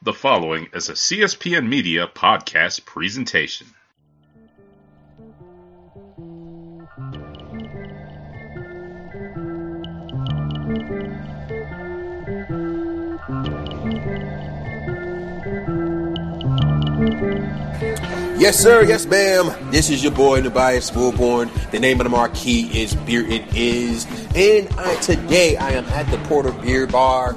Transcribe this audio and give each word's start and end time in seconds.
The 0.00 0.12
following 0.12 0.68
is 0.72 0.88
a 0.88 0.92
CSPN 0.92 1.68
Media 1.68 2.06
podcast 2.06 2.84
presentation. 2.84 3.66
Yes, 18.38 18.56
sir. 18.56 18.84
Yes, 18.84 19.04
ma'am. 19.04 19.72
This 19.72 19.90
is 19.90 20.04
your 20.04 20.12
boy, 20.12 20.42
Tobias 20.42 20.92
Wilborn. 20.92 21.50
The 21.72 21.80
name 21.80 21.98
of 21.98 22.04
the 22.04 22.10
marquee 22.10 22.70
is 22.72 22.94
Beer 22.94 23.26
It 23.26 23.52
Is. 23.52 24.06
And 24.36 24.68
I, 24.78 24.94
today 25.00 25.56
I 25.56 25.72
am 25.72 25.86
at 25.86 26.08
the 26.12 26.18
Porter 26.28 26.52
Beer 26.52 26.86
Bar. 26.86 27.36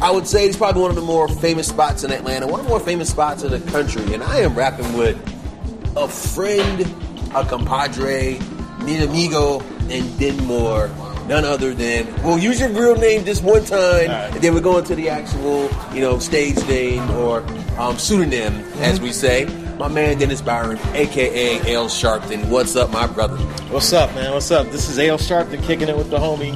I 0.00 0.10
would 0.10 0.26
say 0.26 0.46
it's 0.46 0.56
probably 0.56 0.82
one 0.82 0.90
of 0.90 0.96
the 0.96 1.02
more 1.02 1.28
famous 1.28 1.68
spots 1.68 2.04
in 2.04 2.10
Atlanta, 2.12 2.46
one 2.46 2.60
of 2.60 2.66
the 2.66 2.70
more 2.70 2.80
famous 2.80 3.10
spots 3.10 3.42
in 3.42 3.50
the 3.50 3.60
country. 3.70 4.12
And 4.12 4.22
I 4.22 4.40
am 4.40 4.54
rapping 4.54 4.92
with 4.94 5.16
a 5.96 6.08
friend, 6.08 6.80
a 7.34 7.44
compadre, 7.44 8.38
mi 8.80 9.02
amigo, 9.02 9.60
and 9.60 10.04
then 10.18 10.36
more. 10.44 10.90
None 11.26 11.44
other 11.46 11.72
than, 11.72 12.06
we'll 12.22 12.38
use 12.38 12.60
your 12.60 12.68
real 12.68 12.96
name 12.96 13.24
just 13.24 13.42
one 13.42 13.64
time, 13.64 14.10
and 14.10 14.42
then 14.42 14.52
we're 14.52 14.60
going 14.60 14.84
to 14.84 14.94
the 14.94 15.08
actual, 15.08 15.70
you 15.94 16.02
know, 16.02 16.18
stage 16.18 16.56
name 16.68 17.08
or 17.12 17.40
um, 17.78 17.98
pseudonym, 17.98 18.62
as 18.80 19.00
we 19.00 19.10
say. 19.10 19.46
My 19.78 19.88
man 19.88 20.18
Dennis 20.18 20.42
Byron, 20.42 20.78
aka 20.92 21.66
Ale 21.66 21.86
Sharpton. 21.86 22.48
What's 22.50 22.76
up, 22.76 22.90
my 22.90 23.06
brother? 23.06 23.38
What's 23.72 23.92
up, 23.94 24.14
man? 24.14 24.32
What's 24.32 24.50
up? 24.50 24.66
This 24.70 24.88
is 24.88 24.98
Ale 24.98 25.16
Sharpton 25.16 25.62
kicking 25.62 25.88
it 25.88 25.96
with 25.96 26.10
the 26.10 26.18
homie. 26.18 26.52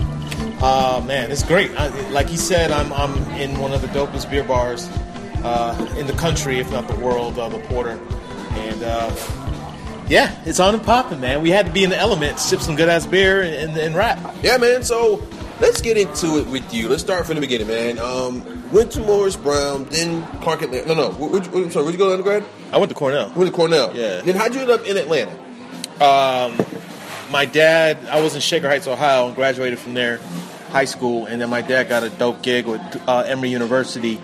Uh, 0.60 1.02
man, 1.06 1.30
it's 1.30 1.44
great. 1.44 1.70
I, 1.78 1.88
like 2.10 2.28
he 2.28 2.36
said, 2.36 2.72
I'm, 2.72 2.92
I'm 2.92 3.16
in 3.32 3.58
one 3.58 3.72
of 3.72 3.80
the 3.80 3.88
dopest 3.88 4.28
beer 4.30 4.42
bars 4.42 4.88
uh, 5.44 5.94
in 5.96 6.06
the 6.06 6.12
country, 6.14 6.58
if 6.58 6.70
not 6.72 6.88
the 6.88 6.96
world, 6.96 7.38
uh, 7.38 7.48
the 7.48 7.60
Porter. 7.60 7.98
And 8.50 8.82
uh, 8.82 9.14
yeah, 10.08 10.36
it's 10.44 10.58
on 10.58 10.74
and 10.74 10.82
popping, 10.82 11.20
man. 11.20 11.42
We 11.42 11.50
had 11.50 11.66
to 11.66 11.72
be 11.72 11.84
in 11.84 11.90
the 11.90 11.96
element, 11.96 12.40
sip 12.40 12.60
some 12.60 12.74
good 12.74 12.88
ass 12.88 13.06
beer, 13.06 13.42
and, 13.42 13.54
and, 13.54 13.76
and 13.76 13.94
rap. 13.94 14.34
Yeah, 14.42 14.56
man. 14.56 14.82
So 14.82 15.22
let's 15.60 15.80
get 15.80 15.96
into 15.96 16.38
it 16.38 16.46
with 16.48 16.74
you. 16.74 16.88
Let's 16.88 17.02
start 17.02 17.24
from 17.26 17.36
the 17.36 17.40
beginning, 17.40 17.68
man. 17.68 17.98
Um, 18.00 18.70
went 18.72 18.90
to 18.92 19.00
Morris 19.00 19.36
Brown, 19.36 19.84
then 19.84 20.26
Clark 20.40 20.62
Atlanta. 20.62 20.88
No, 20.88 20.94
no. 20.94 21.10
Where, 21.12 21.30
where, 21.30 21.40
where, 21.42 21.70
sorry, 21.70 21.84
where'd 21.84 21.94
you 21.94 21.98
go 21.98 22.06
to 22.08 22.12
undergrad? 22.14 22.44
I 22.72 22.78
went 22.78 22.88
to 22.90 22.96
Cornell. 22.96 23.32
Went 23.36 23.50
to 23.50 23.54
Cornell. 23.54 23.94
Yeah. 23.94 24.22
Then 24.22 24.34
how'd 24.34 24.54
you 24.54 24.60
end 24.62 24.70
up 24.70 24.84
in 24.86 24.96
Atlanta? 24.96 25.32
Um, 26.02 26.56
my 27.30 27.44
dad, 27.44 27.98
I 28.10 28.20
was 28.20 28.34
in 28.34 28.40
Shaker 28.40 28.68
Heights, 28.68 28.86
Ohio, 28.86 29.26
and 29.26 29.34
graduated 29.34 29.78
from 29.78 29.94
there, 29.94 30.18
high 30.70 30.84
school, 30.84 31.26
and 31.26 31.40
then 31.40 31.50
my 31.50 31.62
dad 31.62 31.88
got 31.88 32.02
a 32.02 32.10
dope 32.10 32.42
gig 32.42 32.66
with 32.66 32.80
uh, 33.08 33.20
Emory 33.26 33.50
University 33.50 34.20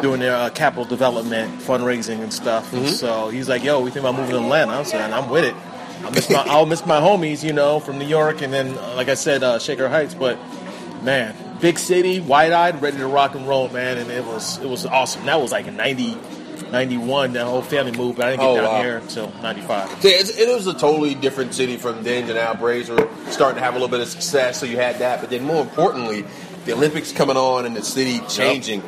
doing 0.00 0.20
their 0.20 0.34
uh, 0.34 0.50
capital 0.50 0.84
development, 0.84 1.60
fundraising, 1.60 2.20
and 2.22 2.32
stuff. 2.32 2.72
So 2.88 3.28
he's 3.28 3.48
like, 3.48 3.64
"Yo, 3.64 3.80
we 3.80 3.90
think 3.90 4.04
about 4.04 4.16
moving 4.16 4.32
to 4.32 4.40
Atlanta." 4.40 4.72
I 4.72 4.82
said, 4.84 5.10
"I'm 5.10 5.28
with 5.30 5.44
it." 5.44 5.54
I 6.04 6.10
miss 6.10 6.30
my, 6.30 6.42
I'll 6.46 6.66
miss 6.66 6.86
my 6.86 6.98
homies, 7.00 7.44
you 7.44 7.52
know, 7.52 7.78
from 7.78 7.98
New 7.98 8.06
York, 8.06 8.40
and 8.40 8.52
then, 8.52 8.78
uh, 8.78 8.94
like 8.96 9.08
I 9.08 9.14
said, 9.14 9.42
uh, 9.42 9.58
Shaker 9.58 9.88
Heights. 9.88 10.14
But 10.14 10.38
man, 11.02 11.34
big 11.60 11.78
city, 11.78 12.20
wide-eyed, 12.20 12.80
ready 12.80 12.96
to 12.98 13.06
rock 13.06 13.34
and 13.34 13.46
roll, 13.46 13.68
man, 13.68 13.98
and 13.98 14.10
it 14.10 14.24
was 14.24 14.58
it 14.58 14.68
was 14.68 14.86
awesome. 14.86 15.26
That 15.26 15.40
was 15.40 15.52
like 15.52 15.66
in 15.66 15.76
90, 15.76 16.16
91, 16.70 17.32
That 17.34 17.44
whole 17.46 17.62
family 17.62 17.92
moved, 17.92 18.18
but 18.18 18.26
I 18.26 18.30
didn't 18.30 18.40
get 18.42 18.48
Oh, 18.50 18.56
down 18.56 18.64
wow. 18.64 18.82
here 18.82 18.96
until 18.98 19.32
ninety 19.42 19.62
five. 19.62 19.88
Yeah, 20.04 20.12
it 20.20 20.54
was 20.54 20.66
a 20.66 20.74
totally 20.74 21.14
different 21.14 21.54
city 21.54 21.76
from 21.76 22.02
then. 22.02 22.24
And 22.24 22.34
now 22.34 22.54
Braves 22.54 22.88
were 22.88 23.08
starting 23.30 23.56
to 23.56 23.62
have 23.62 23.74
a 23.74 23.78
little 23.78 23.88
bit 23.88 24.00
of 24.00 24.08
success, 24.08 24.58
so 24.58 24.66
you 24.66 24.76
had 24.76 24.98
that. 25.00 25.20
But 25.20 25.30
then, 25.30 25.44
more 25.44 25.60
importantly, 25.62 26.24
the 26.66 26.72
Olympics 26.72 27.12
coming 27.12 27.36
on 27.36 27.66
and 27.66 27.76
the 27.76 27.82
city 27.82 28.20
changing. 28.28 28.82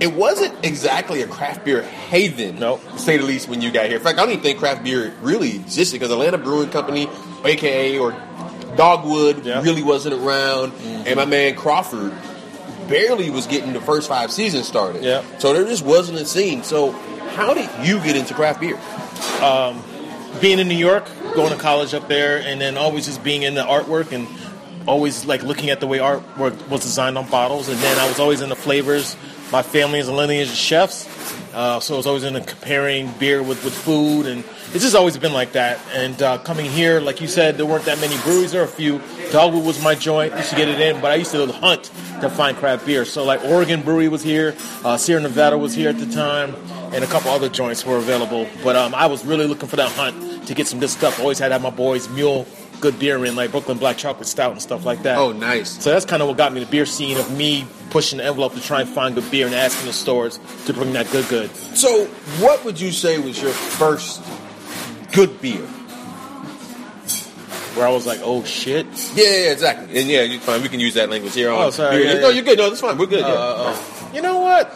It 0.00 0.12
wasn't 0.14 0.54
exactly 0.64 1.22
a 1.22 1.26
craft 1.26 1.64
beer 1.64 1.82
haven, 1.82 2.60
Nope. 2.60 2.80
to 2.92 2.98
say 3.00 3.16
the 3.16 3.24
least, 3.24 3.48
when 3.48 3.60
you 3.60 3.72
got 3.72 3.86
here. 3.86 3.96
In 3.96 4.02
fact, 4.02 4.16
I 4.18 4.22
don't 4.22 4.30
even 4.30 4.42
think 4.44 4.60
craft 4.60 4.84
beer 4.84 5.12
really 5.22 5.56
existed 5.56 5.98
because 5.98 6.12
Atlanta 6.12 6.38
Brewing 6.38 6.70
Company, 6.70 7.08
aka 7.44 7.98
or 7.98 8.12
Dogwood, 8.76 9.44
Yeah. 9.44 9.60
really 9.62 9.82
wasn't 9.82 10.14
around, 10.14 10.70
mm-hmm. 10.72 11.02
and 11.06 11.16
my 11.16 11.24
man 11.24 11.56
Crawford 11.56 12.12
barely 12.86 13.28
was 13.28 13.46
getting 13.48 13.72
the 13.72 13.80
first 13.80 14.08
five 14.08 14.30
seasons 14.30 14.68
started. 14.68 15.02
Yeah. 15.02 15.22
So 15.38 15.52
there 15.52 15.64
just 15.64 15.84
wasn't 15.84 16.18
a 16.18 16.24
scene. 16.24 16.62
So 16.62 16.94
how 17.30 17.54
did 17.54 17.68
you 17.86 18.02
get 18.02 18.16
into 18.16 18.34
craft 18.34 18.60
beer? 18.60 18.78
Um, 19.42 19.82
being 20.40 20.58
in 20.58 20.68
New 20.68 20.76
York, 20.76 21.08
going 21.34 21.52
to 21.52 21.58
college 21.58 21.94
up 21.94 22.08
there, 22.08 22.38
and 22.38 22.60
then 22.60 22.76
always 22.76 23.06
just 23.06 23.22
being 23.22 23.42
in 23.42 23.54
the 23.54 23.62
artwork 23.62 24.12
and 24.12 24.26
always 24.86 25.24
like 25.24 25.42
looking 25.42 25.70
at 25.70 25.80
the 25.80 25.86
way 25.86 25.98
artwork 25.98 26.68
was 26.68 26.82
designed 26.82 27.18
on 27.18 27.28
bottles. 27.30 27.68
And 27.68 27.78
then 27.78 27.98
I 27.98 28.08
was 28.08 28.18
always 28.18 28.40
into 28.40 28.54
flavors. 28.54 29.16
My 29.52 29.62
family 29.62 29.98
is 29.98 30.08
a 30.08 30.12
lineage 30.12 30.48
of 30.48 30.54
chefs, 30.54 31.06
uh, 31.54 31.80
so 31.80 31.94
I 31.94 31.96
was 31.96 32.06
always 32.06 32.24
into 32.24 32.40
comparing 32.40 33.10
beer 33.12 33.42
with, 33.42 33.64
with 33.64 33.74
food, 33.74 34.26
and 34.26 34.44
it's 34.72 34.84
just 34.84 34.94
always 34.94 35.16
been 35.16 35.32
like 35.32 35.52
that. 35.52 35.78
And 35.94 36.20
uh, 36.22 36.38
coming 36.38 36.70
here, 36.70 37.00
like 37.00 37.20
you 37.20 37.28
said, 37.28 37.56
there 37.56 37.66
weren't 37.66 37.84
that 37.84 38.00
many 38.00 38.16
breweries. 38.22 38.52
There 38.52 38.62
were 38.62 38.68
a 38.68 38.70
few. 38.70 39.00
Dogwood 39.30 39.64
was 39.64 39.82
my 39.82 39.94
joint. 39.94 40.34
Used 40.36 40.50
to 40.50 40.56
get 40.56 40.68
it 40.68 40.80
in, 40.80 41.00
but 41.00 41.10
I 41.10 41.16
used 41.16 41.32
to 41.32 41.46
hunt 41.46 41.84
to 42.20 42.28
find 42.28 42.56
craft 42.56 42.86
beer. 42.86 43.04
So 43.04 43.24
like 43.24 43.44
Oregon 43.44 43.82
Brewery 43.82 44.08
was 44.08 44.22
here, 44.22 44.56
uh, 44.84 44.96
Sierra 44.96 45.22
Nevada 45.22 45.56
was 45.56 45.74
here 45.74 45.88
at 45.88 45.98
the 45.98 46.06
time, 46.06 46.54
and 46.92 47.04
a 47.04 47.06
couple 47.06 47.30
other 47.30 47.48
joints 47.48 47.84
were 47.84 47.96
available. 47.96 48.48
But 48.62 48.76
um, 48.76 48.94
I 48.94 49.06
was 49.06 49.24
really 49.24 49.46
looking 49.46 49.68
for 49.68 49.76
that 49.76 49.90
hunt 49.92 50.46
to 50.46 50.54
get 50.54 50.66
some 50.66 50.80
good 50.80 50.90
stuff. 50.90 51.20
Always 51.20 51.38
had 51.38 51.48
to 51.48 51.54
have 51.54 51.62
my 51.62 51.70
boys 51.70 52.08
mule 52.08 52.46
good 52.80 52.98
beer 52.98 53.24
in, 53.24 53.36
like 53.36 53.50
Brooklyn 53.50 53.78
Black 53.78 53.96
Chocolate 53.96 54.26
Stout 54.28 54.52
and 54.52 54.62
stuff 54.62 54.84
like 54.84 55.02
that. 55.02 55.18
Oh, 55.18 55.32
nice. 55.32 55.82
So 55.82 55.90
that's 55.90 56.04
kind 56.04 56.22
of 56.22 56.28
what 56.28 56.36
got 56.36 56.52
me 56.52 56.60
the 56.60 56.70
beer 56.70 56.86
scene 56.86 57.16
of 57.16 57.36
me 57.36 57.66
pushing 57.90 58.18
the 58.18 58.24
envelope 58.24 58.54
to 58.54 58.60
try 58.60 58.80
and 58.80 58.88
find 58.88 59.14
good 59.14 59.30
beer 59.30 59.46
and 59.46 59.54
asking 59.54 59.86
the 59.86 59.92
stores 59.92 60.38
to 60.66 60.72
bring 60.72 60.92
that 60.92 61.10
good 61.10 61.26
good. 61.28 61.50
So, 61.76 62.04
what 62.40 62.64
would 62.64 62.80
you 62.80 62.90
say 62.92 63.18
was 63.18 63.40
your 63.40 63.50
first 63.52 64.22
good 65.12 65.40
beer? 65.40 65.66
Where 67.74 67.86
I 67.86 67.90
was 67.90 68.06
like, 68.06 68.20
oh 68.24 68.42
shit. 68.44 68.86
Yeah, 69.14 69.24
yeah, 69.24 69.52
exactly. 69.52 70.00
And 70.00 70.08
yeah, 70.08 70.22
you, 70.22 70.40
fine. 70.40 70.62
We 70.62 70.68
can 70.68 70.80
use 70.80 70.94
that 70.94 71.10
language 71.10 71.34
here. 71.34 71.50
On 71.50 71.62
Oh, 71.66 71.70
sorry, 71.70 71.98
Beer. 71.98 72.14
yeah, 72.14 72.20
no, 72.20 72.28
you're 72.30 72.42
good. 72.42 72.58
No, 72.58 72.68
that's 72.68 72.80
fine. 72.80 72.98
We're 72.98 73.06
good. 73.06 73.20
yeah. 73.20 73.26
Uh, 73.32 73.76
you 74.12 74.20
know 74.20 74.38
what? 74.40 74.74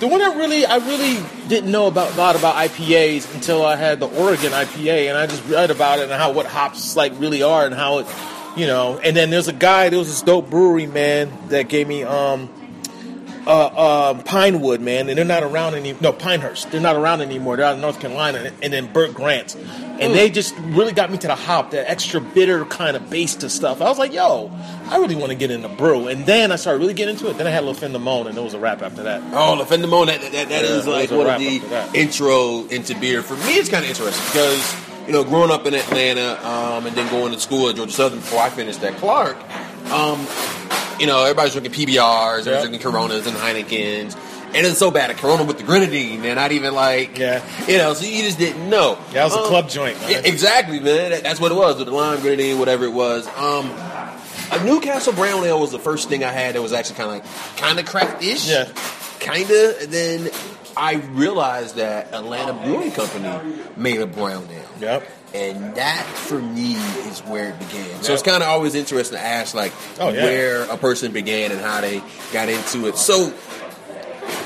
The 0.00 0.08
one 0.08 0.20
that 0.20 0.34
really 0.34 0.64
I 0.64 0.76
really 0.76 1.22
didn't 1.48 1.70
know 1.70 1.86
about 1.86 2.14
a 2.14 2.16
lot 2.16 2.34
about 2.34 2.54
IPAs 2.54 3.34
until 3.34 3.66
I 3.66 3.76
had 3.76 4.00
the 4.00 4.08
Oregon 4.08 4.50
IPA 4.50 5.10
and 5.10 5.18
I 5.18 5.26
just 5.26 5.46
read 5.46 5.70
about 5.70 5.98
it 5.98 6.04
and 6.04 6.12
how 6.12 6.32
what 6.32 6.46
hops 6.46 6.96
like 6.96 7.12
really 7.18 7.42
are 7.42 7.66
and 7.66 7.74
how 7.74 7.98
it 7.98 8.06
you 8.56 8.66
know. 8.66 8.98
And 8.98 9.14
then 9.14 9.28
there's 9.28 9.48
a 9.48 9.52
guy 9.52 9.90
there 9.90 9.98
was 9.98 10.08
this 10.08 10.22
dope 10.22 10.48
brewery 10.48 10.86
man 10.86 11.30
that 11.48 11.68
gave 11.68 11.86
me 11.86 12.02
um 12.02 12.48
uh, 13.46 13.66
uh, 13.66 14.22
Pinewood, 14.22 14.80
man, 14.80 15.08
and 15.08 15.16
they're 15.16 15.24
not 15.24 15.42
around 15.42 15.74
any. 15.74 15.94
No, 16.00 16.12
Pinehurst. 16.12 16.70
They're 16.70 16.80
not 16.80 16.96
around 16.96 17.20
anymore. 17.20 17.56
They're 17.56 17.66
out 17.66 17.76
in 17.76 17.80
North 17.80 18.00
Carolina, 18.00 18.52
and 18.62 18.72
then 18.72 18.92
Bert 18.92 19.14
Grant, 19.14 19.54
and 19.54 20.14
they 20.14 20.30
just 20.30 20.54
really 20.58 20.92
got 20.92 21.10
me 21.10 21.18
to 21.18 21.26
the 21.26 21.34
hop, 21.34 21.70
that 21.70 21.88
extra 21.90 22.20
bitter 22.20 22.64
kind 22.64 22.96
of 22.96 23.08
base 23.08 23.34
to 23.36 23.48
stuff. 23.48 23.80
I 23.80 23.84
was 23.84 23.98
like, 23.98 24.12
yo, 24.12 24.50
I 24.88 24.96
really 24.98 25.14
want 25.14 25.30
to 25.30 25.36
get 25.36 25.50
into 25.50 25.68
brew, 25.68 26.08
and 26.08 26.26
then 26.26 26.52
I 26.52 26.56
started 26.56 26.80
really 26.80 26.94
getting 26.94 27.14
into 27.14 27.30
it. 27.30 27.38
Then 27.38 27.46
I 27.46 27.50
had 27.50 27.62
a 27.62 27.66
little 27.66 27.80
fin 27.80 27.92
Monde, 28.00 28.28
and 28.28 28.36
it 28.36 28.40
was 28.42 28.54
a 28.54 28.58
wrap 28.58 28.82
after 28.82 29.02
that. 29.04 29.22
Oh, 29.32 29.56
the 29.58 29.64
Fin 29.66 29.80
du 29.80 29.86
Monde, 29.86 30.08
that, 30.08 30.20
that, 30.20 30.48
that 30.48 30.64
Yeah, 30.64 30.70
is 30.70 30.86
like 30.86 31.10
one 31.10 31.28
of 31.28 31.38
the 31.38 31.90
intro 31.94 32.66
into 32.66 32.98
beer. 32.98 33.22
For 33.22 33.36
me, 33.36 33.56
it's 33.56 33.68
kind 33.68 33.84
of 33.84 33.90
interesting 33.90 34.24
because, 34.26 35.06
you 35.06 35.12
know, 35.12 35.24
growing 35.24 35.50
up 35.50 35.66
in 35.66 35.74
Atlanta 35.74 36.38
um, 36.46 36.86
and 36.86 36.96
then 36.96 37.10
going 37.10 37.32
to 37.32 37.40
school 37.40 37.68
at 37.68 37.76
Georgia 37.76 37.92
Southern 37.92 38.20
before 38.20 38.40
I 38.40 38.50
finished 38.50 38.82
at 38.82 38.96
Clark, 38.96 39.36
um, 39.90 40.26
you 40.98 41.06
know, 41.06 41.22
everybody's 41.22 41.52
drinking 41.52 41.72
PBRs, 41.72 42.46
Yep. 42.46 42.60
drinking 42.62 42.80
Coronas 42.80 43.26
and 43.26 43.36
Heinekens. 43.36 44.16
And 44.52 44.66
it's 44.66 44.78
so 44.78 44.90
bad, 44.90 45.10
a 45.10 45.14
Corona 45.14 45.44
with 45.44 45.58
the 45.58 45.62
grenadine, 45.62 46.24
and 46.24 46.34
not 46.34 46.50
even 46.50 46.74
like, 46.74 47.16
Yeah. 47.18 47.40
you 47.68 47.78
know, 47.78 47.94
so 47.94 48.04
you 48.04 48.22
just 48.24 48.36
didn't 48.38 48.68
know. 48.68 48.98
Yeah, 49.14 49.22
it 49.22 49.24
was 49.26 49.36
a 49.36 49.38
Um, 49.40 49.46
club 49.46 49.68
joint. 49.70 49.96
Yeah, 50.08 50.22
exactly, 50.24 50.80
man. 50.80 51.22
That's 51.22 51.38
what 51.40 51.52
it 51.52 51.54
was 51.54 51.76
with 51.76 51.86
the 51.86 51.94
lime 51.94 52.20
grenadine, 52.20 52.58
whatever 52.58 52.84
it 52.84 52.92
was. 52.92 53.28
Um, 53.36 53.70
a 54.50 54.62
Newcastle 54.64 55.12
Brown 55.12 55.44
Ale 55.44 55.60
was 55.60 55.70
the 55.70 55.78
first 55.78 56.08
thing 56.08 56.24
I 56.24 56.32
had 56.32 56.56
that 56.56 56.62
was 56.62 56.72
actually 56.72 56.96
kind 56.96 57.10
of 57.10 57.14
like 57.16 57.56
kind 57.58 57.78
of 57.78 57.86
craftish. 57.86 58.48
Yeah. 58.48 58.66
kind 59.20 59.48
of. 59.48 59.80
And 59.82 59.92
then 59.92 60.30
I 60.76 60.94
realized 61.12 61.76
that 61.76 62.12
Atlanta 62.12 62.52
Brewing 62.54 62.90
Company 62.90 63.30
made 63.76 64.00
a 64.00 64.06
brown 64.06 64.48
ale. 64.50 64.60
Yep. 64.80 65.08
And 65.32 65.74
that 65.76 66.04
for 66.06 66.40
me 66.40 66.74
is 67.08 67.20
where 67.20 67.50
it 67.50 67.58
began. 67.60 68.02
So 68.02 68.10
Yep. 68.10 68.14
it's 68.14 68.22
kind 68.22 68.42
of 68.42 68.48
always 68.48 68.74
interesting 68.74 69.16
to 69.16 69.24
ask, 69.24 69.54
like, 69.54 69.72
Oh, 70.00 70.08
yeah. 70.10 70.24
where 70.24 70.62
a 70.64 70.76
person 70.76 71.12
began 71.12 71.52
and 71.52 71.60
how 71.60 71.80
they 71.80 72.02
got 72.32 72.48
into 72.48 72.88
it. 72.88 72.96
So, 72.96 73.32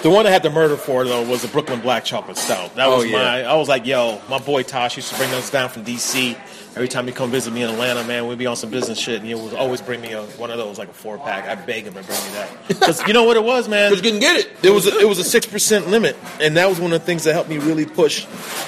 The 0.03 0.11
one 0.11 0.27
I 0.27 0.31
had 0.31 0.43
to 0.43 0.51
murder 0.51 0.77
for 0.77 1.05
though 1.05 1.23
was 1.29 1.43
the 1.43 1.49
Brooklyn 1.49 1.81
Black 1.81 2.05
Chocolate 2.05 2.37
Stout. 2.37 2.75
That 2.77 2.89
Oh, 2.89 2.97
was 2.99 3.07
yeah. 3.07 3.17
my. 3.19 3.43
I 3.45 3.55
was 3.57 3.69
like, 3.69 3.87
yo, 3.87 4.21
my 4.29 4.39
boy 4.39 4.63
Tosh 4.63 4.97
used 4.97 5.11
to 5.11 5.17
bring 5.17 5.31
those 5.31 5.49
down 5.51 5.69
from 5.71 5.85
DC. 5.85 6.37
every 6.77 6.89
time 6.89 7.07
he 7.07 7.13
come 7.13 7.31
visit 7.31 7.53
me 7.53 7.63
in 7.63 7.71
Atlanta, 7.71 8.03
man, 8.05 8.27
we'd 8.27 8.37
be 8.37 8.47
on 8.47 8.57
some 8.57 8.69
business 8.69 8.99
shit, 8.99 9.19
and 9.21 9.25
he 9.27 9.33
would 9.35 9.55
always 9.55 9.81
bring 9.81 10.01
me 10.01 10.11
a, 10.13 10.23
one 10.23 10.51
of 10.51 10.59
those, 10.59 10.77
like 10.77 10.89
a 10.89 10.93
four 10.93 11.17
pack. 11.19 11.47
I 11.47 11.55
beg 11.55 11.85
him 11.85 11.95
to 11.95 12.03
bring 12.03 12.19
me 12.25 12.31
that 12.33 12.51
because 12.69 13.07
you 13.07 13.13
know 13.15 13.23
what 13.25 13.37
it 13.37 13.45
was, 13.45 13.69
man. 13.69 13.91
Because 13.93 14.05
you 14.05 14.11
couldn't 14.11 14.21
get 14.21 14.37
it. 14.45 14.61
There 14.61 14.73
was 14.75 14.87
a, 14.87 14.99
it 14.99 15.09
was 15.09 15.19
a 15.21 15.25
six 15.25 15.47
percent 15.47 15.89
limit, 15.89 16.17
and 16.41 16.57
that 16.57 16.69
was 16.69 16.79
one 16.81 16.93
of 16.93 17.01
the 17.01 17.07
things 17.07 17.25
that 17.25 17.33
helped 17.33 17.49
me 17.49 17.59
really 17.59 17.87
push 17.87 18.27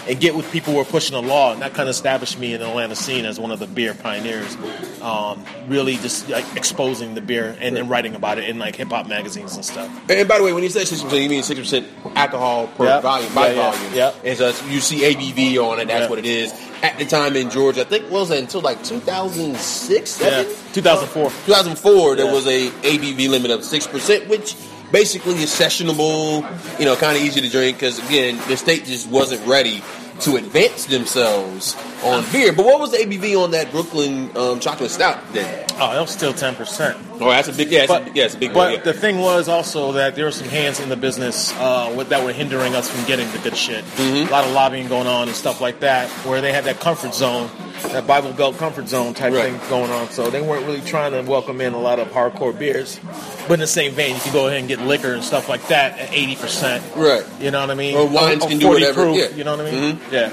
and 0.09 0.19
get 0.21 0.35
with 0.37 0.51
people 0.53 0.73
who 0.73 0.79
were 0.79 0.85
pushing 0.85 1.15
the 1.21 1.23
law, 1.29 1.53
and 1.53 1.61
that 1.63 1.75
kind 1.75 1.89
of 1.89 1.95
established 1.95 2.39
me 2.39 2.55
in 2.55 2.61
the 2.61 2.69
Atlanta 2.69 2.95
scene 2.97 3.27
as 3.27 3.39
one 3.39 3.51
of 3.51 3.59
the 3.59 3.67
beer 3.67 3.93
pioneers. 3.95 4.57
Um, 5.03 5.45
really, 5.69 5.97
just 5.97 6.29
like 6.31 6.45
exposing 6.57 7.15
the 7.15 7.21
beer 7.21 7.57
and 7.61 7.77
then 7.77 7.89
writing 7.89 8.15
about 8.15 8.39
it 8.39 8.49
in 8.49 8.59
like 8.59 8.75
hip 8.77 8.89
hop 8.89 9.07
magazines 9.09 9.55
and 9.57 9.65
stuff. 9.65 9.89
And 10.11 10.27
by 10.29 10.39
the 10.39 10.45
way, 10.45 10.53
when 10.53 10.63
you 10.63 10.69
say 10.71 10.85
six 10.97 11.05
percent, 11.05 11.23
you 11.23 11.29
mean 11.31 11.43
six 11.43 11.61
percent 11.61 11.87
alcohol 12.15 12.67
per 12.77 12.85
Yep. 12.85 13.03
volume 13.03 13.35
by 13.35 13.49
Yeah, 13.49 13.55
yeah, 13.55 13.71
volume. 13.71 13.95
yep. 13.95 14.15
And 14.25 14.39
so 14.39 14.55
you 14.69 14.81
see 14.81 15.01
ABV 15.05 15.59
on 15.59 15.79
it. 15.81 15.89
That's 15.89 16.03
Yeah. 16.05 16.09
what 16.09 16.19
it 16.19 16.27
is. 16.27 16.53
At 16.83 16.99
the 16.99 17.05
time 17.05 17.37
in 17.37 17.51
Georgia, 17.51 17.83
I 17.83 17.85
think 17.85 18.11
was 18.11 18.31
it 18.31 18.39
until 18.39 18.61
like 18.61 18.83
2006, 18.85 20.11
seven, 20.11 20.47
2004. 20.73 21.31
2004, 21.47 22.17
there 22.17 22.27
Yeah. 22.27 22.33
was 22.33 22.47
a 22.47 22.71
ABV 22.83 23.29
limit 23.29 23.51
of 23.51 23.65
six 23.65 23.87
percent, 23.87 24.29
which 24.29 24.55
basically 24.93 25.35
is 25.43 25.51
sessionable. 25.51 26.45
You 26.79 26.85
know, 26.85 26.97
kind 26.97 27.17
of 27.17 27.23
easy 27.23 27.41
to 27.41 27.49
drink 27.49 27.79
because 27.79 27.99
again, 27.99 28.39
the 28.49 28.57
state 28.57 28.87
just 28.87 29.09
wasn't 29.09 29.47
ready 29.47 29.83
to 30.21 30.37
advance 30.37 30.87
themselves 30.87 31.77
on 32.05 32.25
beer. 32.33 32.53
But 32.53 32.65
what 32.67 32.81
was 32.81 32.91
the 32.93 32.99
ABV 32.99 33.43
on 33.43 33.51
that 33.53 33.71
Brooklyn 33.71 34.31
um, 34.37 34.61
chocolate 34.61 34.91
stout 34.91 35.19
then? 35.33 35.65
Oh, 35.79 35.93
that 35.93 36.01
was 36.01 36.11
still 36.11 36.33
ten 36.33 36.55
percent. 36.55 36.97
Oh, 37.21 37.31
that's 37.31 37.49
a 37.49 37.53
big 37.53 37.71
yeah, 37.71 37.83
it's 37.85 37.93
a, 37.93 38.01
But, 38.01 38.17
yeah, 38.17 38.25
it's 38.25 38.35
a 38.35 38.39
big 38.39 38.51
but 38.53 38.59
one. 38.59 38.73
yeah. 38.75 38.81
the 38.81 38.93
thing 38.93 39.19
was 39.21 39.49
also 39.49 39.93
that 39.93 40.17
there 40.17 40.27
were 40.27 40.31
some 40.31 40.49
hands 40.49 40.81
in 40.81 40.91
the 40.91 40.97
business 40.97 41.53
uh, 41.55 41.93
with, 41.97 42.11
that 42.11 42.23
were 42.25 42.33
hindering 42.33 42.75
us 42.75 42.91
from 42.91 43.05
getting 43.07 43.31
the 43.33 43.39
good 43.39 43.57
shit. 43.57 43.85
Mm-hmm. 43.85 44.29
A 44.29 44.31
lot 44.31 44.45
of 44.45 44.53
lobbying 44.53 44.89
going 44.89 45.07
on 45.07 45.29
and 45.29 45.37
stuff 45.37 45.61
like 45.63 45.81
that, 45.81 46.11
where 46.27 46.41
they 46.43 46.53
had 46.53 46.65
that 46.65 46.79
comfort 46.81 47.15
zone, 47.15 47.49
that 47.89 48.07
Bible 48.07 48.33
Belt 48.35 48.59
comfort 48.59 48.89
zone 48.89 49.15
type 49.15 49.33
Right. 49.33 49.51
thing 49.59 49.71
going 49.71 49.91
on. 49.91 50.09
So 50.11 50.29
they 50.31 50.43
weren't 50.43 50.67
really 50.67 50.83
trying 50.83 51.13
to 51.13 51.23
welcome 51.31 51.61
in 51.63 51.73
a 51.73 51.79
lot 51.81 51.99
of 51.99 52.09
hardcore 52.09 52.57
beers. 52.59 53.01
But 53.49 53.55
in 53.55 53.61
the 53.61 53.67
same 53.67 53.93
vein, 53.93 54.15
you 54.17 54.21
can 54.21 54.33
go 54.35 54.47
ahead 54.49 54.59
and 54.61 54.69
get 54.69 54.81
liquor 54.83 55.15
and 55.15 55.25
stuff 55.25 55.49
like 55.49 55.67
that 55.69 55.99
at 55.99 56.13
eighty 56.13 56.37
percent. 56.37 56.85
Right. 56.97 57.25
You 57.41 57.51
know 57.51 57.61
what 57.61 57.71
I 57.71 57.75
mean? 57.75 57.97
Or 57.97 58.07
wines 58.07 58.43
Or- 58.43 58.47
or 58.47 58.51
can 58.51 58.59
do 58.59 58.67
40 58.67 58.81
whatever, 58.83 59.03
Proof, 59.05 59.17
yeah. 59.17 59.25
Mm-hmm. 59.27 59.39
You 59.39 59.45
know 59.45 59.57
what 59.57 59.67
I 59.67 59.71
mean? 59.71 60.01
Yeah. 60.11 60.31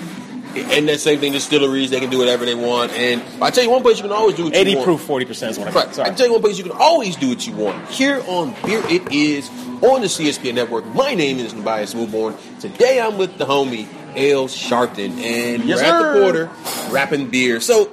And 0.56 0.88
that 0.88 1.00
same 1.00 1.20
thing, 1.20 1.32
distilleries, 1.32 1.90
they 1.90 2.00
can 2.00 2.12
do 2.12 2.20
whatever 2.20 2.46
they 2.46 2.54
want. 2.54 2.92
And 2.92 3.24
I 3.42 3.50
tell 3.50 3.64
you 3.64 3.72
one 3.72 3.82
place 3.82 3.98
you 3.98 4.04
can 4.04 4.12
always 4.12 4.36
do 4.36 4.44
what 4.44 4.54
you 4.54 4.60
Eighty 4.60 4.76
want. 4.76 4.86
proof, 4.86 5.02
forty 5.02 5.26
percent 5.26 5.52
is 5.54 5.58
what 5.60 5.68
I 5.68 5.72
Right. 5.72 5.86
meant. 5.86 5.96
Sorry. 5.96 6.10
I 6.12 6.14
tell 6.14 6.28
you 6.28 6.34
one 6.34 6.42
place 6.44 6.58
you 6.60 6.64
can 6.64 6.74
always 6.74 7.16
do 7.16 7.30
what 7.30 7.48
you 7.48 7.54
want. 7.54 7.90
Here 7.90 8.22
on 8.28 8.54
Beer 8.64 8.84
It 8.88 9.12
Is 9.12 9.50
on 9.82 10.02
the 10.02 10.08
CSPN 10.10 10.54
Network. 10.54 10.86
My 10.94 11.16
name 11.16 11.40
is 11.40 11.54
Tobias 11.54 11.96
Smoothborn. 11.96 12.36
Today 12.60 13.02
I'm 13.02 13.18
with 13.18 13.38
the 13.40 13.46
homie 13.46 13.88
Ale 14.16 14.48
Sharpton, 14.48 15.18
and 15.24 15.64
Yes, 15.66 15.80
we're 15.80 15.84
at 15.86 15.90
sir. 16.02 16.14
the 16.14 16.22
Porter 16.22 16.50
rapping 16.92 17.30
beer. 17.30 17.60
So, 17.60 17.90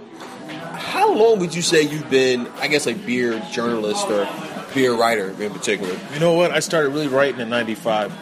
how 0.74 1.10
long 1.14 1.38
would 1.38 1.54
you 1.54 1.62
say 1.62 1.80
you've 1.80 2.10
been, 2.10 2.46
I 2.60 2.68
guess, 2.68 2.86
a 2.86 2.92
beer 2.92 3.40
journalist 3.50 4.06
or 4.10 4.28
beer 4.74 4.92
writer 4.92 5.34
in 5.40 5.50
particular? 5.50 5.96
You 6.12 6.20
know 6.20 6.34
what? 6.34 6.50
I 6.50 6.60
started 6.60 6.90
really 6.90 7.08
writing 7.08 7.40
in 7.40 7.48
'95. 7.48 8.12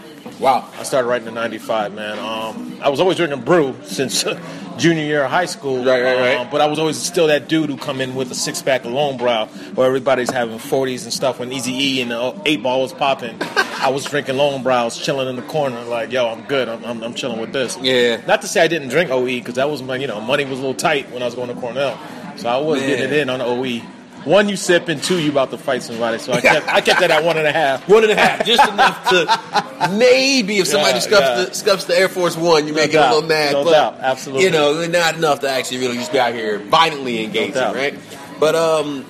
Wow. 0.41 0.69
I 0.79 0.83
started 0.85 1.09
writing 1.09 1.29
in 1.29 1.35
'95, 1.35 1.93
man. 1.95 2.19
Um, 2.19 2.79
I 2.81 2.89
was 2.89 3.01
always 3.01 3.17
drinking 3.17 3.43
brew 3.43 3.75
since 3.83 4.25
junior 4.79 5.03
year 5.03 5.25
of 5.25 5.31
high 5.31 5.47
school. 5.47 5.85
Right, 5.85 6.03
right, 6.03 6.17
right. 6.17 6.37
Um, 6.39 6.49
but 6.51 6.61
I 6.61 6.67
was 6.67 6.79
always 6.79 6.97
still 6.97 7.27
that 7.27 7.49
dude 7.49 7.69
who 7.69 7.77
come 7.77 8.01
in 8.01 8.15
with 8.15 8.31
a 8.31 8.35
six 8.35 8.63
pack 8.63 8.85
of 8.85 8.93
Löwenbräu, 8.93 9.75
where 9.75 9.87
everybody's 9.87 10.31
having 10.31 10.59
40s 10.59 11.03
and 11.05 11.13
stuff. 11.13 11.41
When 11.41 11.53
Easy 11.53 11.73
E 11.73 12.01
and 12.01 12.13
the 12.13 12.41
eight 12.47 12.63
ball 12.63 12.83
was 12.83 12.93
popping, 12.93 13.37
I 13.41 13.91
was 13.91 14.05
drinking 14.05 14.37
Löwenbräus, 14.37 15.03
chilling 15.03 15.29
in 15.29 15.37
the 15.37 15.43
corner, 15.43 15.83
like, 15.83 16.13
yo, 16.13 16.29
I'm 16.29 16.43
good. 16.43 16.69
I'm, 16.69 16.85
I'm, 16.85 17.03
I'm 17.03 17.15
chilling 17.15 17.41
with 17.41 17.53
this. 17.53 17.77
Yeah. 17.79 18.21
Not 18.27 18.41
to 18.43 18.49
say 18.49 18.63
I 18.63 18.69
didn't 18.69 18.89
drink 18.89 19.11
OE 19.11 19.25
because 19.25 19.55
that 19.55 19.69
was 19.69 19.83
my, 19.83 19.97
you 19.97 20.07
know, 20.07 20.21
money 20.21 20.45
was 20.45 20.59
a 20.59 20.63
little 20.63 20.75
tight 20.75 21.11
when 21.11 21.23
I 21.23 21.27
was 21.27 21.35
going 21.35 21.49
to 21.49 21.61
Cornell, 21.61 21.99
so 22.37 22.49
I 22.49 22.59
was 22.59 22.81
Man. 22.81 22.89
getting 22.89 23.05
it 23.07 23.13
in 23.13 23.31
on 23.31 23.41
OE. 23.41 23.83
One, 24.25 24.49
you 24.49 24.57
sip, 24.57 24.89
and 24.89 25.03
two, 25.03 25.19
you 25.21 25.31
about 25.31 25.51
to 25.53 25.59
fight 25.59 25.83
somebody. 25.83 26.19
So 26.19 26.33
I 26.33 26.41
kept, 26.41 26.69
I 26.69 26.81
kept 26.81 27.01
that 27.01 27.11
at 27.11 27.25
one 27.25 27.39
and 27.39 27.47
a 27.47 27.53
half. 27.53 27.89
One 27.89 28.03
and 28.03 28.13
a 28.13 28.17
half, 28.17 28.45
just 28.45 28.63
enough 28.69 29.09
to 29.11 29.91
maybe 29.97 30.59
if 30.59 30.67
somebody 30.67 30.95
Yeah, 30.95 30.99
scuffs, 31.01 31.23
yeah. 31.23 31.45
the, 31.45 31.55
scuffs 31.55 31.85
the 31.85 31.97
Air 31.97 32.09
Force 32.09 32.37
One, 32.37 32.67
you 32.67 32.75
No 32.75 32.87
get 32.87 32.95
a 33.11 33.15
little 33.15 33.29
mad. 33.29 33.53
no 33.53 33.65
but, 33.65 33.71
doubt, 33.73 33.97
absolutely. 34.01 34.45
You 34.45 34.51
know, 34.51 34.87
not 34.87 35.17
enough 35.17 35.41
to 35.41 35.49
actually 35.49 35.79
really 35.79 35.97
just 35.97 36.13
be 36.13 36.19
out 36.21 36.35
here 36.35 36.59
violently 36.59 37.25
engaging, 37.25 37.55
doubt. 37.55 37.75
right? 37.75 37.99
But 38.41 38.55
um, 38.55 39.07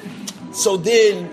so 0.52 0.76
then, 0.76 1.28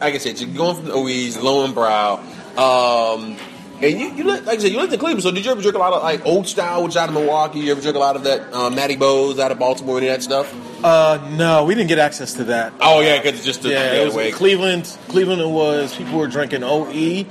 like 0.00 0.14
I 0.14 0.18
said, 0.18 0.38
you're 0.40 0.50
going 0.54 0.76
from 0.76 0.84
the 0.86 0.92
OEs, 0.92 1.36
Löwenbräu, 1.38 2.18
um, 2.58 3.36
and 3.82 4.00
you, 4.00 4.08
you 4.12 4.24
lived, 4.24 4.46
like 4.46 4.58
I 4.58 4.62
said, 4.62 4.72
you 4.72 4.78
lived 4.78 4.92
in 4.92 4.98
Cleveland. 4.98 5.22
So 5.22 5.30
did 5.30 5.44
you 5.44 5.50
ever 5.50 5.60
drink 5.60 5.74
a 5.76 5.78
lot 5.78 5.92
of 5.92 6.02
like 6.02 6.24
old 6.24 6.46
style, 6.46 6.82
which 6.84 6.96
out 6.96 7.08
of 7.08 7.14
Milwaukee? 7.14 7.60
You 7.60 7.72
ever 7.72 7.80
drink 7.80 7.96
a 7.96 8.00
lot 8.00 8.16
of 8.16 8.24
that 8.24 8.52
um, 8.54 8.74
Natty 8.74 8.96
Bohs 8.96 9.38
out 9.38 9.52
of 9.52 9.58
Baltimore, 9.58 9.98
any 9.98 10.08
of 10.08 10.14
that 10.14 10.22
stuff? 10.22 10.54
Uh, 10.84 11.18
no, 11.32 11.64
we 11.64 11.74
didn't 11.74 11.88
get 11.88 11.98
access 11.98 12.34
to 12.34 12.44
that. 12.44 12.72
Oh 12.80 13.00
yeah, 13.00 13.20
because 13.20 13.44
just 13.44 13.62
the, 13.62 13.70
Yeah, 13.70 13.94
it 13.94 14.04
was 14.04 14.14
way. 14.14 14.30
Cleveland. 14.32 14.84
Cleveland 15.08 15.40
it 15.40 15.48
was 15.48 15.94
people 15.96 16.18
were 16.18 16.26
drinking 16.28 16.62
OE, 16.62 17.24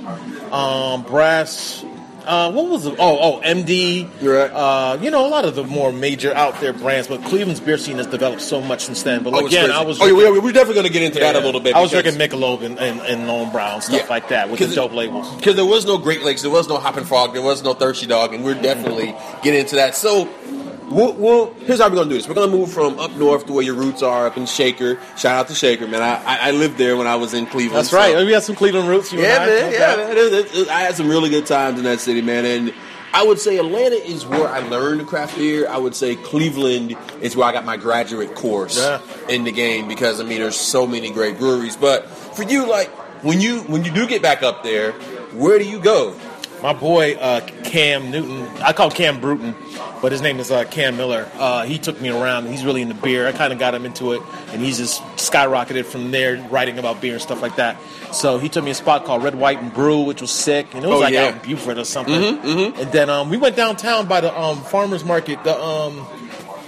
um, 0.52 1.02
brass. 1.04 1.84
Uh, 2.26 2.50
what 2.52 2.68
was 2.68 2.86
it? 2.86 2.94
Oh, 2.98 3.18
oh, 3.20 3.40
MD. 3.44 4.08
Right. 4.22 4.50
Uh, 4.50 4.98
you 5.00 5.10
know, 5.10 5.26
a 5.26 5.28
lot 5.28 5.44
of 5.44 5.54
the 5.54 5.64
more 5.64 5.92
major 5.92 6.34
out 6.34 6.58
there 6.60 6.72
brands, 6.72 7.06
but 7.08 7.22
Cleveland's 7.24 7.60
beer 7.60 7.76
scene 7.78 7.98
has 7.98 8.06
developed 8.06 8.40
so 8.42 8.60
much 8.60 8.84
since 8.86 9.02
then. 9.02 9.22
But 9.22 9.34
Oh, 9.34 9.38
it's 9.46 9.48
again. 9.54 9.70
I 9.70 9.82
was. 9.82 10.00
Oh, 10.00 10.06
yeah, 10.06 10.30
we- 10.30 10.38
we're 10.38 10.52
definitely 10.52 10.74
going 10.74 10.86
to 10.86 10.92
get 10.92 11.02
into 11.02 11.20
that 11.20 11.36
a 11.36 11.40
little 11.40 11.60
bit. 11.60 11.74
I 11.74 11.80
was 11.80 11.90
drinking 11.90 12.14
Michelob 12.14 12.62
and, 12.62 12.78
and, 12.78 13.00
and 13.00 13.28
Löwenbräu 13.28 13.82
stuff 13.82 14.00
Yeah. 14.00 14.06
like 14.08 14.28
that 14.28 14.48
with 14.50 14.60
the 14.60 14.74
dope 14.74 14.92
labels. 14.94 15.34
because 15.36 15.56
there 15.56 15.66
was 15.66 15.84
no 15.86 15.98
Great 15.98 16.22
Lakes, 16.22 16.42
there 16.42 16.50
was 16.50 16.68
no 16.68 16.78
Hoppin' 16.78 17.04
Frog, 17.04 17.32
there 17.34 17.42
was 17.42 17.62
no 17.62 17.74
Thirsty 17.74 18.06
Dog, 18.06 18.32
and 18.34 18.44
we're 18.44 18.54
definitely 18.60 19.14
getting 19.42 19.60
into 19.60 19.76
that. 19.76 19.94
So, 19.94 20.28
we'll, 20.94 21.12
we'll, 21.14 21.54
here's 21.66 21.80
how 21.80 21.88
we're 21.88 21.96
gonna 21.96 22.08
do 22.08 22.14
this. 22.16 22.28
We're 22.28 22.34
gonna 22.34 22.52
move 22.52 22.72
from 22.72 22.98
up 22.98 23.10
north 23.12 23.46
to 23.46 23.52
where 23.52 23.64
your 23.64 23.74
roots 23.74 24.02
are, 24.02 24.26
up 24.26 24.36
in 24.36 24.46
Shaker. 24.46 24.98
Shout 25.16 25.34
out 25.36 25.48
to 25.48 25.54
Shaker, 25.54 25.86
man. 25.86 26.02
I, 26.02 26.14
I, 26.24 26.48
I 26.48 26.50
lived 26.52 26.78
there 26.78 26.96
when 26.96 27.06
I 27.06 27.16
was 27.16 27.34
in 27.34 27.46
Cleveland. 27.46 27.78
That's 27.78 27.90
so- 27.90 27.98
right. 27.98 28.16
We 28.24 28.32
had 28.32 28.42
some 28.42 28.54
Cleveland 28.56 28.88
roots. 28.88 29.12
You 29.12 29.20
Yeah, 29.20 29.38
man. 29.44 29.72
Yeah, 29.72 29.96
man. 29.96 30.10
It- 30.16 30.32
it- 30.32 30.54
it- 30.54 30.68
I 30.68 30.80
had 30.80 30.94
some 30.94 31.08
really 31.08 31.28
good 31.30 31.46
times 31.46 31.78
in 31.78 31.84
that 31.84 32.00
city, 32.00 32.22
man. 32.22 32.44
And 32.44 32.72
I 33.12 33.22
would 33.24 33.38
say 33.38 33.58
Atlanta 33.58 33.96
is 33.96 34.26
where 34.26 34.48
I 34.48 34.58
learned 34.60 35.00
to 35.00 35.06
craft 35.06 35.36
beer. 35.36 35.68
I 35.68 35.78
would 35.78 35.94
say 35.94 36.16
Cleveland 36.16 36.96
is 37.20 37.36
where 37.36 37.46
I 37.46 37.52
got 37.52 37.64
my 37.64 37.76
graduate 37.76 38.34
course 38.34 38.76
Yeah. 38.78 39.00
in 39.28 39.44
the 39.44 39.52
game 39.52 39.86
because 39.88 40.20
I 40.20 40.24
mean, 40.24 40.40
there's 40.40 40.56
so 40.56 40.86
many 40.86 41.10
great 41.10 41.38
breweries. 41.38 41.76
But 41.76 42.08
for 42.08 42.42
you, 42.42 42.66
like 42.68 42.88
when 43.22 43.40
you 43.40 43.60
when 43.62 43.84
you 43.84 43.92
do 43.92 44.06
get 44.08 44.20
back 44.20 44.42
up 44.42 44.62
there, 44.64 44.92
where 45.32 45.58
do 45.58 45.64
you 45.64 45.78
go? 45.78 46.14
My 46.64 46.72
boy 46.72 47.16
uh, 47.16 47.46
Cam 47.64 48.10
Newton, 48.10 48.46
I 48.62 48.72
call 48.72 48.90
Cam 48.90 49.20
Bruton, 49.20 49.54
but 50.00 50.12
his 50.12 50.22
name 50.22 50.40
is 50.40 50.50
uh, 50.50 50.64
Cam 50.64 50.96
Miller. 50.96 51.30
Uh, 51.34 51.64
he 51.66 51.76
took 51.76 52.00
me 52.00 52.08
around. 52.08 52.46
He's 52.46 52.64
really 52.64 52.80
into 52.80 52.94
beer. 52.94 53.28
I 53.28 53.32
kind 53.32 53.52
of 53.52 53.58
got 53.58 53.74
him 53.74 53.84
into 53.84 54.14
it, 54.14 54.22
and 54.48 54.62
he's 54.62 54.78
just 54.78 55.02
skyrocketed 55.16 55.84
from 55.84 56.10
there, 56.10 56.38
writing 56.48 56.78
about 56.78 57.02
beer 57.02 57.12
and 57.12 57.20
stuff 57.20 57.42
like 57.42 57.56
that. 57.56 57.76
So 58.14 58.38
he 58.38 58.48
took 58.48 58.64
me 58.64 58.70
a 58.70 58.74
spot 58.74 59.04
called 59.04 59.22
Red, 59.22 59.34
White, 59.34 59.58
and 59.60 59.74
Brew, 59.74 60.04
which 60.04 60.22
was 60.22 60.30
sick, 60.30 60.74
and 60.74 60.82
it 60.82 60.88
was 60.88 60.96
Oh, 60.96 61.00
like 61.00 61.12
yeah. 61.12 61.24
out 61.24 61.34
in 61.34 61.38
Buford 61.42 61.76
or 61.76 61.84
something. 61.84 62.14
And 62.16 62.90
then 62.92 63.10
um, 63.10 63.28
we 63.28 63.36
went 63.36 63.56
downtown 63.56 64.06
by 64.08 64.22
the 64.22 64.34
um, 64.34 64.62
farmers 64.62 65.04
market. 65.04 65.44
The 65.44 65.54
um, 65.60 65.98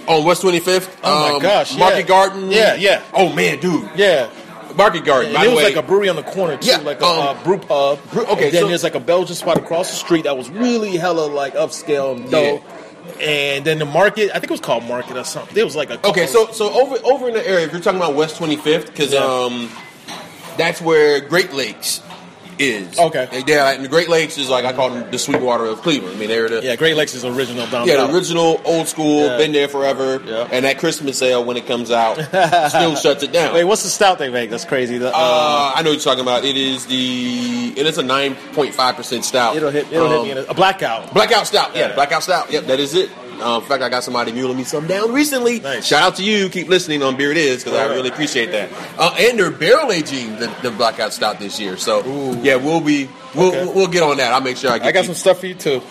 On 0.07 0.23
West 0.23 0.43
25th. 0.43 0.95
Oh, 1.03 1.29
my 1.29 1.35
um, 1.37 1.41
gosh, 1.41 1.73
yeah. 1.73 1.79
Market 1.79 2.05
Garden. 2.05 2.51
Yeah, 2.51 2.75
yeah. 2.75 3.01
Oh 3.15 3.33
man, 3.33 3.59
dude. 3.59 3.89
yeah. 3.95 4.29
Market 4.77 5.03
Garden. 5.05 5.27
And 5.27 5.33
by 5.35 5.41
there 5.41 5.49
the 5.49 5.55
was 5.55 5.63
way, 5.65 5.73
like 5.75 5.83
a 5.83 5.87
brewery 5.87 6.09
on 6.09 6.15
the 6.15 6.23
corner 6.23 6.55
too, 6.57 6.67
Yeah, 6.69 6.77
like 6.77 7.01
a 7.01 7.05
um, 7.05 7.19
uh, 7.37 7.43
brew 7.43 7.57
pub. 7.57 7.99
brew- 8.11 8.25
okay, 8.27 8.45
and 8.45 8.53
then 8.53 8.61
so- 8.63 8.67
there's 8.69 8.83
like 8.83 8.95
a 8.95 8.99
Belgian 8.99 9.35
spot 9.35 9.57
across 9.57 9.89
the 9.89 9.95
street 9.97 10.23
that 10.23 10.37
was 10.37 10.49
really 10.49 10.95
hella 10.97 11.25
like 11.27 11.53
upscale 11.55 12.15
and 12.15 12.29
dope. 12.29 12.63
And 13.21 13.65
then 13.65 13.79
the 13.79 13.85
market, 13.85 14.29
I 14.31 14.33
think 14.33 14.45
it 14.45 14.51
was 14.51 14.59
called 14.61 14.83
Market 14.83 15.17
or 15.17 15.23
something. 15.23 15.57
It 15.57 15.63
was 15.63 15.75
like 15.75 15.89
a 15.89 16.07
Okay, 16.07 16.27
so 16.27 16.51
so 16.51 16.69
over 16.71 16.97
over 17.05 17.27
in 17.29 17.33
the 17.33 17.47
area, 17.47 17.65
if 17.65 17.71
you're 17.71 17.81
talking 17.81 17.99
about 17.99 18.15
West 18.15 18.35
25th, 18.37 18.85
because 18.87 19.13
Yeah. 19.13 19.23
um, 19.25 19.69
that's 20.57 20.81
where 20.81 21.21
Great 21.21 21.53
Lakes 21.53 22.01
is. 22.59 22.97
Okay. 22.99 23.43
Yeah, 23.47 23.71
and 23.71 23.83
the 23.83 23.89
Great 23.89 24.09
Lakes 24.09 24.37
is 24.37 24.49
like 24.49 24.65
I 24.65 24.73
call 24.73 24.89
them 24.89 25.09
the 25.11 25.19
Sweetwater 25.19 25.65
of 25.65 25.81
Cleveland. 25.81 26.15
I 26.15 26.19
mean, 26.19 26.29
they're 26.29 26.49
the 26.49 26.63
yeah, 26.63 26.75
Great 26.75 26.95
Lakes 26.95 27.13
is 27.13 27.23
original 27.25 27.67
down 27.67 27.87
yeah, 27.87 28.05
the 28.05 28.13
original 28.13 28.61
old 28.65 28.87
school, 28.87 29.25
Yeah. 29.25 29.37
been 29.37 29.51
there 29.51 29.67
forever. 29.67 30.21
Yeah. 30.25 30.47
And 30.51 30.65
that 30.65 30.79
Christmas 30.79 31.21
Ale 31.21 31.43
when 31.43 31.57
it 31.57 31.65
comes 31.67 31.91
out 31.91 32.15
still 32.69 32.95
shuts 32.95 33.23
it 33.23 33.31
down. 33.31 33.53
Wait, 33.53 33.63
what's 33.63 33.83
the 33.83 33.89
stout 33.89 34.17
they 34.19 34.29
make? 34.29 34.49
That's 34.49 34.65
crazy. 34.65 34.97
The, 34.97 35.09
uh, 35.09 35.17
uh, 35.17 35.71
I 35.75 35.81
know 35.83 35.89
what 35.91 35.95
you're 35.95 36.01
talking 36.03 36.21
about. 36.21 36.45
It 36.45 36.57
is 36.57 36.85
the 36.87 37.73
it 37.77 37.85
is 37.85 37.97
a 37.97 38.03
nine 38.03 38.35
point 38.53 38.73
five 38.73 38.95
percent 38.95 39.25
stout. 39.25 39.55
it'll 39.55 39.71
hit. 39.71 39.91
It'll 39.91 40.09
hit 40.09 40.17
Um, 40.19 40.23
me 40.25 40.31
in 40.31 40.37
a, 40.37 40.43
a 40.43 40.53
blackout. 40.53 41.13
Blackout 41.13 41.47
Stout, 41.47 41.75
yeah, 41.75 41.89
Yeah. 41.89 41.95
Blackout 41.95 42.23
Stout. 42.23 42.51
Yep, 42.51 42.65
that 42.65 42.79
is 42.79 42.93
it. 42.95 43.09
Um, 43.41 43.61
in 43.63 43.67
fact, 43.69 43.83
I 43.83 43.89
got 43.89 44.03
somebody 44.03 44.31
muling 44.31 44.57
me 44.57 44.63
some 44.63 44.87
down 44.87 45.11
recently. 45.13 45.59
Nice. 45.59 45.85
Shout 45.85 46.03
out 46.03 46.15
to 46.17 46.23
you. 46.23 46.49
Keep 46.49 46.67
listening 46.69 47.03
on 47.03 47.15
Beer 47.17 47.31
It 47.31 47.37
Is 47.37 47.63
because 47.63 47.77
I 47.79 47.85
really 47.93 48.09
appreciate 48.09 48.51
that. 48.51 48.69
Uh, 48.97 49.15
and 49.19 49.37
they're 49.39 49.51
barrel 49.51 49.91
aging 49.91 50.35
the, 50.37 50.53
the 50.63 50.71
Blackout 50.71 51.13
Stout 51.13 51.39
this 51.39 51.59
year. 51.59 51.77
So 51.77 52.05
Ooh. 52.07 52.37
yeah, 52.41 52.55
we'll 52.55 52.81
be 52.81 53.09
we'll, 53.35 53.47
Okay. 53.49 53.63
we'll 53.65 53.73
we'll 53.75 53.87
get 53.87 54.03
on 54.03 54.17
that. 54.17 54.33
I'll 54.33 54.41
make 54.41 54.57
sure 54.57 54.71
I 54.71 54.77
get. 54.79 54.87
I 54.87 54.91
got 54.91 54.99
you- 55.01 55.05
some 55.07 55.15
stuff 55.15 55.39
for 55.39 55.47
you 55.47 55.55
too. 55.55 55.81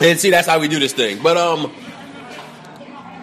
and 0.00 0.18
see, 0.18 0.30
that's 0.30 0.46
how 0.46 0.58
we 0.60 0.68
do 0.68 0.78
this 0.78 0.92
thing. 0.92 1.20
But 1.22 1.36
um, 1.36 1.72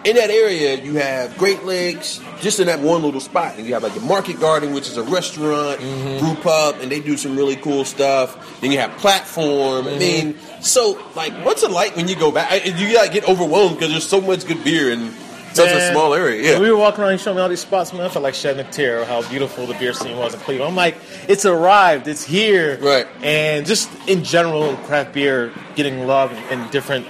in 0.06 0.16
that 0.16 0.30
area, 0.30 0.76
you 0.82 0.94
have 0.94 1.36
Great 1.36 1.64
Lakes, 1.64 2.20
just 2.40 2.60
in 2.60 2.66
that 2.68 2.80
one 2.80 3.02
little 3.02 3.20
spot. 3.20 3.56
And 3.58 3.66
you 3.66 3.74
have 3.74 3.82
like 3.82 3.94
the 3.94 4.00
Market 4.00 4.38
Garden, 4.40 4.72
which 4.72 4.88
is 4.88 4.96
a 4.96 5.02
restaurant, 5.02 5.80
Mm-hmm. 5.80 6.18
brew 6.24 6.34
pub, 6.42 6.76
and 6.80 6.90
they 6.90 7.00
do 7.00 7.16
some 7.16 7.36
really 7.36 7.56
cool 7.56 7.84
stuff. 7.84 8.60
Then 8.60 8.70
you 8.72 8.78
have 8.78 8.96
Platform. 8.98 9.86
I 9.88 9.98
mean, 9.98 10.34
Mm-hmm. 10.34 10.62
so 10.62 10.98
like, 11.14 11.32
what's 11.44 11.62
it 11.62 11.70
like 11.70 11.96
when 11.96 12.08
you 12.08 12.16
go 12.16 12.30
back? 12.32 12.50
I- 12.52 12.56
You 12.64 12.96
like 12.96 13.12
get 13.12 13.28
overwhelmed 13.28 13.76
because 13.76 13.90
there's 13.90 14.06
so 14.08 14.20
much 14.20 14.46
good 14.46 14.62
beer 14.64 14.92
and 14.92 15.12
such 15.54 15.70
a 15.70 15.90
small 15.90 16.12
area. 16.12 16.52
Yeah, 16.52 16.60
we 16.60 16.70
were 16.70 16.76
walking 16.76 17.02
around, 17.02 17.18
showed 17.18 17.34
me 17.34 17.40
all 17.40 17.48
these 17.48 17.60
spots. 17.60 17.90
Man, 17.94 18.02
I 18.02 18.10
felt 18.10 18.22
like 18.22 18.34
shedding 18.34 18.64
a 18.66 18.70
tear 18.70 19.06
how 19.06 19.26
beautiful 19.30 19.66
the 19.66 19.72
beer 19.74 19.94
scene 19.94 20.14
was 20.18 20.34
in 20.34 20.40
Cleveland. 20.40 20.68
I'm 20.68 20.76
like, 20.76 20.96
it's 21.28 21.46
arrived, 21.46 22.08
it's 22.08 22.22
here, 22.22 22.78
Right. 22.78 23.06
And 23.22 23.64
just 23.64 23.88
in 24.06 24.22
general, 24.22 24.76
craft 24.84 25.14
beer 25.14 25.50
getting 25.74 26.06
love 26.06 26.30
in 26.50 26.68
different 26.68 27.06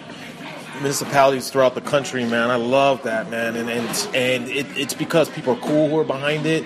municipalities 0.76 1.50
throughout 1.50 1.75
the 1.75 1.80
country, 1.80 2.25
man. 2.25 2.50
I 2.50 2.56
love 2.56 3.02
that, 3.04 3.30
man, 3.30 3.56
and 3.56 3.68
and 3.68 3.88
and 4.14 4.49
it, 4.49 4.66
it's 4.76 4.95
because 4.95 5.28
people 5.28 5.54
are 5.54 5.61
cool 5.61 5.88
who 5.88 5.99
are 5.99 6.04
behind 6.04 6.47
it. 6.47 6.64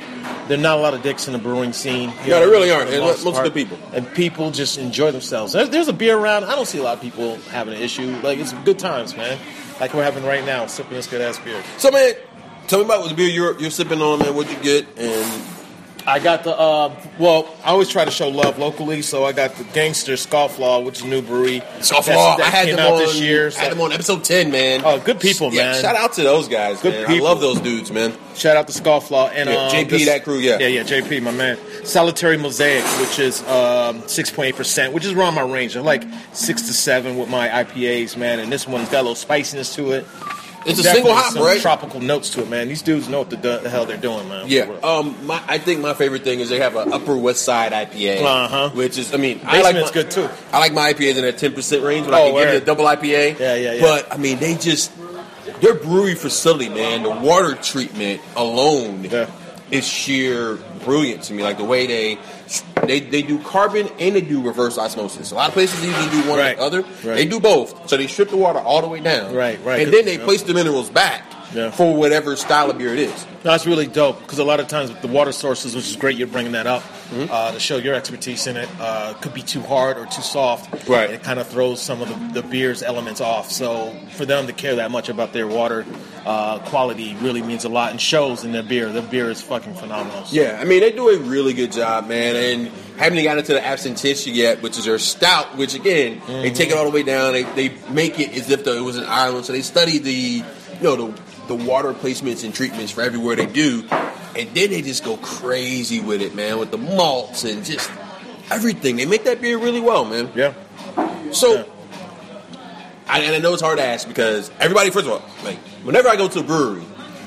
There 0.48 0.58
are 0.58 0.60
not 0.60 0.78
a 0.78 0.80
lot 0.80 0.94
of 0.94 1.02
dicks 1.02 1.26
in 1.26 1.32
the 1.32 1.38
brewing 1.38 1.72
scene. 1.72 2.10
No, 2.10 2.14
there 2.24 2.46
know, 2.46 2.50
really 2.50 2.70
aren't, 2.70 2.90
the 2.90 2.96
and 2.96 3.04
most 3.04 3.24
part. 3.24 3.44
good 3.44 3.54
people. 3.54 3.78
and 3.92 4.12
people 4.14 4.50
just 4.50 4.78
enjoy 4.78 5.10
themselves. 5.12 5.52
There's, 5.52 5.70
there's 5.70 5.88
a 5.88 5.92
beer 5.92 6.18
around. 6.18 6.44
I 6.44 6.54
don't 6.56 6.66
see 6.66 6.78
a 6.78 6.82
lot 6.82 6.96
of 6.96 7.02
people 7.02 7.36
having 7.50 7.74
an 7.74 7.80
issue. 7.80 8.18
Like 8.22 8.38
it's 8.38 8.52
good 8.64 8.78
times, 8.78 9.16
man. 9.16 9.38
Like 9.80 9.94
we're 9.94 10.04
having 10.04 10.24
right 10.24 10.44
now, 10.44 10.66
sipping 10.66 10.94
this 10.94 11.06
good 11.06 11.20
ass 11.20 11.38
beer. 11.38 11.62
So 11.78 11.90
man, 11.90 12.14
tell 12.66 12.80
me 12.80 12.84
about 12.84 13.00
what 13.00 13.10
the 13.10 13.14
beer 13.14 13.28
you're 13.28 13.58
you're 13.60 13.70
sipping 13.70 14.00
on, 14.00 14.18
man. 14.18 14.34
What'd 14.34 14.52
you 14.52 14.62
get? 14.62 14.86
And 14.98 15.59
I 16.06 16.18
got 16.18 16.44
the 16.44 16.56
uh, 16.56 16.94
well. 17.18 17.54
I 17.64 17.70
always 17.70 17.88
try 17.88 18.04
to 18.04 18.10
show 18.10 18.28
love 18.28 18.58
locally, 18.58 19.02
so 19.02 19.24
I 19.24 19.32
got 19.32 19.54
the 19.56 19.64
Gangster 19.64 20.12
Scofflaw, 20.14 20.84
which 20.84 20.98
is 20.98 21.04
new 21.04 21.22
brewery. 21.22 21.60
Scofflaw, 21.78 22.36
that 22.36 22.40
I 22.40 22.50
had 22.50 22.66
came 22.66 22.76
them 22.76 22.86
out 22.86 22.92
on 22.94 22.98
this 23.00 23.20
year. 23.20 23.48
I 23.56 23.60
had 23.60 23.72
them 23.72 23.80
on 23.80 23.92
episode 23.92 24.24
ten, 24.24 24.50
man. 24.50 24.82
Oh, 24.84 24.98
good 24.98 25.20
people, 25.20 25.52
yeah, 25.52 25.72
man. 25.72 25.82
Shout 25.82 25.96
out 25.96 26.12
to 26.14 26.22
those 26.22 26.48
guys, 26.48 26.80
Good 26.80 26.94
man. 26.94 27.06
people. 27.06 27.26
I 27.26 27.30
love 27.30 27.40
those 27.40 27.60
dudes, 27.60 27.90
man. 27.90 28.12
Shout 28.34 28.56
out 28.56 28.68
to 28.68 28.72
Scofflaw 28.82 29.30
and 29.34 29.48
Yeah, 29.50 29.56
um, 29.66 29.72
JP, 29.72 30.06
that 30.06 30.24
crew, 30.24 30.38
yeah. 30.38 30.58
yeah, 30.58 30.66
yeah, 30.68 30.82
JP, 30.82 31.22
my 31.22 31.30
man. 31.32 31.58
Solitary 31.84 32.36
Mosaic, 32.38 32.84
which 33.00 33.18
is 33.18 33.42
um, 33.48 34.06
six 34.08 34.30
point 34.30 34.48
eight 34.48 34.56
percent, 34.56 34.92
which 34.92 35.04
is 35.04 35.12
around 35.12 35.34
my 35.34 35.42
range. 35.42 35.76
I 35.76 35.80
like 35.80 36.04
six 36.32 36.62
to 36.62 36.72
seven 36.72 37.18
with 37.18 37.28
my 37.28 37.48
IPAs, 37.48 38.16
man. 38.16 38.38
And 38.38 38.50
this 38.50 38.66
one's 38.66 38.88
got 38.88 39.00
a 39.00 39.02
little 39.02 39.14
spiciness 39.14 39.74
to 39.76 39.92
it. 39.92 40.06
It's 40.66 40.78
a 40.78 40.82
single 40.82 41.14
hop, 41.14 41.32
some 41.32 41.42
right? 41.42 41.60
Tropical 41.60 42.00
notes 42.00 42.30
to 42.30 42.42
it, 42.42 42.48
man. 42.50 42.68
These 42.68 42.82
dudes 42.82 43.08
know 43.08 43.20
what 43.20 43.30
the, 43.30 43.36
the 43.36 43.70
hell 43.70 43.86
they're 43.86 43.96
doing, 43.96 44.28
man. 44.28 44.44
Yeah. 44.48 44.64
Um. 44.82 45.26
My, 45.26 45.42
I 45.48 45.58
think 45.58 45.80
my 45.80 45.94
favorite 45.94 46.22
thing 46.22 46.40
is 46.40 46.48
they 46.50 46.58
have 46.58 46.76
an 46.76 46.92
Upper 46.92 47.16
West 47.16 47.42
Side 47.42 47.72
IPA, 47.72 48.22
Uh-huh. 48.22 48.70
which 48.70 48.98
is, 48.98 49.14
I 49.14 49.16
mean, 49.16 49.40
I 49.44 49.62
like 49.62 49.74
Basement's 49.74 49.90
good, 49.90 50.10
too. 50.10 50.28
I 50.52 50.58
like 50.58 50.72
my 50.74 50.92
IPAs 50.92 51.16
in 51.16 51.22
that 51.22 51.38
ten 51.38 51.54
percent 51.54 51.82
range, 51.82 52.06
but 52.06 52.14
Oh, 52.14 52.16
I 52.16 52.20
can 52.20 52.26
give 52.26 52.34
word. 52.34 52.54
it 52.56 52.62
a 52.62 52.66
double 52.66 52.84
IPA. 52.84 53.38
Yeah, 53.38 53.54
yeah, 53.54 53.72
yeah. 53.74 53.80
But 53.80 54.12
I 54.12 54.16
mean, 54.18 54.38
they 54.38 54.54
just 54.56 54.92
their 55.62 55.74
brewery 55.74 56.14
facility, 56.14 56.68
man. 56.68 57.02
The 57.04 57.10
water 57.10 57.54
treatment 57.54 58.20
alone 58.36 59.04
Yeah. 59.04 59.30
is 59.70 59.86
sheer 59.88 60.56
brilliant 60.84 61.22
to 61.24 61.32
me. 61.32 61.42
Like 61.42 61.56
the 61.58 61.64
way 61.64 61.86
they. 61.86 62.18
They, 62.84 63.00
they 63.00 63.22
do 63.22 63.38
carbon 63.42 63.88
and 64.00 64.16
they 64.16 64.20
do 64.20 64.40
reverse 64.42 64.76
osmosis. 64.78 65.30
A 65.30 65.34
lot 65.36 65.48
of 65.48 65.54
places 65.54 65.84
either 65.84 66.10
do 66.10 66.28
one 66.28 66.38
Right, 66.38 66.54
or 66.54 66.56
the 66.56 66.62
other. 66.62 66.82
right. 66.82 67.14
They 67.14 67.26
do 67.26 67.38
both. 67.38 67.88
So 67.88 67.96
they 67.96 68.06
strip 68.08 68.30
the 68.30 68.36
water 68.36 68.58
all 68.58 68.80
the 68.82 68.88
way 68.88 69.00
down. 69.00 69.34
Right, 69.34 69.62
right. 69.64 69.80
And 69.82 69.92
then 69.92 70.04
they 70.04 70.18
place 70.18 70.42
the 70.42 70.54
minerals 70.54 70.90
back 70.90 71.24
Yeah. 71.52 71.70
for 71.70 71.94
whatever 71.96 72.36
style 72.36 72.70
of 72.70 72.78
beer 72.78 72.92
it 72.92 73.00
is. 73.00 73.24
No, 73.44 73.50
that's 73.52 73.66
really 73.66 73.86
dope 73.86 74.20
because 74.20 74.38
a 74.38 74.44
lot 74.44 74.60
of 74.60 74.68
times 74.68 74.92
the 75.00 75.08
water 75.08 75.32
sources, 75.32 75.74
which 75.74 75.88
is 75.88 75.96
great, 75.96 76.16
you're 76.16 76.26
bringing 76.28 76.52
that 76.52 76.66
up 76.66 76.82
Mm-hmm. 77.10 77.26
uh, 77.28 77.50
to 77.50 77.58
show 77.58 77.76
your 77.76 77.96
expertise 77.96 78.46
in 78.46 78.56
it. 78.56 78.68
Uh, 78.78 79.14
could 79.14 79.34
be 79.34 79.42
too 79.42 79.60
hard 79.62 79.98
or 79.98 80.06
too 80.06 80.22
soft. 80.22 80.88
Right. 80.88 81.10
It 81.10 81.24
kind 81.24 81.40
of 81.40 81.48
throws 81.48 81.82
some 81.82 82.00
of 82.02 82.08
the, 82.08 82.40
the 82.40 82.46
beer's 82.48 82.84
elements 82.84 83.20
off. 83.20 83.50
So 83.50 83.92
for 84.12 84.24
them 84.24 84.46
to 84.46 84.52
care 84.52 84.76
that 84.76 84.92
much 84.92 85.08
about 85.08 85.32
their 85.32 85.48
water 85.48 85.84
uh, 86.24 86.60
quality 86.60 87.16
really 87.20 87.42
means 87.42 87.64
a 87.64 87.68
lot 87.68 87.90
and 87.90 88.00
shows 88.00 88.44
in 88.44 88.52
their 88.52 88.62
beer. 88.62 88.92
Their 88.92 89.02
beer 89.02 89.28
is 89.28 89.42
fucking 89.42 89.74
phenomenal. 89.74 90.22
Yeah, 90.30 90.56
I 90.60 90.64
mean 90.64 90.78
they 90.82 90.92
do 90.92 91.08
a 91.08 91.18
really 91.18 91.52
good 91.52 91.72
job, 91.72 92.06
man, 92.06 92.36
and 92.36 92.68
haven't 92.96 93.20
gotten 93.24 93.40
into 93.40 93.54
the 93.54 93.60
absentisia 93.60 94.32
yet, 94.32 94.62
which 94.62 94.78
is 94.78 94.84
their 94.84 95.00
stout. 95.00 95.56
Which 95.56 95.74
again, 95.74 96.22
they 96.28 96.52
take 96.52 96.70
it 96.70 96.76
all 96.76 96.84
the 96.84 96.90
way 96.92 97.02
down. 97.02 97.32
They, 97.32 97.42
they 97.42 97.70
make 97.90 98.20
it 98.20 98.36
as 98.36 98.48
if 98.50 98.64
though 98.64 98.76
it 98.76 98.82
was 98.84 98.96
in 98.96 99.02
Ireland, 99.04 99.46
so 99.46 99.52
they 99.52 99.62
study 99.62 99.98
the 99.98 100.12
you 100.12 100.44
know 100.80 100.94
the 101.10 101.20
the 101.50 101.56
water 101.56 101.92
placements 101.92 102.44
and 102.44 102.54
treatments 102.54 102.92
for 102.92 103.02
everywhere 103.02 103.34
they 103.34 103.44
do, 103.46 103.84
and 103.90 104.48
then 104.54 104.70
they 104.70 104.82
just 104.82 105.02
go 105.04 105.16
crazy 105.16 105.98
with 105.98 106.22
it, 106.22 106.32
man, 106.32 106.60
with 106.60 106.70
the 106.70 106.78
malts 106.78 107.42
and 107.42 107.64
just 107.64 107.90
everything. 108.52 108.94
They 108.94 109.04
make 109.04 109.24
that 109.24 109.40
beer 109.40 109.58
really 109.58 109.80
well, 109.80 110.04
man. 110.04 110.30
Yeah. 110.36 110.54
So, 111.32 111.54
Yeah. 111.54 111.64
I, 113.08 113.22
and 113.22 113.34
I 113.34 113.38
know 113.38 113.52
it's 113.52 113.62
hard 113.62 113.78
to 113.78 113.84
ask 113.84 114.06
because 114.06 114.52
everybody, 114.60 114.90
first 114.90 115.06
of 115.06 115.12
all, 115.12 115.22
like 115.44 115.58
whenever 115.82 116.08
I 116.08 116.14
go 116.14 116.28
to 116.28 116.38
a 116.38 116.42
brewery, 116.44 116.84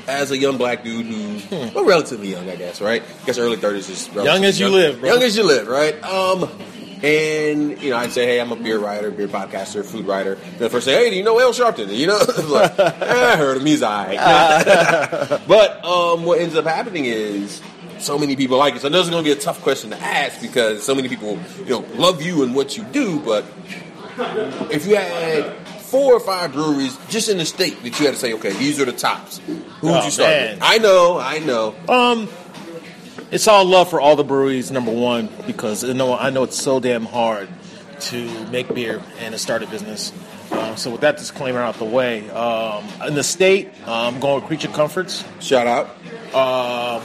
as 0.07 0.31
a 0.31 0.37
young 0.37 0.57
black 0.57 0.85
dude 0.85 1.05
who, 1.05 1.57
well, 1.75 1.83
relatively 1.85 2.29
young, 2.31 2.49
I 2.49 2.55
guess, 2.55 2.79
right? 2.79 3.03
I 3.03 3.25
guess 3.25 3.37
early 3.37 3.57
thirties 3.57 3.89
is 3.89 4.07
relatively 4.09 4.25
Young 4.31 4.45
as 4.45 4.59
you 4.59 4.69
live, 4.69 4.99
bro. 5.01 5.09
young 5.13 5.21
as 5.23 5.35
you 5.35 5.43
live, 5.43 5.67
right? 5.67 6.01
Um, 6.03 6.49
and 7.03 7.81
you 7.81 7.89
know, 7.89 7.97
I'd 7.97 8.11
say, 8.11 8.25
hey, 8.25 8.39
I'm 8.39 8.51
a 8.51 8.55
beer 8.55 8.79
writer, 8.79 9.11
beer 9.11 9.27
podcaster, 9.27 9.83
food 9.85 10.05
writer. 10.07 10.35
Then 10.35 10.57
the 10.59 10.69
first 10.69 10.85
say, 10.85 10.95
hey, 11.03 11.09
do 11.09 11.15
you 11.17 11.23
know 11.23 11.39
Al 11.39 11.51
Sharpton? 11.51 11.93
You 11.95 12.07
know, 12.07 12.17
like, 12.47 12.79
eh, 12.79 12.93
I 13.33 13.35
heard 13.35 13.57
him. 13.57 13.65
He's 13.65 13.83
alright. 13.83 14.17
but 15.47 15.83
um, 15.85 16.23
what 16.25 16.39
ends 16.39 16.55
up 16.55 16.65
happening 16.65 17.05
is. 17.05 17.61
So 17.99 18.17
many 18.17 18.35
people 18.35 18.57
like 18.57 18.75
it. 18.75 18.81
So 18.81 18.89
this 18.89 19.05
is 19.05 19.09
going 19.11 19.23
to 19.23 19.27
be 19.29 19.31
a 19.31 19.41
tough 19.41 19.61
question 19.61 19.91
to 19.91 19.97
ask 19.97 20.41
because 20.41 20.83
so 20.83 20.93
many 20.93 21.07
people, 21.07 21.39
you 21.59 21.69
know, 21.69 21.85
love 21.93 22.21
you 22.21 22.43
and 22.43 22.53
what 22.53 22.75
you 22.75 22.83
do. 22.85 23.17
But 23.21 23.45
if 24.71 24.85
you 24.85 24.97
had 24.97 25.55
four 25.79 26.13
or 26.13 26.19
five 26.19 26.51
breweries 26.51 26.97
just 27.07 27.29
in 27.29 27.37
the 27.37 27.45
state 27.45 27.81
that 27.83 27.97
you 27.99 28.05
had 28.05 28.15
to 28.15 28.19
say, 28.19 28.33
okay, 28.33 28.51
these 28.53 28.81
are 28.81 28.85
the 28.85 28.91
tops, 28.91 29.37
who 29.79 29.87
would 29.87 29.93
Oh, 30.01 30.03
you 30.05 30.11
start 30.11 30.29
man. 30.31 30.53
with? 30.55 30.63
I 30.63 30.77
know, 30.79 31.17
I 31.17 31.39
know. 31.39 31.75
Um, 31.87 32.27
it's 33.33 33.47
all 33.47 33.65
love 33.65 33.89
for 33.89 33.99
all 33.99 34.15
the 34.15 34.23
breweries. 34.23 34.71
Number 34.71 34.91
one, 34.91 35.27
because 35.47 35.83
I 35.83 35.93
know 35.93 36.15
I 36.15 36.29
know 36.29 36.43
it's 36.43 36.61
so 36.61 36.79
damn 36.79 37.05
hard 37.05 37.49
to 38.01 38.47
make 38.49 38.73
beer 38.73 39.01
and 39.19 39.33
to 39.33 39.39
start 39.39 39.63
a 39.63 39.67
business. 39.67 40.13
Um, 40.51 40.77
so 40.77 40.91
with 40.91 41.01
that 41.01 41.17
disclaimer 41.17 41.59
out 41.59 41.75
the 41.75 41.85
way, 41.85 42.29
um, 42.29 42.85
in 43.07 43.15
the 43.15 43.23
state, 43.23 43.69
uh, 43.87 44.07
I'm 44.07 44.19
going 44.19 44.35
with 44.35 44.43
Creature 44.45 44.67
Comforts. 44.67 45.25
Shout 45.39 45.65
out. 45.65 45.87
Um, 46.35 47.01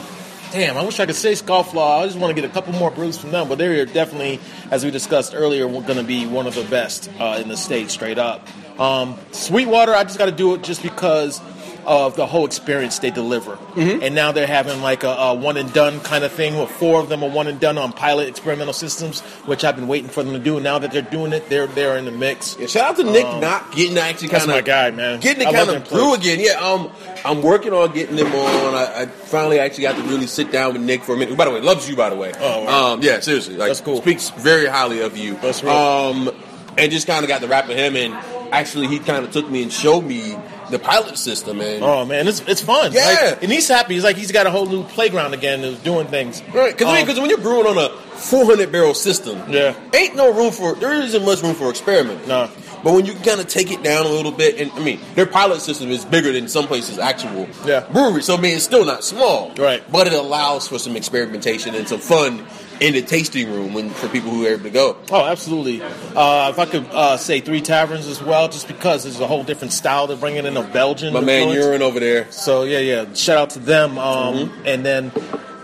damn, 0.51 0.77
I 0.77 0.83
wish 0.83 0.99
I 0.99 1.07
could 1.07 1.15
say 1.15 1.31
Scofflaw. 1.31 2.03
I 2.03 2.05
just 2.05 2.19
want 2.19 2.35
to 2.35 2.39
get 2.39 2.47
a 2.47 2.53
couple 2.53 2.73
more 2.73 2.91
brews 2.91 3.17
from 3.17 3.31
them, 3.31 3.49
but 3.49 3.57
they're 3.57 3.85
definitely, 3.87 4.39
as 4.69 4.85
we 4.85 4.91
discussed 4.91 5.33
earlier, 5.33 5.67
going 5.67 5.95
to 5.95 6.03
be 6.03 6.27
one 6.27 6.45
of 6.45 6.53
the 6.53 6.63
best 6.65 7.09
uh, 7.19 7.39
in 7.41 7.49
the 7.49 7.57
state, 7.57 7.89
straight 7.89 8.19
up. 8.19 8.47
Um, 8.79 9.17
Sweetwater, 9.31 9.95
I 9.95 10.03
just 10.03 10.19
got 10.19 10.25
to 10.25 10.31
do 10.31 10.53
it 10.53 10.61
just 10.61 10.83
because 10.83 11.41
of 11.85 12.15
the 12.15 12.25
whole 12.25 12.45
experience 12.45 12.99
they 12.99 13.11
deliver. 13.11 13.57
And 13.75 14.13
now 14.15 14.31
they're 14.31 14.45
having 14.47 14.81
like 14.81 15.03
a, 15.03 15.09
a 15.09 15.33
one 15.33 15.57
and 15.57 15.71
done 15.73 15.99
kind 16.01 16.23
of 16.23 16.31
thing 16.31 16.57
where 16.57 16.67
four 16.67 16.99
of 16.99 17.09
them 17.09 17.23
are 17.23 17.29
one 17.29 17.47
and 17.47 17.59
done 17.59 17.77
on 17.77 17.93
pilot 17.93 18.27
experimental 18.27 18.73
systems, 18.73 19.21
which 19.45 19.63
I've 19.63 19.75
been 19.75 19.87
waiting 19.87 20.09
for 20.09 20.21
them 20.23 20.33
to 20.33 20.39
do. 20.39 20.55
And 20.55 20.63
now 20.63 20.79
that 20.79 20.91
they're 20.91 21.01
doing 21.01 21.33
it, 21.33 21.49
they're 21.49 21.67
they're 21.67 21.97
in 21.97 22.05
the 22.05 22.11
mix. 22.11 22.57
Yeah, 22.59 22.67
shout 22.67 22.89
out 22.91 22.95
to 22.97 23.03
Nick 23.03 23.23
Nock 23.39 23.73
getting 23.73 23.95
to 23.95 24.01
actually 24.01 24.27
Um, 24.27 24.31
kind 24.31 24.43
of 24.43 24.49
my 24.49 24.61
guy, 24.61 24.91
man. 24.91 25.19
Getting 25.19 25.47
I 25.47 25.51
to 25.51 25.57
love 25.57 25.67
kind 25.67 25.77
of 25.81 25.85
plates. 25.85 26.17
again. 26.25 26.39
Yeah, 26.39 26.59
um, 26.59 26.91
I'm 27.25 27.41
working 27.41 27.73
on 27.73 27.91
getting 27.93 28.15
them 28.15 28.27
on. 28.33 28.75
I, 28.75 29.01
I 29.01 29.05
finally 29.07 29.59
actually 29.59 29.83
got 29.83 29.95
to 29.95 30.03
really 30.03 30.27
sit 30.27 30.51
down 30.51 30.73
with 30.73 30.81
Nick 30.81 31.03
for 31.03 31.13
a 31.13 31.17
minute. 31.17 31.29
Who, 31.31 31.35
By 31.37 31.45
the 31.45 31.51
way, 31.51 31.61
loves 31.61 31.89
you. 31.89 31.95
By 31.95 32.09
the 32.09 32.15
way, 32.15 32.33
Oh, 32.39 32.63
wow. 32.65 32.93
um, 32.93 33.01
yeah, 33.01 33.19
seriously, 33.19 33.55
like 33.55 33.69
That's 33.69 33.81
cool. 33.81 34.01
Speaks 34.01 34.29
very 34.31 34.65
highly 34.67 35.01
of 35.01 35.17
you. 35.17 35.35
That's 35.41 35.63
real. 35.63 35.73
Um, 35.73 36.31
and 36.77 36.91
just 36.91 37.07
kind 37.07 37.23
of 37.23 37.27
got 37.29 37.41
the 37.41 37.47
rap 37.47 37.67
with 37.67 37.77
him, 37.77 37.95
and 37.95 38.13
actually, 38.53 38.87
he 38.87 38.99
kind 38.99 39.25
of 39.25 39.31
took 39.31 39.49
me 39.49 39.63
and 39.63 39.71
showed 39.73 40.01
me 40.03 40.37
the 40.71 40.79
pilot 40.79 41.17
system, 41.17 41.61
and 41.61 41.83
Oh 41.83 42.05
man, 42.05 42.27
it's 42.27 42.41
it's 42.47 42.61
fun. 42.61 42.91
Yeah. 42.93 43.05
Like, 43.31 43.43
and 43.43 43.51
he's 43.51 43.67
happy. 43.67 43.95
He's 43.95 44.03
like 44.03 44.15
he's 44.17 44.31
got 44.31 44.47
a 44.47 44.51
whole 44.51 44.65
new 44.65 44.83
playground 44.83 45.33
again. 45.33 45.61
Is 45.61 45.77
doing 45.79 46.07
things. 46.07 46.41
Right, 46.53 46.75
because 46.77 46.87
Um, 47.17 47.21
when 47.21 47.29
you're 47.29 47.39
brewing 47.39 47.65
on 47.67 47.77
a 47.77 47.89
400 47.89 48.71
barrel 48.71 48.93
system, 48.93 49.41
Yeah. 49.51 49.73
ain't 49.93 50.15
no 50.15 50.31
room 50.33 50.51
for 50.51 50.75
there 50.75 50.93
isn't 50.93 51.25
much 51.25 51.41
room 51.41 51.55
for 51.55 51.69
experiment. 51.69 52.27
No. 52.27 52.49
but 52.81 52.93
when 52.93 53.05
you 53.05 53.13
kind 53.13 53.41
of 53.41 53.47
take 53.47 53.71
it 53.71 53.83
down 53.83 54.05
a 54.05 54.09
little 54.09 54.31
bit, 54.31 54.57
and 54.59 54.71
I 54.73 54.79
mean 54.79 54.99
their 55.15 55.25
pilot 55.25 55.61
system 55.61 55.89
is 55.91 56.05
bigger 56.05 56.31
than 56.31 56.47
some 56.47 56.65
places 56.67 56.97
actual 56.97 57.47
Yeah. 57.65 57.81
brewery, 57.91 58.21
so 58.23 58.37
I 58.37 58.39
mean 58.39 58.55
it's 58.55 58.63
still 58.63 58.85
not 58.85 59.03
small, 59.03 59.51
Right. 59.57 59.83
But 59.91 60.07
it 60.07 60.13
allows 60.13 60.67
for 60.67 60.79
some 60.79 60.95
experimentation 60.95 61.75
and 61.75 61.87
some 61.89 61.99
fun 61.99 62.45
in 62.79 62.93
the 62.93 63.01
tasting 63.01 63.51
room 63.51 63.73
when 63.73 63.89
for 63.89 64.07
people 64.09 64.31
who 64.31 64.45
are 64.45 64.49
able 64.49 64.63
to 64.63 64.69
go. 64.69 64.97
Oh, 65.11 65.25
absolutely. 65.25 65.81
Uh, 65.81 66.49
if 66.49 66.59
I 66.59 66.65
could 66.65 66.85
uh, 66.91 67.17
say 67.17 67.41
three 67.41 67.61
taverns 67.61 68.07
as 68.07 68.23
well, 68.23 68.47
just 68.47 68.67
because 68.67 69.03
there's 69.03 69.19
a 69.19 69.27
whole 69.27 69.43
different 69.43 69.73
style 69.73 70.07
they're 70.07 70.17
bringing 70.17 70.45
in 70.45 70.55
of 70.57 70.71
Belgian. 70.71 71.13
My 71.13 71.19
man. 71.19 71.49
Urine 71.49 71.81
over 71.81 71.99
there. 71.99 72.31
So 72.31 72.63
yeah, 72.63 72.79
yeah. 72.79 73.13
Shout 73.13 73.37
out 73.37 73.49
to 73.51 73.59
them. 73.59 73.97
Um, 73.97 74.29
Mm-hmm. 74.29 74.65
And 74.65 74.85
then 74.85 75.11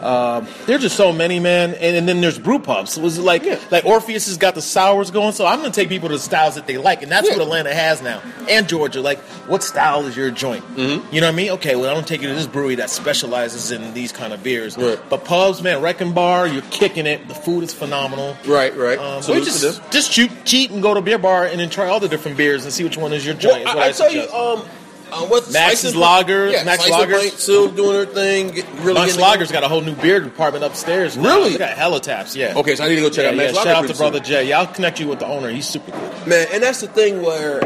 um, 0.05 0.47
there's 0.65 0.81
just 0.81 0.95
so 0.95 1.11
many, 1.11 1.39
man. 1.39 1.73
And, 1.73 1.95
and 1.97 2.07
then 2.07 2.21
there's 2.21 2.37
brew 2.39 2.59
pubs. 2.59 2.97
It 2.97 3.01
was 3.03 3.17
like 3.19 3.43
like 3.71 3.85
Orpheus 3.85 4.27
has 4.27 4.37
got 4.37 4.55
the 4.55 4.61
sours 4.61 5.11
going. 5.11 5.33
So 5.33 5.45
I'm 5.45 5.59
gonna 5.59 5.71
take 5.71 5.89
people 5.89 6.09
to 6.09 6.15
the 6.15 6.19
styles 6.21 6.55
that 6.55 6.67
they 6.67 6.77
like, 6.77 7.01
and 7.03 7.11
that's 7.11 7.27
Yeah. 7.27 7.33
what 7.37 7.41
Atlanta 7.43 7.73
has 7.73 8.01
now, 8.01 8.21
and 8.49 8.67
Georgia. 8.69 9.01
Like, 9.01 9.19
what 9.49 9.63
style 9.63 10.05
is 10.05 10.15
your 10.15 10.31
joint? 10.31 10.63
Mm-hmm. 10.75 11.13
You 11.13 11.21
know 11.21 11.27
what 11.27 11.33
I 11.33 11.35
mean? 11.35 11.49
Okay, 11.51 11.75
well, 11.75 11.89
I'm 11.89 11.95
gonna 11.95 12.07
take 12.07 12.21
you 12.21 12.27
to 12.29 12.33
this 12.35 12.47
brewery 12.47 12.75
that 12.75 12.89
specializes 12.89 13.71
in 13.71 13.93
these 13.93 14.11
kind 14.11 14.33
of 14.33 14.43
beers. 14.43 14.77
Right. 14.77 14.99
But 15.09 15.25
pubs, 15.25 15.61
man, 15.61 15.81
Wrecking 15.81 16.13
Bar, 16.13 16.47
you're 16.47 16.61
kicking 16.71 17.05
it. 17.07 17.27
The 17.27 17.35
food 17.35 17.63
is 17.63 17.73
phenomenal. 17.73 18.37
Right, 18.45 18.75
right. 18.77 18.99
Um, 18.99 19.21
so 19.23 19.33
to 19.33 19.41
just 19.43 19.91
just 19.91 20.11
cheat, 20.11 20.31
cheat 20.45 20.71
and 20.71 20.81
go 20.81 20.93
to 20.93 20.99
a 20.99 21.03
beer 21.03 21.17
bar 21.17 21.45
and 21.45 21.59
then 21.59 21.69
try 21.69 21.87
all 21.87 21.99
the 21.99 22.07
different 22.07 22.37
beers 22.37 22.63
and 22.63 22.71
see 22.73 22.83
which 22.83 22.97
one 22.97 23.13
is 23.13 23.25
your 23.25 23.35
joint. 23.35 23.65
Well, 23.65 23.79
is 23.89 23.99
I, 23.99 24.05
I, 24.05 24.07
I 24.07 24.11
tell 24.11 24.11
you, 24.13 24.29
um, 24.61 24.65
uh, 25.11 25.25
what's 25.27 25.51
Max's 25.51 25.95
Lager- 25.95 26.49
yeah, 26.49 26.63
Max 26.63 26.87
and 26.89 27.31
still 27.33 27.69
doing 27.69 27.95
her 27.95 28.05
thing. 28.05 28.51
get- 28.51 28.65
Really 28.79 28.93
Max 28.99 29.15
Lager's 29.17 29.51
got 29.51 29.63
a 29.63 29.67
whole 29.67 29.81
new 29.81 29.95
beer 29.95 30.19
department 30.19 30.63
upstairs. 30.63 31.15
now. 31.17 31.23
Really? 31.35 31.53
They 31.53 31.57
got 31.59 31.77
hella 31.77 31.99
taps. 31.99 32.35
Yeah. 32.35 32.53
Okay, 32.55 32.75
so 32.75 32.83
I 32.83 32.89
need 32.89 32.95
to 32.95 33.01
go 33.01 33.09
check 33.09 33.23
Yeah, 33.23 33.29
out 33.29 33.35
yeah. 33.35 33.51
Max 33.51 33.57
Shout 33.57 33.67
out 33.67 33.87
to 33.87 33.93
brother. 33.95 34.19
Jay. 34.19 34.47
Yeah, 34.49 34.59
I'll 34.59 34.67
connect 34.67 34.99
you 34.99 35.07
with 35.07 35.19
the 35.19 35.27
owner. 35.27 35.49
He's 35.49 35.67
super 35.67 35.91
cool. 35.91 36.27
Man, 36.27 36.47
and 36.53 36.63
that's 36.63 36.81
the 36.81 36.87
thing 36.87 37.21
where 37.21 37.61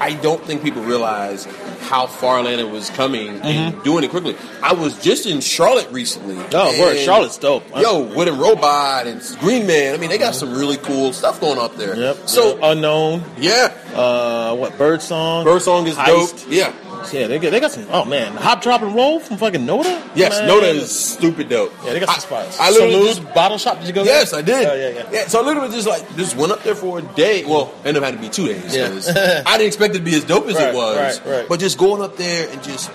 I 0.00 0.14
don't 0.14 0.42
think 0.44 0.62
people 0.62 0.82
realize 0.82 1.46
how 1.82 2.06
far 2.06 2.38
Atlanta 2.38 2.66
was 2.66 2.90
coming 2.90 3.40
and 3.40 3.82
doing 3.82 4.04
it 4.04 4.10
quickly. 4.10 4.36
I 4.62 4.74
was 4.74 4.96
just 5.00 5.26
in 5.26 5.40
Charlotte 5.40 5.88
recently. 5.90 6.34
Mm-hmm. 6.34 6.50
Oh, 6.54 6.80
word, 6.80 6.96
and- 6.96 7.04
Charlotte's 7.04 7.38
dope. 7.38 7.64
Yo, 7.76 8.02
Wooden 8.14 8.38
Robot 8.38 9.06
and 9.06 9.20
Green 9.40 9.66
Man. 9.66 9.94
I 9.94 9.96
mean, 9.96 10.10
they 10.10 10.18
got 10.18 10.34
some 10.34 10.52
really 10.54 10.76
cool 10.76 11.12
stuff 11.12 11.40
going 11.40 11.58
up 11.58 11.76
there. 11.76 11.96
Yep. 11.96 12.28
So, 12.28 12.58
yeah. 12.58 12.70
unknown. 12.72 13.24
yeah, 13.38 13.72
Uh, 13.94 14.54
what 14.56 14.76
bird 14.78 15.02
song? 15.02 15.44
Bird 15.44 15.62
Song 15.62 15.86
is 15.86 15.96
Heist. 15.96 16.44
dope. 16.44 16.52
Yeah. 16.52 16.72
Yeah, 17.12 17.28
they 17.28 17.38
got, 17.38 17.50
they 17.52 17.60
got 17.60 17.70
some. 17.70 17.86
Oh 17.90 18.04
man, 18.04 18.32
hop, 18.36 18.60
drop, 18.60 18.82
and 18.82 18.94
roll 18.94 19.20
from 19.20 19.36
fucking 19.38 19.60
Noda. 19.62 20.02
Yes, 20.16 20.40
Man. 20.40 20.50
Noda 20.50 20.74
is 20.74 20.90
stupid 20.90 21.48
dope. 21.48 21.72
Yeah, 21.84 21.92
they 21.92 22.00
got 22.00 22.08
some 22.08 22.16
I- 22.16 22.42
spots. 22.42 22.60
I, 22.60 22.70
literally 22.70 22.92
Salute 22.94 23.06
just 23.22 23.34
bottle 23.34 23.56
shop. 23.56 23.78
Did 23.78 23.86
you 23.86 23.92
go? 23.94 24.02
Yes, 24.02 24.32
there? 24.32 24.40
I 24.40 24.42
did. 24.42 24.66
Oh, 24.68 24.74
yeah, 24.74 24.88
yeah. 24.88 25.08
yeah. 25.12 25.26
So 25.28 25.40
I 25.40 25.46
literally 25.46 25.70
just 25.70 25.86
like 25.86 26.16
just 26.16 26.36
went 26.36 26.50
up 26.52 26.62
there 26.64 26.74
for 26.74 26.98
a 26.98 27.02
day. 27.02 27.44
Well, 27.44 27.72
ended 27.84 28.02
up 28.02 28.04
having 28.04 28.20
to 28.20 28.26
be 28.26 28.30
two 28.32 28.46
days. 28.46 28.74
Yeah. 28.74 29.42
I 29.46 29.56
didn't 29.56 29.68
expect 29.68 29.94
it 29.94 29.98
to 29.98 30.04
be 30.04 30.16
as 30.16 30.24
dope 30.24 30.46
as 30.48 30.54
Right, 30.58 30.68
it 30.70 30.74
was. 30.74 31.20
right, 31.20 31.30
right. 31.38 31.48
But 31.48 31.60
just 31.60 31.78
going 31.78 32.02
up 32.02 32.16
there 32.16 32.48
and 32.50 32.62
just 32.64 32.90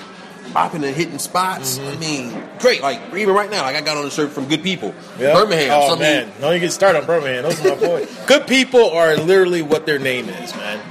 popping 0.54 0.84
and 0.84 0.96
hitting 0.96 1.20
spots. 1.20 1.78
Mm-hmm. 1.78 1.90
I 1.90 1.96
mean, 1.98 2.44
great. 2.60 2.82
Like 2.82 3.02
even 3.16 3.34
right 3.36 3.50
now, 3.50 3.64
like 3.64 3.76
I 3.76 3.82
got 3.82 3.98
on 3.98 4.06
a 4.06 4.10
shirt 4.12 4.32
from 4.32 4.48
Good 4.48 4.64
People, 4.64 4.94
Yep. 5.20 5.34
Birmingham. 5.36 5.72
Oh 5.74 5.88
so 5.90 5.94
I 5.96 5.96
mean, 5.96 6.02
man, 6.30 6.32
no, 6.40 6.52
you 6.52 6.60
get 6.60 6.72
started 6.72 7.00
on 7.02 7.06
Birmingham. 7.06 7.44
Those 7.44 7.60
are 7.66 7.70
my 7.70 7.76
boys. 7.76 8.20
good 8.28 8.48
people 8.48 8.92
are 8.92 9.16
literally 9.18 9.62
what 9.62 9.86
their 9.86 10.00
name 10.00 10.30
is, 10.30 10.56
man. 10.56 10.82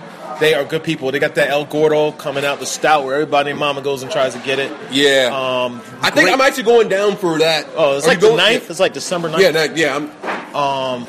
They 0.40 0.54
are 0.54 0.64
good 0.64 0.82
people. 0.82 1.12
They 1.12 1.20
got 1.20 1.36
that 1.36 1.50
El 1.50 1.66
Gordo 1.66 2.10
coming 2.10 2.44
out 2.44 2.58
the 2.58 2.66
stout 2.66 3.04
where 3.04 3.14
everybody 3.14 3.50
and 3.50 3.60
mama 3.60 3.80
goes 3.80 4.02
and 4.02 4.10
tries 4.10 4.32
to 4.34 4.40
get 4.40 4.58
it. 4.58 4.72
yeah. 4.90 5.26
Um, 5.32 5.80
I 6.00 6.10
think 6.10 6.24
great- 6.26 6.32
I'm 6.32 6.40
actually 6.40 6.64
going 6.64 6.88
down 6.88 7.16
for 7.16 7.38
that. 7.38 7.66
Oh, 7.76 7.96
it's 7.96 8.04
Are 8.06 8.08
like 8.08 8.18
the 8.20 8.26
going- 8.28 8.38
ninth. 8.38 8.68
It's 8.68 8.80
like 8.80 8.92
December 8.92 9.28
9th. 9.28 9.40
Yeah, 9.40 9.50
no, 9.52 9.64
yeah. 9.74 9.94
I'm, 9.96 10.56
Um, 10.56 11.06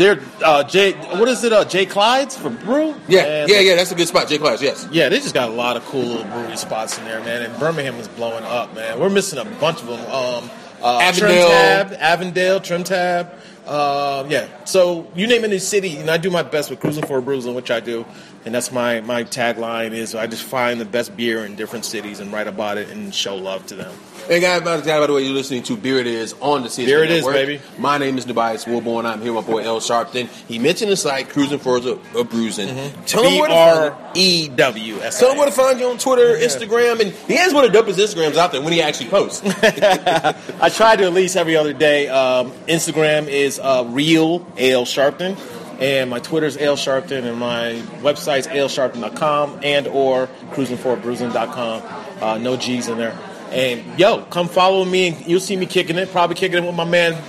they're 0.00 0.18
uh, 0.42 0.64
Jay. 0.64 0.92
What 0.92 1.28
is 1.28 1.44
it? 1.44 1.52
Uh, 1.52 1.64
Jay 1.64 1.84
Clyde's 1.84 2.36
for 2.36 2.48
brew. 2.48 2.94
yeah, 3.06 3.44
yeah, 3.46 3.60
yeah. 3.60 3.76
That's 3.76 3.92
a 3.92 3.94
good 3.94 4.08
spot. 4.08 4.28
J 4.28 4.38
Clyde's. 4.38 4.62
Yes. 4.62 4.88
Yeah, 4.90 5.10
they 5.10 5.20
just 5.20 5.34
got 5.34 5.50
a 5.50 5.52
lot 5.52 5.76
of 5.76 5.84
cool 5.84 6.02
little 6.02 6.24
brewery 6.24 6.56
spots 6.56 6.98
in 6.98 7.04
there, 7.04 7.20
man. 7.20 7.42
And 7.42 7.58
Birmingham 7.60 7.96
is 7.96 8.08
blowing 8.08 8.44
up, 8.44 8.74
man. 8.74 8.98
We're 8.98 9.10
missing 9.10 9.38
a 9.38 9.44
bunch 9.44 9.82
of 9.82 9.88
them. 9.88 10.00
Um, 10.06 10.50
uh, 10.82 11.00
Avondale. 11.02 11.28
Trim 11.28 11.50
Tab, 11.50 11.92
Avondale, 12.00 12.60
Trim 12.60 12.82
Tab. 12.82 13.30
Um, 13.66 14.30
yeah. 14.30 14.46
So 14.64 15.10
you 15.14 15.26
name 15.26 15.44
any 15.44 15.58
city, 15.58 15.96
and 15.96 16.10
I 16.10 16.16
do 16.16 16.30
my 16.30 16.42
best 16.42 16.70
with 16.70 16.80
cruising 16.80 17.06
for 17.06 17.18
a 17.18 17.22
bruising, 17.22 17.54
which 17.54 17.70
I 17.70 17.80
do, 17.80 18.04
and 18.44 18.54
that's 18.54 18.72
my 18.72 19.00
my 19.00 19.24
tagline 19.24 19.92
is 19.92 20.14
I 20.14 20.26
just 20.26 20.44
find 20.44 20.80
the 20.80 20.84
best 20.84 21.16
beer 21.16 21.44
in 21.44 21.56
different 21.56 21.84
cities 21.84 22.20
and 22.20 22.32
write 22.32 22.46
about 22.48 22.78
it 22.78 22.88
and 22.90 23.14
show 23.14 23.36
love 23.36 23.66
to 23.66 23.74
them. 23.76 23.94
Hey 24.26 24.38
guys, 24.40 24.62
by 24.62 24.76
the 24.76 24.84
by 24.84 25.06
the 25.06 25.12
way, 25.12 25.22
you're 25.24 25.34
listening 25.34 25.62
to 25.64 25.76
Beer 25.76 25.98
It 25.98 26.06
Is 26.06 26.34
on 26.40 26.62
the 26.62 26.68
CSP 26.68 26.86
Beer 26.86 27.04
It 27.04 27.10
Is, 27.10 27.24
Network. 27.24 27.34
baby. 27.34 27.60
My 27.78 27.98
name 27.98 28.16
is 28.16 28.24
Tobias 28.24 28.64
Wilborn. 28.64 29.04
I'm 29.04 29.20
here 29.22 29.32
with 29.32 29.46
my 29.46 29.52
boy 29.52 29.62
Ale 29.62 29.80
Sharpton. 29.80 30.28
He 30.46 30.58
mentioned 30.58 30.90
the 30.92 30.96
site 30.96 31.28
Cruising 31.30 31.58
for 31.58 31.78
a, 31.78 32.18
a 32.18 32.24
Bruising. 32.24 32.68
Tell 33.06 33.24
him 33.24 33.38
where 33.40 33.48
to 33.48 33.90
find 33.96 34.16
E 34.16 34.48
W 34.48 35.00
S. 35.00 35.18
Tell 35.18 35.32
him 35.32 35.38
where 35.38 35.46
to 35.46 35.52
find 35.52 35.80
you 35.80 35.88
on 35.88 35.98
Twitter, 35.98 36.36
Instagram, 36.38 37.00
and 37.00 37.12
he 37.12 37.34
has 37.36 37.52
one 37.52 37.64
of 37.64 37.72
the 37.72 37.78
dopest 37.78 37.94
Instagrams 37.94 38.36
out 38.36 38.52
there 38.52 38.62
when 38.62 38.72
he 38.72 38.80
actually 38.82 39.08
posts. 39.10 39.42
I 39.62 40.68
try 40.68 40.96
to 40.96 41.04
at 41.04 41.12
least 41.12 41.36
every 41.36 41.56
other 41.56 41.72
day. 41.72 42.08
Um, 42.08 42.52
Instagram 42.68 43.26
is 43.28 43.58
uh, 43.60 43.84
real 43.88 44.46
Ale 44.56 44.84
Sharpton, 44.84 45.38
and 45.80 46.10
my 46.10 46.18
Twitter 46.18 46.46
is 46.46 46.56
Ale 46.58 46.76
Sharpton, 46.76 47.24
and 47.24 47.38
my 47.38 47.82
website's 48.02 48.46
alesharpton.com 48.46 49.60
and 49.62 49.86
or 49.88 50.28
cruisingforbruising.com. 50.52 52.22
Uh, 52.22 52.38
no 52.38 52.56
G's 52.56 52.88
in 52.88 52.98
there. 52.98 53.18
And 53.50 53.98
yo, 53.98 54.22
come 54.24 54.48
follow 54.48 54.84
me, 54.84 55.08
and 55.08 55.26
you'll 55.26 55.40
see 55.40 55.56
me 55.56 55.66
kicking 55.66 55.96
it. 55.96 56.12
Probably 56.12 56.36
kicking 56.36 56.58
it 56.62 56.66
with 56.66 56.74
my 56.74 56.84
man. 56.84 57.20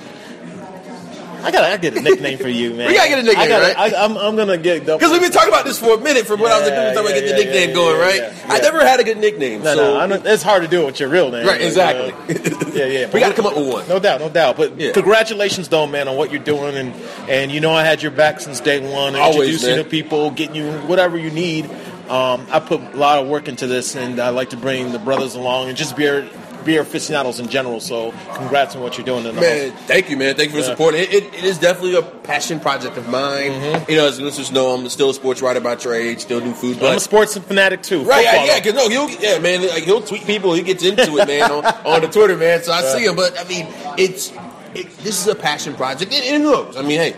I 1.43 1.51
gotta 1.51 1.73
I 1.73 1.77
get 1.77 1.97
a 1.97 2.01
nickname 2.01 2.37
for 2.37 2.47
you, 2.47 2.73
man. 2.73 2.87
We 2.87 2.95
gotta 2.95 3.09
get 3.09 3.19
a 3.19 3.23
nickname, 3.23 3.43
I 3.43 3.47
gotta, 3.47 3.73
right? 3.75 3.93
I, 3.93 4.03
I'm, 4.05 4.17
I'm 4.17 4.35
gonna 4.35 4.57
get 4.57 4.85
Because 4.85 5.11
we've 5.11 5.21
been 5.21 5.31
talking 5.31 5.49
about 5.49 5.65
this 5.65 5.79
for 5.79 5.95
a 5.95 5.97
minute 5.99 6.25
from 6.27 6.39
when 6.39 6.51
I 6.51 6.59
was 6.59 6.67
like, 6.69 6.77
Yeah, 6.77 6.89
we 6.89 6.95
talking 6.95 7.11
about 7.11 7.15
yeah, 7.15 7.21
getting 7.27 7.35
the 7.37 7.43
nickname 7.59 7.75
going, 7.75 7.99
right? 7.99 8.33
I 8.47 8.59
never 8.59 8.79
had 8.79 8.99
a 8.99 9.03
good 9.03 9.17
nickname. 9.17 9.63
No, 9.63 9.75
so 9.75 10.05
no, 10.05 10.15
it's 10.25 10.43
hard 10.43 10.63
to 10.63 10.67
do 10.67 10.83
it 10.83 10.85
with 10.85 10.99
your 10.99 11.09
real 11.09 11.31
name. 11.31 11.45
Right, 11.45 11.59
but, 11.59 11.67
exactly. 11.67 12.11
uh, 12.11 12.71
yeah, 12.73 12.85
yeah. 12.85 13.11
We 13.11 13.19
gotta 13.19 13.33
come 13.33 13.45
up 13.45 13.55
with 13.55 13.67
one. 13.67 13.87
No 13.87 13.99
doubt, 13.99 14.19
no 14.19 14.29
doubt. 14.29 14.57
But 14.57 14.79
Yeah. 14.79 14.91
congratulations, 14.91 15.67
though, 15.67 15.87
man, 15.87 16.07
on 16.07 16.15
what 16.17 16.31
you're 16.31 16.43
doing, 16.43 16.75
and 16.75 16.93
and 17.29 17.51
you 17.51 17.59
know 17.59 17.71
I 17.71 17.83
had 17.83 18.01
your 18.01 18.11
back 18.11 18.39
since 18.39 18.59
day 18.59 18.79
one, 18.79 19.15
Always, 19.15 19.35
introducing 19.49 19.75
man. 19.75 19.83
to 19.83 19.89
people, 19.89 20.31
getting 20.31 20.55
you 20.55 20.71
whatever 20.87 21.17
you 21.17 21.31
need. 21.31 21.69
Um, 22.09 22.45
I 22.51 22.59
put 22.59 22.81
a 22.81 22.97
lot 22.97 23.19
of 23.19 23.27
work 23.29 23.47
into 23.47 23.67
this, 23.67 23.95
and 23.95 24.19
I 24.19 24.29
like 24.29 24.49
to 24.49 24.57
bring 24.57 24.91
the 24.91 24.99
brothers 24.99 25.35
along, 25.35 25.69
and 25.69 25.77
just 25.77 25.95
beer 25.95 26.27
beer 26.65 26.81
aficionados 26.81 27.39
in 27.39 27.47
general. 27.49 27.79
So, 27.79 28.13
congrats 28.33 28.75
on 28.75 28.81
what 28.81 28.97
you're 28.97 29.05
doing. 29.05 29.23
Man, 29.35 29.71
thank 29.87 30.09
you, 30.09 30.17
man. 30.17 30.35
Thank 30.35 30.51
you 30.51 30.61
for 30.61 30.65
Yeah. 30.65 30.71
support. 30.71 30.95
It, 30.95 31.11
it, 31.13 31.23
it 31.33 31.43
is 31.43 31.57
definitely 31.57 31.95
a 31.95 32.01
passion 32.01 32.59
project 32.59 32.97
of 32.97 33.07
mine. 33.09 33.51
Mm-hmm. 33.51 33.91
You 33.91 33.97
know, 33.97 34.07
as 34.07 34.19
listeners 34.19 34.51
know, 34.51 34.71
I'm 34.71 34.87
still 34.89 35.09
a 35.09 35.13
sports 35.13 35.41
writer 35.41 35.59
by 35.59 35.75
trade, 35.75 36.21
still 36.21 36.39
do 36.39 36.53
food, 36.53 36.79
But 36.79 36.91
I'm 36.91 36.97
a 36.97 36.99
sports 36.99 37.37
fanatic 37.37 37.81
too. 37.83 38.03
Right, 38.03 38.23
yeah, 38.23 38.31
Football, 38.61 38.89
yeah, 38.89 38.97
no, 38.97 39.07
he'll 39.07 39.19
yeah, 39.19 39.39
man, 39.39 39.67
like 39.67 39.83
he'll 39.83 40.01
tweet 40.01 40.25
people, 40.25 40.53
he 40.53 40.61
gets 40.61 40.83
into 40.83 41.17
it, 41.17 41.27
man, 41.27 41.51
on, 41.51 41.65
on 41.85 42.01
the 42.01 42.07
Twitter, 42.07 42.37
man. 42.37 42.63
So 42.63 42.71
I 42.71 42.81
see 42.81 43.05
him, 43.05 43.15
but 43.15 43.39
I 43.39 43.43
mean, 43.47 43.67
it's 43.97 44.31
it, 44.73 44.89
this 44.99 45.19
is 45.19 45.27
a 45.27 45.35
passion 45.35 45.73
project, 45.75 46.13
and, 46.13 46.23
and 46.23 46.45
look, 46.45 46.77
I 46.77 46.81
mean, 46.81 46.99
hey, 46.99 47.15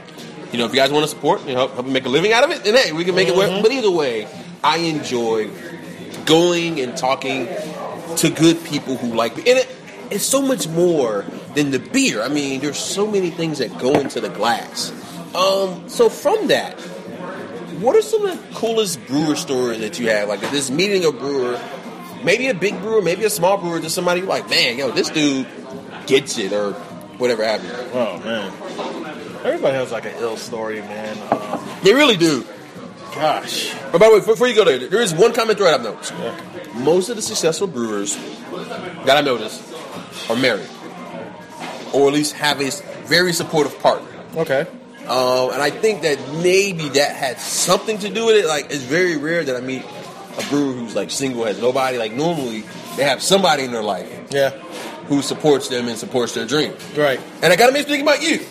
you 0.51 0.57
know, 0.59 0.65
if 0.65 0.71
you 0.71 0.77
guys 0.77 0.91
want 0.91 1.03
to 1.03 1.07
support, 1.07 1.41
you 1.41 1.53
know, 1.53 1.59
help, 1.59 1.73
help 1.73 1.85
me 1.85 1.91
make 1.93 2.05
a 2.05 2.09
living 2.09 2.31
out 2.33 2.43
of 2.43 2.51
it, 2.51 2.63
then 2.63 2.75
hey, 2.75 2.91
we 2.91 3.03
can 3.05 3.15
make 3.15 3.27
it 3.27 3.35
work. 3.35 3.49
But 3.61 3.71
either 3.71 3.91
way, 3.91 4.27
I 4.63 4.77
enjoy 4.77 5.49
going 6.25 6.79
and 6.79 6.95
talking 6.95 7.47
to 8.17 8.29
good 8.29 8.63
people 8.65 8.97
who 8.97 9.13
like, 9.13 9.35
beer. 9.35 9.45
and 9.47 9.57
it, 9.59 9.69
it's 10.11 10.25
so 10.25 10.41
much 10.41 10.67
more 10.67 11.25
than 11.55 11.71
the 11.71 11.79
beer. 11.79 12.21
I 12.21 12.27
mean, 12.29 12.59
there's 12.61 12.77
so 12.77 13.07
many 13.07 13.29
things 13.29 13.57
that 13.59 13.77
go 13.79 13.93
into 13.99 14.19
the 14.21 14.29
glass. 14.29 14.91
Um, 15.35 15.87
so 15.89 16.09
from 16.09 16.47
that, 16.47 16.79
what 17.79 17.95
are 17.95 18.01
some 18.01 18.25
of 18.25 18.37
the 18.49 18.55
coolest 18.55 19.05
brewer 19.07 19.35
stories 19.35 19.79
that 19.79 19.99
you 19.99 20.09
have? 20.09 20.29
Like 20.29 20.41
this 20.51 20.69
meeting 20.69 21.05
a 21.05 21.11
brewer, 21.11 21.59
maybe 22.23 22.47
a 22.47 22.53
big 22.53 22.79
brewer, 22.81 23.01
maybe 23.01 23.23
a 23.23 23.29
small 23.29 23.57
brewer, 23.57 23.79
just 23.79 23.95
somebody 23.95 24.19
you're 24.21 24.29
like, 24.29 24.49
man, 24.49 24.77
yo, 24.77 24.91
this 24.91 25.09
dude 25.09 25.47
gets 26.05 26.37
it, 26.37 26.53
or 26.53 26.73
whatever 27.17 27.43
happened. 27.43 27.71
Oh 27.93 28.19
man, 28.19 28.51
everybody 29.43 29.75
has 29.75 29.91
like 29.91 30.05
an 30.05 30.13
ill 30.19 30.37
story, 30.37 30.81
man. 30.81 31.17
Um, 31.31 31.59
They 31.83 31.93
really 31.93 32.17
do. 32.17 32.45
gosh, 33.15 33.73
But 33.91 33.99
by 33.99 34.07
the 34.09 34.19
way, 34.19 34.25
before 34.25 34.47
you 34.47 34.55
go 34.55 34.65
there, 34.65 34.77
there 34.87 35.01
is 35.01 35.13
one 35.13 35.33
comment 35.33 35.57
thread 35.57 35.73
I've 35.73 35.81
noticed. 35.83 36.13
Yeah. 36.13 36.39
Most 36.75 37.09
of 37.09 37.15
the 37.15 37.21
successful 37.21 37.67
brewers 37.67 38.15
that 39.05 39.17
I 39.17 39.21
noticed 39.21 39.61
are 40.29 40.35
married, 40.35 40.67
or 41.93 42.07
at 42.07 42.13
least 42.13 42.33
have 42.33 42.59
a 42.61 42.71
very 43.05 43.33
supportive 43.33 43.77
partner. 43.79 44.07
okay. 44.37 44.65
Um, 45.03 45.51
and 45.51 45.61
I 45.61 45.69
think 45.69 46.03
that 46.03 46.17
maybe 46.41 46.87
that 46.89 47.13
had 47.13 47.37
something 47.37 47.97
to 47.99 48.09
do 48.09 48.25
with 48.27 48.37
it. 48.37 48.45
Like, 48.47 48.65
it's 48.71 48.83
very 48.83 49.17
rare 49.17 49.43
that 49.43 49.53
I 49.53 49.59
meet 49.59 49.83
a 50.39 50.43
brewer 50.49 50.71
who's 50.71 50.95
like 50.95 51.11
single, 51.11 51.43
has 51.43 51.59
nobody. 51.61 51.97
Like, 51.97 52.13
normally 52.13 52.63
they 52.95 53.03
have 53.03 53.21
somebody 53.21 53.65
in 53.65 53.73
their 53.73 53.83
life 53.83 54.09
Yeah, 54.31 54.51
who 55.09 55.21
supports 55.21 55.67
them 55.67 55.89
and 55.89 55.97
supports 55.97 56.33
their 56.33 56.45
dream. 56.45 56.73
right. 56.95 57.19
And 57.41 57.51
I 57.51 57.57
gotta 57.57 57.73
make 57.73 57.85
me 57.85 57.91
think 57.97 58.03
about 58.03 58.21
you. 58.21 58.45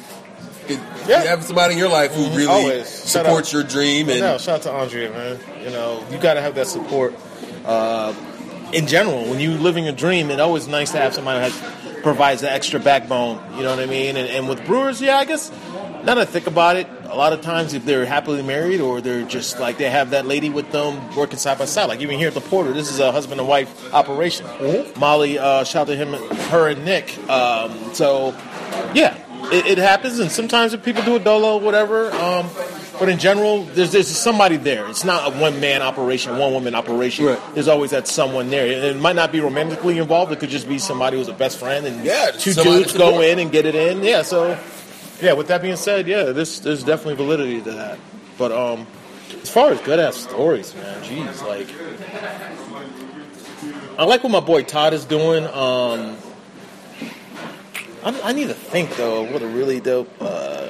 Yeah. 0.68 0.76
Mm-hmm. 0.76 1.08
You 1.08 1.14
have 1.28 1.42
somebody 1.42 1.72
in 1.72 1.78
your 1.78 1.88
life 1.88 2.12
who 2.14 2.26
really 2.37 2.46
Always. 2.46 2.87
Supports 2.87 3.50
your 3.50 3.62
dream, 3.64 4.11
and 4.11 4.20
No, 4.20 4.37
shout 4.38 4.56
out 4.56 4.62
to 4.62 4.72
Andrea, 4.72 5.11
man. 5.11 5.38
You 5.64 5.70
know, 5.70 6.04
you 6.11 6.18
got 6.18 6.35
to 6.35 6.42
have 6.42 6.54
that 6.56 6.66
support. 6.66 7.14
Uh, 7.64 8.14
in 8.72 8.87
general, 8.87 9.25
when 9.25 9.40
you're 9.40 9.59
living 9.59 9.88
a 9.88 9.92
dream, 9.92 10.31
it's 10.31 10.40
always 10.40 10.66
nice 10.66 10.92
to 10.92 10.98
have 10.98 11.14
somebody 11.14 11.40
that 11.40 12.03
provides 12.03 12.40
the 12.40 12.51
extra 12.51 12.81
backbone. 12.81 13.38
You 13.57 13.62
know 13.62 13.70
what 13.70 13.81
I 13.81 13.87
mean? 13.87 14.16
And, 14.16 14.29
and 14.29 14.48
with 14.48 14.64
brewers, 14.66 15.01
yeah, 15.01 15.18
I 15.18 15.25
guess 15.25 15.51
now 15.51 16.14
that 16.14 16.18
I 16.18 16.25
think 16.25 16.46
about 16.46 16.77
it, 16.77 16.88
a 17.05 17.16
lot 17.16 17.33
of 17.33 17.42
times 17.42 17.75
if 17.75 17.85
they're 17.85 18.07
happily 18.07 18.42
married 18.42 18.81
or 18.81 19.01
they're 19.01 19.25
just 19.25 19.61
like 19.61 19.77
they 19.77 19.90
have 19.90 20.11
that 20.11 20.27
lady 20.27 20.48
with 20.48 20.72
them 20.72 21.14
working 21.14 21.38
side 21.38 21.59
by 21.59 21.66
side, 21.66 21.87
like 21.87 22.01
even 22.01 22.18
here 22.18 22.29
at 22.29 22.35
the 22.35 22.40
Porter, 22.40 22.72
this 22.72 22.90
is 22.90 22.98
a 22.98 23.12
husband 23.12 23.38
and 23.38 23.48
wife 23.48 23.92
operation. 23.94 24.46
Molly, 24.98 25.38
uh, 25.38 25.62
shout 25.64 25.83
out 25.83 25.87
to 25.88 25.96
him, 25.96 26.14
her 26.48 26.68
and 26.68 26.85
Nick. 26.85 27.16
Um, 27.29 27.94
so, 27.94 28.31
yeah, 28.94 29.16
it, 29.53 29.66
it 29.66 29.79
happens, 29.79 30.18
and 30.18 30.33
sometimes 30.33 30.72
if 30.72 30.83
people 30.83 31.03
do 31.03 31.16
a 31.16 31.20
dolo, 31.20 31.59
whatever. 31.59 32.11
Um, 32.12 32.48
but 33.02 33.08
in 33.08 33.18
general, 33.18 33.64
there's 33.64 33.90
there's 33.90 34.06
somebody 34.06 34.56
there. 34.56 34.88
It's 34.88 35.04
not 35.04 35.34
a 35.34 35.36
one 35.36 35.58
man 35.58 35.82
operation, 35.82 36.38
one 36.38 36.52
woman 36.52 36.76
operation. 36.76 37.24
Right. 37.24 37.40
There's 37.52 37.66
always 37.66 37.90
that 37.90 38.06
someone 38.06 38.48
there, 38.48 38.64
and 38.64 38.96
it 38.96 39.00
might 39.00 39.16
not 39.16 39.32
be 39.32 39.40
romantically 39.40 39.98
involved. 39.98 40.30
It 40.30 40.38
could 40.38 40.50
just 40.50 40.68
be 40.68 40.78
somebody 40.78 41.16
who's 41.16 41.26
a 41.26 41.32
best 41.32 41.58
friend, 41.58 41.84
and 41.84 42.04
Yeah, 42.04 42.30
two 42.30 42.54
dudes 42.54 42.92
go 42.92 43.20
in 43.20 43.40
and 43.40 43.50
get 43.50 43.66
it 43.66 43.74
in. 43.74 44.04
Yeah, 44.04 44.22
so 44.22 44.56
yeah. 45.20 45.32
With 45.32 45.48
that 45.48 45.62
being 45.62 45.74
said, 45.74 46.06
yeah, 46.06 46.26
this 46.26 46.60
there's 46.60 46.84
definitely 46.84 47.16
validity 47.16 47.60
to 47.62 47.72
that. 47.72 47.98
But 48.38 48.52
um, 48.52 48.86
as 49.42 49.50
far 49.50 49.72
as 49.72 49.80
good 49.80 49.98
ass 49.98 50.14
stories, 50.18 50.72
man, 50.76 51.02
jeez, 51.02 51.44
like 51.44 51.66
I 53.98 54.04
like 54.04 54.22
what 54.22 54.30
my 54.30 54.38
boy 54.38 54.62
Todd 54.62 54.94
is 54.94 55.04
doing. 55.04 55.44
Um, 55.46 56.16
I, 58.04 58.20
I 58.22 58.32
need 58.32 58.46
to 58.46 58.54
think 58.54 58.94
though. 58.94 59.24
What 59.24 59.42
a 59.42 59.48
really 59.48 59.80
dope. 59.80 60.08
Uh, 60.20 60.68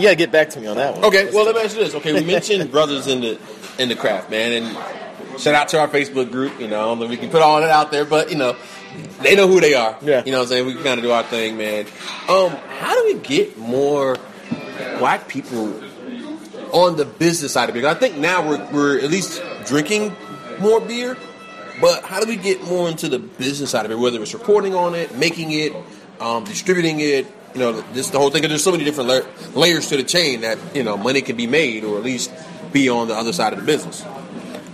you 0.00 0.06
gotta 0.06 0.16
get 0.16 0.32
back 0.32 0.50
to 0.50 0.60
me 0.60 0.66
on 0.66 0.76
that 0.76 0.94
one. 0.94 1.04
Okay, 1.04 1.30
well 1.32 1.44
let 1.44 1.54
me 1.54 1.62
ask 1.62 1.76
you 1.76 1.84
this. 1.84 1.94
Okay, 1.94 2.12
we 2.12 2.24
mentioned 2.24 2.70
brothers 2.72 3.06
in 3.06 3.20
the 3.20 3.38
in 3.78 3.88
the 3.88 3.96
craft, 3.96 4.30
man, 4.30 4.62
and 4.62 5.40
shout 5.40 5.54
out 5.54 5.68
to 5.68 5.80
our 5.80 5.88
Facebook 5.88 6.30
group. 6.30 6.60
You 6.60 6.68
know, 6.68 6.94
we 6.94 7.16
can 7.16 7.30
put 7.30 7.42
all 7.42 7.60
that 7.60 7.70
out 7.70 7.90
there, 7.90 8.04
but 8.04 8.30
you 8.30 8.36
know, 8.36 8.56
they 9.22 9.36
know 9.36 9.48
who 9.48 9.60
they 9.60 9.74
are. 9.74 9.96
Yeah. 10.02 10.22
you 10.24 10.32
know, 10.32 10.38
what 10.38 10.44
I'm 10.44 10.48
saying 10.48 10.66
we 10.66 10.74
kind 10.74 10.98
of 10.98 11.02
do 11.02 11.10
our 11.10 11.22
thing, 11.22 11.56
man. 11.56 11.86
Um, 12.28 12.50
how 12.78 12.94
do 12.94 13.14
we 13.14 13.20
get 13.20 13.56
more 13.58 14.16
black 14.98 15.28
people 15.28 15.80
on 16.72 16.96
the 16.96 17.04
business 17.04 17.52
side 17.52 17.68
of 17.68 17.76
it. 17.76 17.84
I 17.84 17.94
think 17.94 18.16
now 18.16 18.48
we're, 18.48 18.70
we're 18.72 18.98
at 18.98 19.10
least 19.10 19.42
drinking 19.66 20.14
more 20.60 20.80
beer, 20.80 21.16
but 21.80 22.04
how 22.04 22.20
do 22.20 22.28
we 22.28 22.36
get 22.36 22.62
more 22.64 22.88
into 22.88 23.08
the 23.08 23.18
business 23.18 23.70
side 23.70 23.84
of 23.84 23.90
it? 23.90 23.98
Whether 23.98 24.22
it's 24.22 24.34
reporting 24.34 24.74
on 24.74 24.94
it, 24.94 25.16
making 25.16 25.50
it, 25.52 25.74
um, 26.20 26.44
distributing 26.44 27.00
it, 27.00 27.26
you 27.54 27.60
know, 27.60 27.80
this 27.92 28.10
the 28.10 28.18
whole 28.18 28.30
thing. 28.30 28.42
'cause 28.42 28.48
There's 28.50 28.64
so 28.64 28.72
many 28.72 28.84
different 28.84 29.08
la- 29.10 29.60
layers 29.60 29.88
to 29.88 29.96
the 29.96 30.02
chain 30.04 30.40
that 30.42 30.58
you 30.74 30.82
know 30.82 30.96
money 30.96 31.20
can 31.22 31.36
be 31.36 31.46
made, 31.46 31.84
or 31.84 31.96
at 31.98 32.04
least 32.04 32.30
be 32.72 32.88
on 32.88 33.08
the 33.08 33.14
other 33.14 33.32
side 33.32 33.52
of 33.52 33.58
the 33.58 33.64
business. 33.64 34.04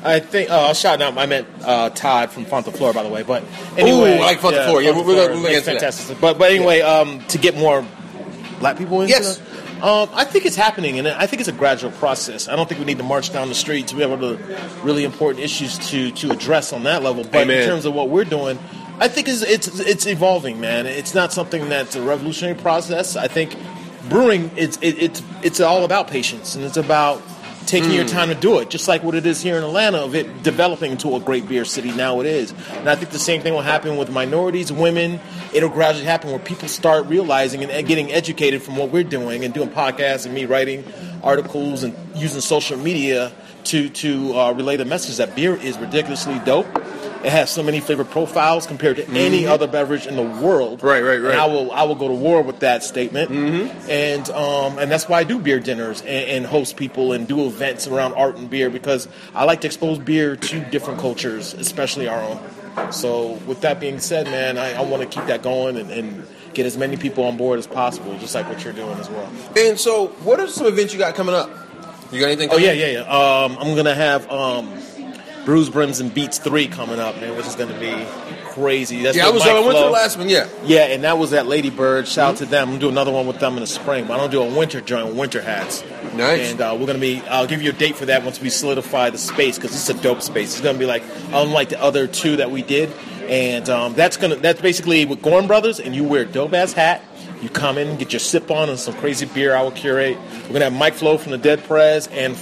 I 0.05 0.21
think 0.21 0.51
uh, 0.51 0.67
I'll 0.67 0.75
shout 0.75 1.01
out. 1.03 1.17
I 1.19 1.27
meant 1.27 1.49
uh, 1.65 1.91
Todd 1.91 2.31
from 2.31 2.45
Fonta 2.45 2.73
Flora, 2.77 2.93
by 2.93 3.03
the 3.03 3.09
way. 3.09 3.23
But 3.23 3.43
anyway, 3.77 4.19
Ooh, 4.19 4.23
I 4.23 4.27
like 4.27 4.39
Fonta 4.41 4.65
Flora. 4.67 4.85
Yeah, 4.85 4.91
we're- 4.93 5.03
we're 5.05 5.15
we're 5.15 5.27
gonna 5.29 5.49
it's 5.49 5.51
get 5.51 5.65
that. 5.65 5.73
fantastic. 5.81 6.21
But 6.21 6.39
but 6.39 6.51
anyway, 6.53 6.81
um, 6.83 7.25
to 7.29 7.39
get 7.39 7.57
more 7.57 7.85
black 8.61 8.77
people 8.79 9.01
into 9.01 9.11
Yes. 9.13 9.41
Um, 9.83 10.09
I 10.15 10.25
think 10.25 10.47
it's 10.47 10.57
happening, 10.57 10.99
and 10.99 11.07
I 11.07 11.27
think 11.27 11.41
it's 11.41 11.51
a 11.51 11.53
gradual 11.53 11.91
process. 11.93 12.49
I 12.49 12.57
don't 12.57 12.67
think 12.67 12.79
we 12.81 12.87
need 12.87 12.97
to 12.97 13.05
march 13.05 13.31
down 13.31 13.51
the 13.51 13.55
street 13.55 13.89
to 13.89 13.95
be 13.95 14.01
able 14.03 14.17
to 14.19 14.39
really 14.83 15.05
important 15.05 15.45
issues 15.45 15.77
to 15.91 16.11
to 16.13 16.31
address 16.31 16.73
on 16.73 16.85
that 16.85 17.03
level. 17.03 17.25
But 17.25 17.43
Amen. 17.43 17.61
in 17.61 17.69
terms 17.69 17.85
of 17.85 17.93
what 17.93 18.09
we're 18.09 18.25
doing, 18.25 18.59
I 18.99 19.09
think 19.09 19.29
it's 19.29 19.43
it's 19.43 19.79
it's 19.81 20.07
evolving, 20.07 20.61
man. 20.61 20.87
It's 20.87 21.15
not 21.15 21.33
something 21.33 21.69
that's 21.69 21.97
a 21.97 22.03
revolutionary 22.03 22.59
process. 22.59 23.15
I 23.17 23.29
think 23.29 23.57
brewing 24.09 24.51
it's 24.57 24.79
it, 24.79 24.99
it's 24.99 25.23
it's 25.43 25.61
all 25.61 25.85
about 25.85 26.09
patience, 26.09 26.55
and 26.55 26.65
it's 26.65 26.79
about 26.79 27.23
taking 27.67 27.93
your 27.93 28.07
time 28.07 28.29
to 28.29 28.35
do 28.35 28.59
it, 28.61 28.71
just 28.71 28.89
like 28.89 29.03
what 29.03 29.15
it 29.15 29.27
is 29.27 29.43
here 29.43 29.59
in 29.59 29.65
Atlanta 29.65 29.99
of 29.99 30.15
it 30.15 30.43
developing 30.43 30.93
into 30.93 31.17
a 31.17 31.21
great 31.21 31.49
beer 31.49 31.65
city 31.65 31.91
now 31.93 32.21
it 32.21 32.27
is. 32.27 32.53
And 32.71 32.89
I 32.89 32.95
think 32.95 33.11
the 33.11 33.19
same 33.19 33.43
thing 33.43 33.53
will 33.53 33.61
happen 33.61 33.97
with 33.97 34.11
minorities, 34.11 34.73
women. 34.73 35.21
It'll 35.53 35.69
gradually 35.69 36.05
happen 36.05 36.31
where 36.31 36.39
people 36.39 36.69
start 36.69 37.07
realizing 37.07 37.63
and, 37.63 37.73
and 37.73 37.87
getting 37.87 38.13
educated 38.13 38.63
from 38.63 38.77
what 38.77 38.91
we're 38.91 39.05
doing 39.05 39.45
and 39.45 39.53
doing 39.53 39.69
podcasts 39.69 40.27
and 40.27 40.35
me 40.35 40.47
writing 40.47 40.85
articles 41.23 41.83
and 41.83 41.95
using 42.15 42.41
social 42.41 42.79
media 42.79 43.33
to 43.65 43.89
to 43.91 44.39
uh, 44.39 44.53
relay 44.53 44.77
the 44.77 44.85
message 44.85 45.17
that 45.17 45.35
beer 45.35 45.57
is 45.57 45.77
ridiculously 45.79 46.39
dope. 46.45 46.67
It 47.25 47.31
has 47.31 47.51
so 47.51 47.63
many 47.63 47.81
flavor 47.81 48.05
profiles 48.05 48.67
compared 48.67 48.97
to 48.97 49.09
any 49.11 49.47
other 49.47 49.67
beverage 49.67 50.07
in 50.07 50.17
the 50.17 50.23
world. 50.23 50.83
Right, 50.83 51.03
right, 51.03 51.21
right. 51.21 51.33
And 51.33 51.41
I 51.41 51.47
will 51.47 51.73
I 51.73 51.83
will 51.85 51.95
go 51.95 52.09
to 52.09 52.15
war 52.15 52.43
with 52.43 52.61
that 52.61 52.83
statement. 52.83 53.31
Mm-hmm. 53.31 53.91
And 53.91 54.31
um, 54.31 54.79
and 54.79 54.91
that's 54.91 55.09
why 55.09 55.21
I 55.21 55.25
do 55.25 55.39
beer 55.39 55.61
dinners 55.61 56.01
and, 56.03 56.09
and 56.09 56.47
host 56.47 56.77
people 56.77 57.13
and 57.13 57.27
do 57.27 57.47
events 57.47 57.87
around 57.87 58.15
art 58.15 58.37
and 58.37 58.49
beer 58.49 58.71
because 58.71 59.09
I 59.35 59.45
like 59.45 59.63
to 59.63 59.67
expose 59.67 59.99
beer 59.99 60.37
to 60.37 60.61
different 60.71 61.01
cultures, 61.01 61.55
especially 61.55 62.09
our 62.09 62.23
own. 62.23 62.93
So 62.93 63.33
with 63.47 63.63
that 63.63 63.81
being 63.81 63.99
said, 64.01 64.27
man, 64.27 64.59
I, 64.59 64.75
I 64.75 64.83
want 64.83 65.03
to 65.03 65.09
keep 65.09 65.27
that 65.29 65.43
going 65.43 65.77
and, 65.77 65.91
and 65.91 66.27
get 66.57 66.67
as 66.67 66.77
many 66.77 66.97
people 66.97 67.25
on 67.25 67.37
board 67.37 67.59
as 67.59 67.67
possible, 67.67 68.19
just 68.19 68.35
like 68.35 68.49
what 68.49 68.65
you're 68.65 68.73
doing 68.73 68.99
as 68.99 69.09
well. 69.09 69.31
And 69.57 69.79
so, 69.79 70.09
what 70.25 70.41
are 70.41 70.49
some 70.49 70.67
events 70.67 70.93
you 70.93 70.99
got 70.99 71.15
coming 71.15 71.35
up? 71.35 71.51
You 72.11 72.21
got 72.21 72.27
anything? 72.27 72.51
Oh 72.51 72.57
yeah, 72.57 72.73
yeah, 72.73 72.87
yeah. 72.87 73.01
Um, 73.01 73.57
I'm 73.59 73.75
gonna 73.77 73.95
have 73.95 74.31
um, 74.31 74.73
Brims, 75.47 76.01
and 76.01 76.13
Beats 76.13 76.39
three 76.39 76.69
coming 76.69 76.99
up, 76.99 77.19
man, 77.21 77.37
which 77.37 77.47
is 77.47 77.55
gonna 77.55 77.79
be 77.79 78.07
crazy. 78.51 79.03
That's 79.03 79.17
Yeah, 79.17 79.29
I 79.29 79.31
was. 79.31 79.43
Mike 79.45 79.53
I 79.53 79.61
went 79.61 79.77
to 79.79 79.85
the 79.85 79.91
last 79.91 80.19
one. 80.19 80.29
Yeah. 80.29 80.49
Yeah, 80.65 80.87
and 80.87 81.05
that 81.05 81.19
was 81.19 81.33
at 81.33 81.47
Lady 81.47 81.71
Bird. 81.71 82.09
Shout 82.09 82.33
out 82.33 82.37
to 82.39 82.47
them. 82.47 82.69
I'm 82.69 82.75
gonna 82.75 82.81
do 82.81 82.89
another 82.89 83.13
one 83.13 83.27
with 83.27 83.39
them 83.39 83.55
in 83.55 83.61
the 83.61 83.67
spring, 83.67 84.07
but 84.07 84.15
I 84.15 84.17
don't 84.19 84.31
do 84.31 84.43
a 84.43 84.55
winter 84.55 84.81
joint, 84.81 85.15
winter 85.15 85.41
hats. 85.41 85.85
Nice. 86.15 86.51
And 86.51 86.61
uh, 86.61 86.77
we're 86.79 86.87
gonna 86.87 86.99
be. 86.99 87.21
I'll 87.23 87.47
give 87.47 87.63
you 87.63 87.71
a 87.71 87.75
date 87.75 87.97
for 87.97 88.07
that 88.07 88.25
once 88.25 88.41
we 88.41 88.51
solidify 88.51 89.11
the 89.11 89.19
space 89.19 89.57
because 89.57 89.73
it's 89.75 89.89
a 89.89 90.03
dope 90.03 90.23
space. 90.23 90.53
It's 90.55 90.61
gonna 90.61 90.79
be 90.79 90.87
like 90.87 91.03
unlike 91.33 91.69
the 91.69 91.81
other 91.81 92.07
two 92.07 92.37
that 92.37 92.51
we 92.51 92.63
did, 92.63 92.91
and 93.29 93.69
um, 93.69 93.95
that's 93.95 94.17
gonna. 94.17 94.37
That's 94.37 94.61
basically 94.61 95.05
with 95.05 95.23
Gorn 95.23 95.47
Brothers, 95.47 95.79
and 95.81 95.95
you 95.95 96.05
wear 96.05 96.23
a 96.23 96.27
dope 96.27 96.55
ass 96.55 96.73
hat. 96.73 97.03
You 97.43 97.51
come 97.51 97.77
in, 97.77 97.99
get 97.99 98.13
your 98.13 98.21
sip 98.21 98.51
on, 98.51 98.71
and 98.71 98.79
some 98.79 98.95
crazy 98.95 99.27
beer 99.27 99.55
I 99.55 99.63
will 99.63 99.71
curate. 99.71 100.17
We're 100.45 100.55
gonna 100.55 100.65
have 100.65 100.73
Mike 100.73 100.95
Flo 100.95 101.19
from 101.19 101.33
the 101.33 101.39
Dead 101.39 101.63
Prez 101.65 102.07
and 102.09 102.35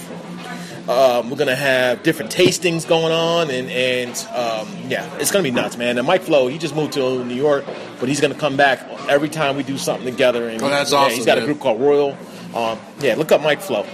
um, 0.87 1.29
we're 1.29 1.37
gonna 1.37 1.55
have 1.55 2.03
different 2.03 2.31
tastings 2.31 2.87
going 2.87 3.11
on, 3.11 3.49
and 3.49 3.69
and 3.71 4.11
um, 4.35 4.67
yeah, 4.89 5.09
it's 5.17 5.31
gonna 5.31 5.43
be 5.43 5.51
nuts, 5.51 5.77
man. 5.77 5.97
And 5.97 6.05
Mike 6.05 6.21
Flo, 6.23 6.47
he 6.47 6.57
just 6.57 6.75
moved 6.75 6.93
to 6.93 7.23
New 7.25 7.33
York, 7.35 7.65
but 7.99 8.07
he's 8.09 8.21
gonna 8.21 8.35
come 8.35 8.55
back 8.57 8.87
every 9.09 9.29
time 9.29 9.55
we 9.57 9.63
do 9.63 9.77
something 9.77 10.05
together. 10.05 10.47
And 10.47 10.61
Oh, 10.61 10.69
that's 10.69 10.91
yeah, 10.91 10.97
awesome, 10.99 11.15
He's 11.15 11.25
got 11.25 11.37
man. 11.37 11.43
a 11.43 11.45
group 11.47 11.59
called 11.59 11.81
Royal. 11.81 12.15
Um, 12.53 12.77
yeah, 12.99 13.15
look 13.15 13.31
up 13.31 13.41
Mike 13.41 13.61
Flo. 13.61 13.85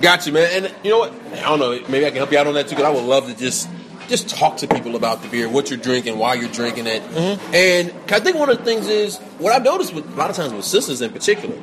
Got 0.00 0.26
you, 0.26 0.32
man. 0.32 0.64
And 0.64 0.74
you 0.84 0.90
know 0.90 0.98
what? 1.00 1.12
I 1.34 1.40
don't 1.42 1.58
know. 1.58 1.70
Maybe 1.88 2.06
I 2.06 2.10
can 2.10 2.16
help 2.18 2.30
you 2.32 2.38
out 2.38 2.46
on 2.46 2.54
that 2.54 2.68
too. 2.68 2.76
Because 2.76 2.84
I 2.86 2.90
would 2.90 3.04
love 3.04 3.26
to 3.26 3.36
just 3.36 3.68
just 4.08 4.28
talk 4.30 4.56
to 4.58 4.66
people 4.66 4.96
about 4.96 5.20
the 5.22 5.28
beer, 5.28 5.48
what 5.48 5.68
you're 5.68 5.78
drinking, 5.78 6.16
why 6.18 6.32
you're 6.34 6.48
drinking 6.48 6.86
it. 6.86 7.02
And 7.52 7.90
'cause 8.06 8.20
I 8.20 8.24
think 8.24 8.38
one 8.38 8.48
of 8.48 8.56
the 8.56 8.64
things 8.64 8.86
is 8.88 9.18
what 9.38 9.52
I've 9.52 9.62
noticed 9.64 9.92
with 9.92 10.10
a 10.10 10.16
lot 10.16 10.30
of 10.30 10.36
times 10.36 10.54
with 10.54 10.64
sisters 10.64 11.02
in 11.02 11.10
particular. 11.10 11.56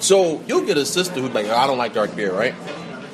So 0.00 0.42
you'll 0.46 0.66
get 0.66 0.76
a 0.76 0.84
sister 0.84 1.20
who's 1.20 1.30
like, 1.32 1.46
I 1.48 1.66
don't 1.66 1.78
like 1.78 1.94
dark 1.94 2.14
beer, 2.14 2.32
right? 2.32 2.54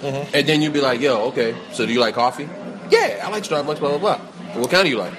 And 0.03 0.47
then 0.49 0.63
you'd 0.63 0.73
be 0.73 0.81
like, 0.81 1.01
Yo, 1.01 1.27
okay. 1.29 1.55
So 1.73 1.87
do 1.87 1.93
you 1.93 2.01
like 2.01 2.15
coffee? 2.15 2.49
Yeah, 2.91 3.23
I 3.25 3.31
like 3.31 3.43
Starbucks. 3.45 3.79
Blah 3.81 3.97
blah 3.97 3.99
blah. 3.99 4.19
What 4.61 4.71
kind 4.71 4.85
do 4.85 4.91
you 4.91 4.99
like? 4.99 5.13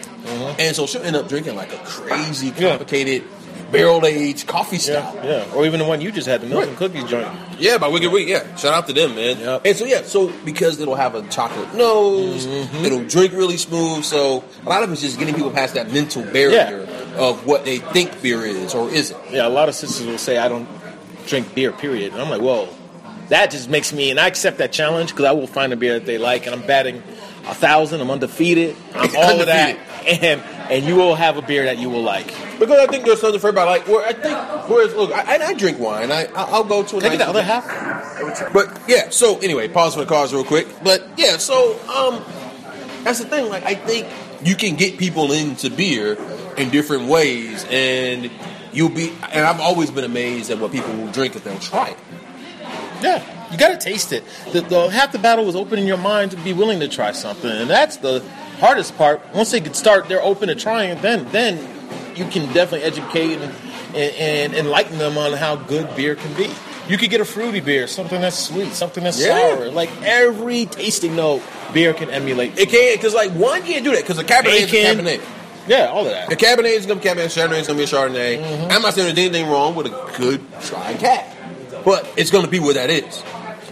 And 0.60 0.76
so 0.76 0.86
she'll 0.86 1.02
end 1.04 1.16
up 1.16 1.28
drinking 1.28 1.56
like 1.56 1.72
a 1.74 1.78
crazy, 1.86 2.48
Yeah. 2.48 2.70
complicated, 2.78 3.24
barrel 3.72 4.06
aged 4.06 4.48
coffee 4.48 4.76
Yeah, 4.78 4.82
style. 5.12 5.16
yeah, 5.24 5.46
or 5.56 5.66
even 5.66 5.80
the 5.80 5.86
one 5.86 6.02
you 6.02 6.12
just 6.12 6.28
had, 6.28 6.42
the 6.42 6.48
milk 6.48 6.60
Right. 6.62 6.68
and 6.70 6.78
cookies 6.78 7.04
joint. 7.06 7.28
Yeah, 7.60 7.78
by 7.78 7.88
Wicked 7.88 8.12
Weed. 8.12 8.28
Yeah, 8.28 8.44
shout 8.56 8.74
out 8.74 8.88
to 8.88 8.94
them, 8.94 9.16
man. 9.16 9.40
Yep. 9.40 9.62
And 9.66 9.78
so 9.78 9.86
yeah, 9.86 10.02
so 10.04 10.32
because 10.46 10.80
it'll 10.80 10.96
have 10.96 11.16
a 11.16 11.22
chocolate 11.30 11.74
nose, 11.76 12.46
Mm-hmm. 12.48 12.86
it'll 12.86 13.04
drink 13.06 13.34
really 13.34 13.58
smooth. 13.58 14.04
So 14.04 14.44
a 14.66 14.70
lot 14.70 14.84
of 14.84 14.92
it's 14.92 15.02
just 15.02 15.18
getting 15.20 15.36
people 15.36 15.52
past 15.52 15.74
that 15.76 15.92
mental 15.92 16.24
barrier 16.24 16.88
of 17.18 17.46
what 17.46 17.66
they 17.66 17.78
think 17.80 18.22
beer 18.22 18.44
is 18.46 18.74
or 18.74 18.90
isn't. 18.90 19.20
Yeah, 19.32 19.48
a 19.48 19.50
lot 19.50 19.70
of 19.70 19.76
sisters 19.76 20.06
will 20.08 20.18
say 20.18 20.38
I 20.38 20.48
don't 20.48 20.68
drink 21.28 21.54
beer, 21.56 21.72
period. 21.72 22.14
And 22.14 22.22
I'm 22.22 22.30
like, 22.30 22.42
whoa, 22.42 22.68
that 23.30 23.52
just 23.52 23.70
makes 23.70 23.94
me, 23.94 24.12
and 24.12 24.20
I 24.20 24.28
accept 24.28 24.58
that 24.58 24.72
challenge 24.72 25.12
because 25.12 25.26
I 25.26 25.32
will 25.32 25.48
find 25.48 25.72
a 25.72 25.76
beer 25.76 25.94
that 25.94 26.06
they 26.06 26.18
like, 26.18 26.46
and 26.46 26.56
I'm 26.56 26.66
batting 26.66 26.98
a 27.48 27.54
thousand. 27.54 28.02
I'm 28.02 28.12
undefeated. 28.12 28.76
I'm 28.94 29.16
all 29.18 29.40
of 29.40 29.46
that, 29.48 29.78
and 30.08 30.42
and 30.70 30.86
you 30.86 30.96
will 30.96 31.16
have 31.16 31.38
a 31.38 31.42
beer 31.42 31.66
that 31.66 31.78
you 31.78 31.90
will 31.90 32.02
like. 32.02 32.28
Because 32.60 32.80
I 32.80 32.88
think 32.88 33.06
there's 33.06 33.22
something 33.22 33.40
for 33.40 33.48
everybody. 33.48 33.80
Like, 33.80 33.88
where 33.88 34.06
I 34.06 34.14
think, 34.14 34.70
whereas 34.70 34.94
look, 34.94 35.12
I, 35.12 35.38
I 35.44 35.54
drink 35.54 35.80
wine. 35.80 36.12
I 36.12 36.26
I'll 36.36 36.64
go 36.64 36.84
to 36.84 36.98
a 36.98 37.02
get 37.02 37.10
nice 37.10 37.18
the 37.20 37.28
other 37.28 37.44
half? 37.44 38.54
But 38.54 38.82
yeah, 38.88 39.10
so 39.10 39.40
anyway, 39.40 39.68
pause 39.68 39.94
for 39.94 40.02
the 40.02 40.06
cars 40.06 40.34
real 40.34 40.44
quick. 40.44 40.68
But 40.84 41.08
yeah, 41.18 41.38
so 41.38 41.74
um, 41.90 42.24
that's 43.04 43.20
the 43.20 43.26
thing. 43.26 43.50
Like, 43.50 43.64
I 43.64 43.76
think 43.76 44.08
you 44.44 44.56
can 44.56 44.76
get 44.76 44.98
people 44.98 45.32
into 45.32 45.70
beer 45.70 46.18
in 46.58 46.70
different 46.70 47.08
ways, 47.08 47.66
and 47.70 48.30
you'll 48.74 48.90
be. 48.90 49.10
And 49.32 49.46
I've 49.46 49.62
always 49.62 49.92
been 49.92 50.04
amazed 50.04 50.50
at 50.50 50.60
what 50.60 50.72
people 50.72 50.92
will 50.94 51.12
drink 51.12 51.36
if 51.36 51.44
they'll 51.44 51.60
try 51.60 51.90
it. 51.90 51.98
Yeah, 53.02 53.52
you 53.52 53.58
got 53.58 53.70
to 53.70 53.78
taste 53.78 54.12
it. 54.12 54.24
The, 54.52 54.62
the 54.62 54.90
half 54.90 55.12
the 55.12 55.20
battle 55.20 55.46
was 55.46 55.56
opening 55.56 55.88
your 55.88 55.98
mind 55.98 56.32
to 56.32 56.38
be 56.38 56.54
willing 56.54 56.80
to 56.82 56.88
try 56.88 57.12
something, 57.14 57.50
and 57.50 57.70
that's 57.70 57.98
the 57.98 58.24
hardest 58.60 58.98
part. 58.98 59.22
Once 59.34 59.52
they 59.52 59.62
can 59.62 59.74
start, 59.74 60.08
they're 60.10 60.22
open 60.22 60.50
to 60.50 60.56
trying. 60.56 61.00
Then, 61.02 61.26
then 61.32 61.58
you 62.16 62.26
can 62.26 62.52
definitely 62.54 62.84
educate 62.84 63.36
and, 63.40 63.54
and, 63.96 64.14
and 64.16 64.54
enlighten 64.54 64.98
them 64.98 65.18
on 65.18 65.34
how 65.34 65.56
good 65.56 65.96
beer 65.96 66.16
can 66.16 66.34
be. 66.36 66.50
You 66.90 66.98
could 66.98 67.10
get 67.12 67.22
a 67.22 67.26
fruity 67.26 67.60
beer, 67.60 67.86
something 67.88 68.20
that's 68.20 68.38
sweet, 68.38 68.74
something 68.74 69.04
that's 69.04 69.22
Yeah. 69.24 69.56
sour. 69.56 69.70
Like 69.72 69.90
every 70.02 70.66
tasting 70.66 71.16
note, 71.16 71.42
beer 71.74 71.94
can 71.94 72.10
emulate. 72.10 72.58
It 72.58 72.70
can't 72.70 73.00
because 73.00 73.14
like 73.14 73.32
one 73.32 73.62
can't 73.62 73.84
do 73.84 73.92
that 73.92 74.02
because 74.02 74.18
the 74.18 74.24
Cabernet 74.24 74.56
is 74.62 74.74
a 74.74 74.76
Cabernet. 74.76 75.22
yeah, 75.68 75.86
all 75.86 76.06
of 76.06 76.12
that. 76.12 76.30
The 76.30 76.36
Cabernet 76.36 76.76
is 76.76 76.88
gonna 76.88 77.00
be 77.00 77.08
Cabernet. 77.08 77.28
Chardonnay 77.28 77.60
is 77.62 77.68
gonna 77.68 77.78
be 77.78 77.84
a 77.84 77.88
Chardonnay. 77.88 78.42
Mm-hmm. 78.44 78.72
I'm 78.72 78.82
not 78.82 78.96
saying 78.96 79.06
there's 79.14 79.28
anything 79.28 79.50
wrong 79.52 79.76
with 79.76 79.86
a 79.86 80.12
good 80.18 80.42
dry 80.64 80.96
cab, 80.96 81.26
but 81.86 82.12
it's 82.18 82.32
gonna 82.32 82.48
be 82.48 82.60
what 82.60 82.76
that 82.76 82.90
is. 82.90 83.24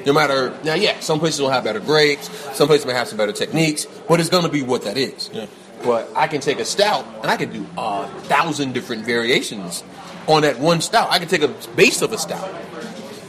No 0.06 0.14
matter 0.14 0.58
now, 0.64 0.74
yeah, 0.76 1.00
some 1.02 1.20
places 1.20 1.42
will 1.42 1.50
have 1.50 1.64
better 1.64 1.80
grapes, 1.80 2.30
some 2.56 2.68
places 2.68 2.86
may 2.86 2.94
have 2.94 3.08
some 3.08 3.18
better 3.18 3.34
techniques, 3.34 3.86
but 4.08 4.20
it's 4.20 4.30
gonna 4.30 4.50
be 4.50 4.62
what 4.62 4.84
that 4.84 4.98
is. 4.98 5.30
Yeah. 5.34 5.46
But 5.84 6.10
I 6.16 6.28
can 6.28 6.42
take 6.42 6.60
a 6.60 6.66
stout 6.66 7.06
and 7.22 7.28
I 7.28 7.36
can 7.38 7.52
do 7.52 7.66
a 7.78 8.08
thousand 8.24 8.74
different 8.74 9.06
variations 9.06 9.84
on 10.28 10.42
that 10.42 10.60
one 10.60 10.82
stout. 10.82 11.10
I 11.12 11.20
can 11.20 11.28
take 11.28 11.44
a 11.44 11.50
base 11.76 12.02
of 12.02 12.12
a 12.14 12.18
stout 12.18 12.50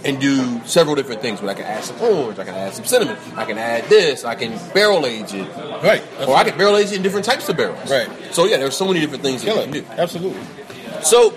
and 0.05 0.21
do 0.21 0.61
several 0.65 0.95
different 0.95 1.21
things. 1.21 1.41
But 1.41 1.51
I 1.51 1.55
can 1.55 1.65
add 1.65 1.85
some 1.85 2.01
orange, 2.01 2.39
I 2.39 2.45
can 2.45 2.55
add 2.55 2.73
some 2.75 2.85
cinnamon, 2.85 3.17
I 3.37 3.45
can 3.45 3.59
add 3.59 3.85
this, 3.89 4.25
I 4.25 4.35
can 4.37 4.57
barrel 4.73 5.05
age 5.05 5.35
it, 5.35 5.49
Right. 5.83 6.03
or 6.27 6.37
I 6.37 6.45
can 6.45 6.57
barrel 6.57 6.77
age 6.77 6.93
it 6.93 6.97
in 6.97 7.03
different 7.03 7.27
types 7.27 7.49
of 7.49 7.57
barrels. 7.57 7.91
Right. 7.91 8.09
So 8.33 8.47
yeah, 8.47 8.57
there's 8.59 8.77
so 8.77 8.87
many 8.87 9.01
different 9.01 9.23
things 9.25 9.43
that 9.43 9.49
Kill 9.55 9.67
you 9.67 9.83
can 9.83 9.97
do. 9.97 10.01
Absolutely. 10.01 10.41
So, 11.03 11.37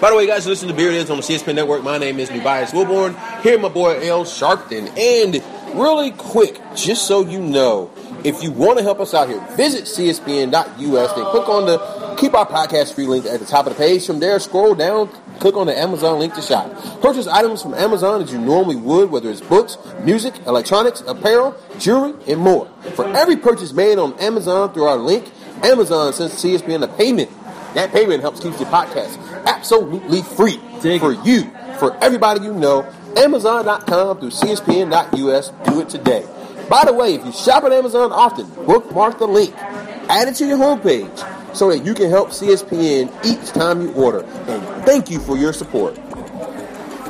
by 0.00 0.10
the 0.10 0.16
way, 0.16 0.26
guys, 0.26 0.46
listen 0.46 0.68
to 0.68 0.74
Beard 0.74 0.94
Is 0.94 1.10
on 1.10 1.16
the 1.16 1.22
CSPN 1.24 1.56
Network. 1.56 1.82
My 1.82 1.98
name 1.98 2.20
is 2.20 2.28
Tobias 2.28 2.70
Wilborn. 2.70 3.16
Here, 3.42 3.58
my 3.58 3.68
boy 3.68 3.94
Ale 3.94 4.24
Sharpton. 4.24 4.96
And 4.96 5.76
really 5.76 6.12
quick, 6.12 6.60
just 6.76 7.08
so 7.08 7.22
you 7.22 7.40
know, 7.40 7.90
if 8.22 8.42
you 8.42 8.52
want 8.52 8.78
to 8.78 8.84
help 8.84 9.00
us 9.00 9.12
out 9.12 9.28
here, 9.28 9.40
visit 9.56 9.84
CSPN.us 9.84 11.16
and 11.16 11.26
click 11.26 11.48
on 11.48 11.66
the 11.66 12.16
Keep 12.16 12.34
Our 12.34 12.46
Podcast 12.46 12.94
Free 12.94 13.06
link 13.06 13.26
at 13.26 13.40
the 13.40 13.46
top 13.46 13.66
of 13.66 13.72
the 13.72 13.78
page. 13.78 14.06
From 14.06 14.20
there, 14.20 14.38
scroll 14.38 14.76
down, 14.76 15.08
click 15.40 15.56
on 15.56 15.66
the 15.66 15.76
Amazon 15.76 16.20
link 16.20 16.32
to 16.34 16.42
shop. 16.42 16.70
Purchase 17.00 17.26
items 17.26 17.60
from 17.60 17.74
Amazon 17.74 18.22
as 18.22 18.32
you 18.32 18.38
normally 18.38 18.76
would, 18.76 19.10
whether 19.10 19.30
it's 19.30 19.40
books, 19.40 19.78
music, 20.04 20.34
electronics, 20.46 21.00
apparel, 21.08 21.56
jewelry, 21.78 22.14
and 22.28 22.40
more. 22.40 22.68
For 22.94 23.04
every 23.16 23.36
purchase 23.36 23.72
made 23.72 23.98
on 23.98 24.16
Amazon 24.20 24.72
through 24.72 24.84
our 24.84 24.96
link, 24.96 25.28
Amazon 25.64 26.12
sends 26.12 26.34
CSPN 26.34 26.84
a 26.84 26.88
payment. 26.88 27.30
That 27.74 27.92
payment 27.92 28.20
helps 28.22 28.40
keep 28.40 28.54
the 28.54 28.64
podcast 28.64 29.18
absolutely 29.46 30.22
free 30.22 30.60
Dig 30.80 31.00
for 31.00 31.12
it. 31.12 31.24
you, 31.24 31.50
for 31.78 31.96
everybody 32.02 32.44
you 32.44 32.52
know, 32.54 32.90
Amazon.com 33.16 34.20
through 34.20 34.30
CSPN.us. 34.30 35.50
Do 35.70 35.80
it 35.80 35.88
today. 35.88 36.26
By 36.68 36.84
the 36.84 36.92
way, 36.92 37.14
if 37.14 37.24
you 37.24 37.32
shop 37.32 37.64
at 37.64 37.72
Amazon 37.72 38.12
often, 38.12 38.46
bookmark 38.66 39.18
the 39.18 39.26
link. 39.26 39.54
Add 39.56 40.28
it 40.28 40.34
to 40.36 40.46
your 40.46 40.58
homepage 40.58 41.54
so 41.54 41.70
that 41.70 41.84
you 41.84 41.94
can 41.94 42.10
help 42.10 42.28
CSPN 42.30 43.12
each 43.24 43.50
time 43.52 43.82
you 43.82 43.92
order. 43.94 44.22
And 44.24 44.84
thank 44.84 45.10
you 45.10 45.18
for 45.18 45.36
your 45.36 45.52
support. 45.52 45.98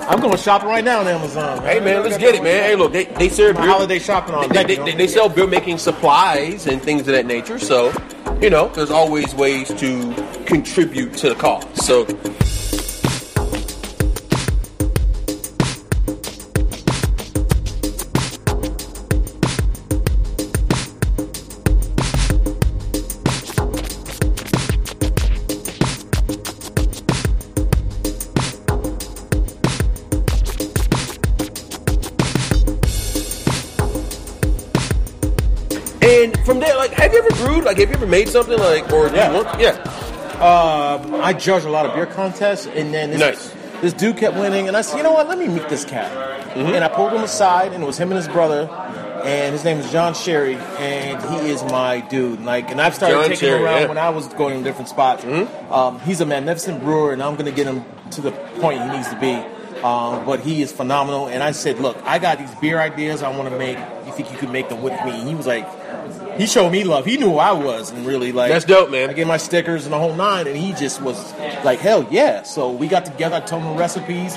I'm 0.08 0.20
going 0.20 0.38
shopping 0.38 0.68
right 0.68 0.82
now 0.82 1.00
on 1.00 1.06
Amazon. 1.06 1.62
Hey 1.62 1.80
man, 1.80 2.02
let's 2.02 2.16
get 2.16 2.34
it, 2.34 2.42
man. 2.42 2.62
Hey, 2.62 2.76
look, 2.76 2.92
they, 2.92 3.04
they 3.04 3.28
serve 3.28 3.56
My 3.56 3.62
beer. 3.62 3.70
holiday 3.70 3.98
shopping 3.98 4.34
on 4.34 4.48
They, 4.48 4.64
they, 4.64 4.76
they, 4.76 4.94
they 4.94 5.06
sell 5.06 5.28
beer 5.28 5.46
making 5.46 5.76
supplies 5.76 6.66
and 6.66 6.80
things 6.80 7.02
of 7.02 7.08
that 7.08 7.26
nature. 7.26 7.58
So, 7.58 7.92
you 8.40 8.50
know, 8.50 8.68
there's 8.68 8.90
always 8.90 9.34
ways 9.34 9.68
to 9.68 10.14
contribute 10.46 11.12
to 11.14 11.30
the 11.30 11.34
cause. 11.34 11.64
So, 11.84 12.04
made 38.08 38.28
something 38.28 38.58
like, 38.58 38.90
or 38.92 39.08
Yeah. 39.08 39.30
you 39.30 39.44
want? 39.44 39.60
Yeah. 39.60 39.76
Um, 40.38 41.16
I 41.22 41.32
judge 41.32 41.64
a 41.64 41.70
lot 41.70 41.86
of 41.86 41.94
beer 41.94 42.06
contests, 42.06 42.66
and 42.66 42.94
then 42.94 43.10
this, 43.10 43.20
Nice. 43.20 43.54
this 43.82 43.92
dude 43.92 44.16
kept 44.16 44.36
winning, 44.36 44.68
and 44.68 44.76
I 44.76 44.82
said, 44.82 44.98
you 44.98 45.02
know 45.02 45.12
what? 45.12 45.28
Let 45.28 45.38
me 45.38 45.48
meet 45.48 45.68
this 45.68 45.84
cat. 45.84 46.10
Mm-hmm. 46.54 46.74
And 46.74 46.84
I 46.84 46.88
pulled 46.88 47.12
him 47.12 47.22
aside, 47.22 47.72
and 47.72 47.82
it 47.82 47.86
was 47.86 47.98
him 47.98 48.10
and 48.12 48.16
his 48.16 48.28
brother, 48.28 48.68
and 49.24 49.52
his 49.52 49.64
name 49.64 49.78
is 49.78 49.90
John 49.90 50.14
Sherry, 50.14 50.54
and 50.78 51.20
he 51.22 51.50
is 51.50 51.62
my 51.64 52.00
dude. 52.00 52.44
Like, 52.44 52.70
and 52.70 52.80
I've 52.80 52.94
started 52.94 53.16
John 53.16 53.28
taking 53.30 53.48
him 53.48 53.62
around 53.62 53.64
yeah. 53.64 53.78
Mm-hmm. 53.80 53.88
when 53.88 53.98
I 53.98 54.10
was 54.10 54.28
going 54.28 54.58
to 54.58 54.64
different 54.64 54.88
spots. 54.88 55.24
Um, 55.70 55.98
he's 56.00 56.20
a 56.20 56.26
magnificent 56.26 56.82
brewer, 56.82 57.12
and 57.12 57.20
I'm 57.22 57.34
going 57.34 57.46
to 57.46 57.52
get 57.52 57.66
him 57.66 57.84
to 58.12 58.20
the 58.20 58.30
point 58.60 58.80
he 58.80 58.88
needs 58.90 59.08
to 59.10 59.18
be. 59.18 59.34
Um, 59.82 60.24
but 60.24 60.40
he 60.40 60.62
is 60.62 60.70
phenomenal, 60.72 61.26
and 61.28 61.42
I 61.42 61.50
said, 61.52 61.78
look, 61.78 61.96
I 62.04 62.18
got 62.20 62.38
these 62.38 62.54
beer 62.56 62.80
ideas 62.80 63.22
I 63.24 63.36
want 63.36 63.48
to 63.50 63.58
make. 63.58 63.76
You 64.06 64.12
think 64.12 64.30
you 64.32 64.38
could 64.38 64.50
make 64.50 64.68
them 64.68 64.82
with 64.82 64.92
me? 65.04 65.10
And 65.18 65.28
he 65.28 65.34
was 65.34 65.48
like. 65.48 65.66
He 66.38 66.46
showed 66.46 66.70
me 66.70 66.84
love. 66.84 67.04
He 67.04 67.16
knew 67.18 67.30
who 67.32 67.38
I 67.38 67.52
was, 67.52 67.90
and 67.90 68.06
really 68.06 68.32
like 68.32 68.50
That's 68.50 68.64
dope, 68.64 68.90
man. 68.90 69.10
I 69.10 69.12
gave 69.12 69.26
my 69.26 69.36
stickers 69.36 69.84
and 69.84 69.92
the 69.92 69.98
whole 69.98 70.14
nine, 70.14 70.46
and 70.46 70.56
he 70.56 70.72
just 70.72 71.02
was 71.02 71.32
like, 71.64 71.80
hell 71.80 72.06
yeah. 72.10 72.42
So 72.44 72.70
we 72.70 72.86
got 72.88 73.04
together, 73.04 73.36
I 73.36 73.40
told 73.40 73.62
him 73.64 73.72
the 73.74 73.78
recipes, 73.78 74.36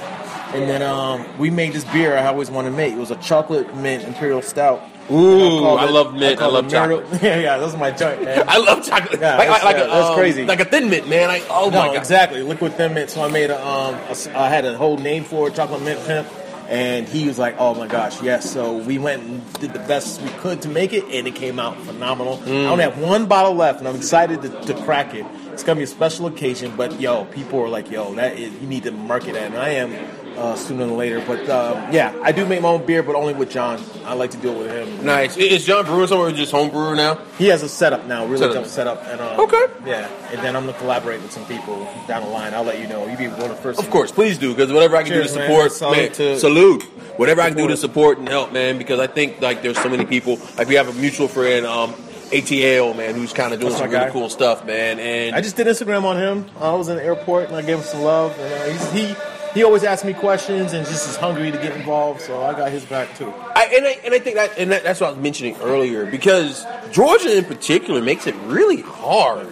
and 0.54 0.70
then 0.70 0.82
um, 0.82 1.26
we 1.38 1.50
made 1.50 1.74
this 1.74 1.86
beer 1.86 2.18
I 2.18 2.26
always 2.28 2.50
wanted 2.52 2.72
to 2.72 2.76
make. 2.76 2.94
It 2.94 2.98
was 2.98 3.12
a 3.12 3.16
chocolate 3.18 3.74
mint 3.78 4.04
imperial 4.04 4.42
stout. 4.42 4.82
Ooh, 5.12 5.60
called 5.60 5.80
I 5.80 5.86
it- 5.88 5.92
love 5.92 6.14
mint. 6.14 6.24
I 6.24 6.36
called 6.36 6.54
love 6.54 6.70
chocolate. 6.72 7.04
Myrtle- 7.12 7.20
Yeah, 7.28 7.40
yeah, 7.40 7.58
that's 7.58 7.76
my 7.78 7.92
joint, 7.92 8.24
man. 8.24 8.46
I 8.48 8.58
love 8.58 8.86
chocolate. 8.86 9.20
Yeah, 9.20 9.38
like, 9.38 9.50
like, 9.50 9.62
that's- 9.62 9.64
like 9.66 9.76
yeah, 9.78 9.84
a, 9.84 9.88
that's 9.88 10.10
um, 10.10 10.16
crazy. 10.16 10.46
Like 10.46 10.60
a 10.60 10.66
thin 10.66 10.90
mint, 10.90 11.08
man. 11.10 11.28
Like, 11.28 11.44
oh 11.50 11.70
no, 11.70 11.80
my 11.80 11.88
god. 11.88 11.98
exactly. 11.98 12.42
Liquid 12.44 12.74
thin 12.74 12.94
mint. 12.94 13.10
So 13.10 13.22
I 13.24 13.28
made 13.30 13.50
a, 13.50 13.68
um, 13.68 13.96
a 13.96 14.38
I 14.40 14.50
had 14.50 14.66
a 14.66 14.78
whole 14.78 14.98
name 14.98 15.24
for 15.24 15.48
it, 15.50 15.56
chocolate 15.56 15.82
mint 15.84 16.00
pimp. 16.06 16.28
And 16.71 17.05
he 17.05 17.27
was 17.27 17.38
like, 17.38 17.57
"Oh 17.60 17.75
my 17.75 17.86
gosh, 17.86 18.21
yes!" 18.21 18.49
So 18.49 18.77
we 18.77 18.97
went 18.97 19.23
and 19.23 19.53
did 19.60 19.73
the 19.73 19.79
best 19.79 20.21
we 20.21 20.29
could 20.29 20.62
to 20.62 20.69
make 20.69 20.93
it, 20.93 21.03
and 21.12 21.27
it 21.27 21.36
came 21.36 21.60
out 21.60 21.77
phenomenal. 21.81 22.38
Mm. 22.38 22.65
I 22.65 22.69
only 22.69 22.84
have 22.86 22.97
one 22.97 23.25
bottle 23.25 23.53
left, 23.53 23.79
and 23.79 23.89
I'm 23.89 23.97
excited 23.97 24.41
to, 24.43 24.49
to 24.49 24.73
crack 24.86 25.13
it. 25.13 25.25
It's 25.51 25.63
gonna 25.63 25.75
be 25.75 25.84
a 25.84 25.88
special 25.88 26.27
occasion, 26.27 26.73
but 26.77 26.97
yo, 27.01 27.25
people 27.25 27.60
are 27.60 27.67
like, 27.67 27.91
"Yo, 27.91 28.15
that 28.15 28.39
is 28.39 28.53
you 28.62 28.67
need 28.67 28.84
to 28.84 28.91
market 28.91 29.34
that," 29.34 29.51
and 29.51 29.57
I 29.57 29.71
am 29.71 29.93
uh, 30.38 30.56
sooner 30.56 30.86
than 30.86 30.98
later. 30.98 31.24
But 31.26 31.50
um, 31.50 31.91
yeah, 31.94 32.13
I 32.24 32.32
do 32.32 32.46
make 32.46 32.62
my 32.62 32.70
own 32.70 32.86
beer, 32.86 33.04
but 33.04 33.15
only 33.15 33.34
with 33.34 33.50
John. 33.52 33.82
I 34.06 34.13
like 34.13 34.32
to 34.32 34.38
do 34.38 34.52
it 34.52 34.58
with 34.58 34.72
him. 34.72 35.06
Nice. 35.06 35.38
Is 35.38 35.65
John 35.65 35.86
brewing 35.86 36.08
somewhere 36.08 36.30
or 36.30 36.32
just 36.32 36.52
home 36.52 36.70
brewer 36.70 36.96
now? 36.96 37.15
He 37.38 37.48
has 37.48 37.63
a 37.63 37.70
setup 37.70 38.06
now, 38.08 38.26
really 38.26 38.39
Setup. 38.39 38.56
dope 38.56 38.65
setup. 38.67 39.04
And, 39.08 39.22
um, 39.22 39.39
Okay. 39.41 39.65
Yeah, 39.86 40.08
and 40.32 40.39
then 40.41 40.56
I'm 40.56 40.65
gonna 40.65 40.78
collaborate 40.78 41.22
with 41.22 41.32
some 41.32 41.46
people 41.46 41.88
down 42.08 42.24
the 42.24 42.30
line. 42.30 42.54
I'll 42.54 42.63
let 42.63 42.80
you 42.80 42.88
know. 42.88 43.08
You 43.08 43.17
be 43.17 43.28
one 43.28 43.41
of 43.41 43.50
the 43.50 43.56
first. 43.56 43.80
Of 43.80 43.89
course, 43.89 44.12
please 44.12 44.38
do 44.38 44.54
because 44.54 44.72
whatever 44.74 44.96
I 44.96 45.04
can 45.04 45.12
Cheers, 45.13 45.34
do 45.34 45.38
to 45.39 45.44
support, 45.48 45.72
Salute 45.72 45.98
man, 45.98 46.12
to- 46.13 46.39
salute. 46.39 46.84
Whatever 47.17 47.41
I 47.41 47.50
can 47.50 47.58
do 47.58 47.67
to 47.67 47.78
Support. 47.78 47.91
support 48.15 48.17
and 48.20 48.30
help, 48.30 48.52
man, 48.54 48.78
because 48.78 49.00
I 49.00 49.08
think 49.08 49.41
like 49.41 49.62
there's 49.62 49.78
so 49.80 49.89
many 49.89 50.06
people. 50.06 50.39
Like 50.58 50.67
we 50.67 50.76
have 50.76 50.88
a 50.89 50.94
mutual 50.94 51.28
friend, 51.28 51.65
um, 51.65 51.94
ATL, 52.32 52.96
man, 52.96 53.13
who's 53.15 53.34
kind 53.34 53.54
of 53.54 53.60
doing 53.60 53.72
That's 53.74 53.82
some 53.82 53.91
really 53.91 54.06
guy. 54.06 54.12
cool 54.12 54.30
stuff, 54.30 54.65
man. 54.65 55.00
And 55.00 55.36
I 55.36 55.41
just 55.41 55.58
did 55.58 55.67
Instagram 55.67 56.04
on 56.06 56.17
him. 56.17 56.46
I 56.60 56.74
was 56.74 56.88
in 56.88 56.96
the 56.96 57.04
airport 57.04 57.48
and 57.50 57.56
I 57.58 57.62
gave 57.62 57.78
him 57.80 57.84
some 57.84 58.02
love. 58.04 58.34
And 58.39 58.54
uh, 58.54 58.65
he's, 58.72 58.91
he 58.91 59.15
he 59.54 59.64
always 59.64 59.84
asks 59.84 60.06
me 60.06 60.14
questions 60.14 60.74
and 60.74 60.86
just 60.86 61.10
is 61.10 61.16
hungry 61.16 61.52
to 61.52 61.58
get 61.58 61.76
involved. 61.76 62.22
So 62.22 62.42
I 62.44 62.54
got 62.54 62.72
his 62.72 62.86
back 62.86 63.16
too. 63.18 63.32
I, 63.56 63.72
and 63.76 63.86
I 63.86 64.00
and 64.06 64.14
I 64.14 64.20
think 64.20 64.36
that 64.36 64.58
and 64.58 64.72
that, 64.72 64.84
that's 64.84 65.00
what 65.02 65.08
I 65.08 65.10
was 65.12 65.20
mentioning 65.20 65.56
earlier 65.62 66.06
because 66.06 66.66
Georgia 66.92 67.38
in 67.38 67.46
particular 67.46 68.02
makes 68.02 68.28
it 68.28 68.36
really 68.46 68.82
hard 68.82 69.48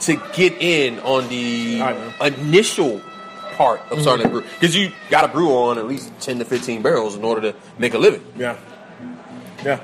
to 0.00 0.16
get 0.34 0.54
in 0.60 0.98
on 1.00 1.28
the 1.28 1.80
initial 2.20 3.00
part 3.54 3.80
of 3.90 4.00
starting 4.00 4.26
mm-hmm. 4.26 4.36
a 4.36 4.40
brew 4.40 4.50
because 4.54 4.76
you 4.76 4.92
got 5.10 5.22
to 5.22 5.28
brew 5.28 5.50
on 5.50 5.78
at 5.78 5.86
least 5.86 6.12
ten 6.20 6.38
to 6.38 6.44
fifteen 6.44 6.82
barrels 6.82 7.16
in 7.16 7.24
order 7.24 7.52
to 7.52 7.58
make 7.78 7.94
a 7.94 7.98
living. 7.98 8.24
Yeah, 8.36 8.56
yeah. 9.64 9.80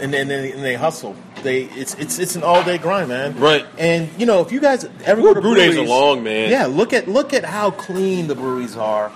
And 0.00 0.12
then 0.12 0.30
and, 0.30 0.54
and 0.54 0.64
they 0.64 0.74
hustle. 0.74 1.14
They 1.42 1.64
it's 1.64 1.94
it's 1.94 2.18
it's 2.18 2.36
an 2.36 2.42
all 2.42 2.62
day 2.64 2.78
grind, 2.78 3.08
man. 3.08 3.38
Right. 3.38 3.66
And 3.78 4.08
you 4.18 4.26
know 4.26 4.40
if 4.40 4.52
you 4.52 4.60
guys 4.60 4.88
ever 5.04 5.20
Ooh, 5.20 5.24
go 5.24 5.34
to 5.34 5.40
brew 5.40 5.54
days 5.54 5.76
are 5.76 5.84
long, 5.84 6.22
man. 6.22 6.50
Yeah. 6.50 6.66
Look 6.66 6.92
at 6.92 7.08
look 7.08 7.32
at 7.32 7.44
how 7.44 7.70
clean 7.70 8.26
the 8.26 8.34
breweries 8.34 8.76
are. 8.76 9.12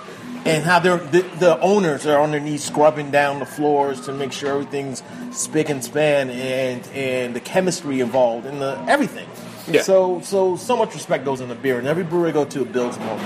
And 0.47 0.62
how 0.62 0.79
they're, 0.79 0.99
the, 0.99 1.23
the 1.38 1.59
owners 1.61 2.05
are 2.05 2.20
underneath 2.20 2.61
scrubbing 2.61 3.11
down 3.11 3.38
the 3.38 3.47
floors 3.47 4.03
to 4.03 4.12
make 4.12 4.31
sure 4.31 4.51
everything's 4.51 5.03
spick 5.31 5.70
and 5.70 5.83
span, 5.83 6.29
and 6.29 6.87
and 6.88 7.35
the 7.35 7.40
chemistry 7.40 8.01
involved 8.01 8.44
and 8.44 8.61
the 8.61 8.79
everything. 8.87 9.27
Yeah. 9.66 9.81
So 9.81 10.20
so 10.20 10.57
so 10.57 10.77
much 10.77 10.92
respect 10.92 11.25
goes 11.25 11.40
into 11.40 11.55
beer, 11.55 11.79
and 11.79 11.87
every 11.87 12.05
brewery 12.05 12.29
I 12.29 12.33
go 12.33 12.44
to 12.44 12.64
builds 12.66 12.99
more. 12.99 13.18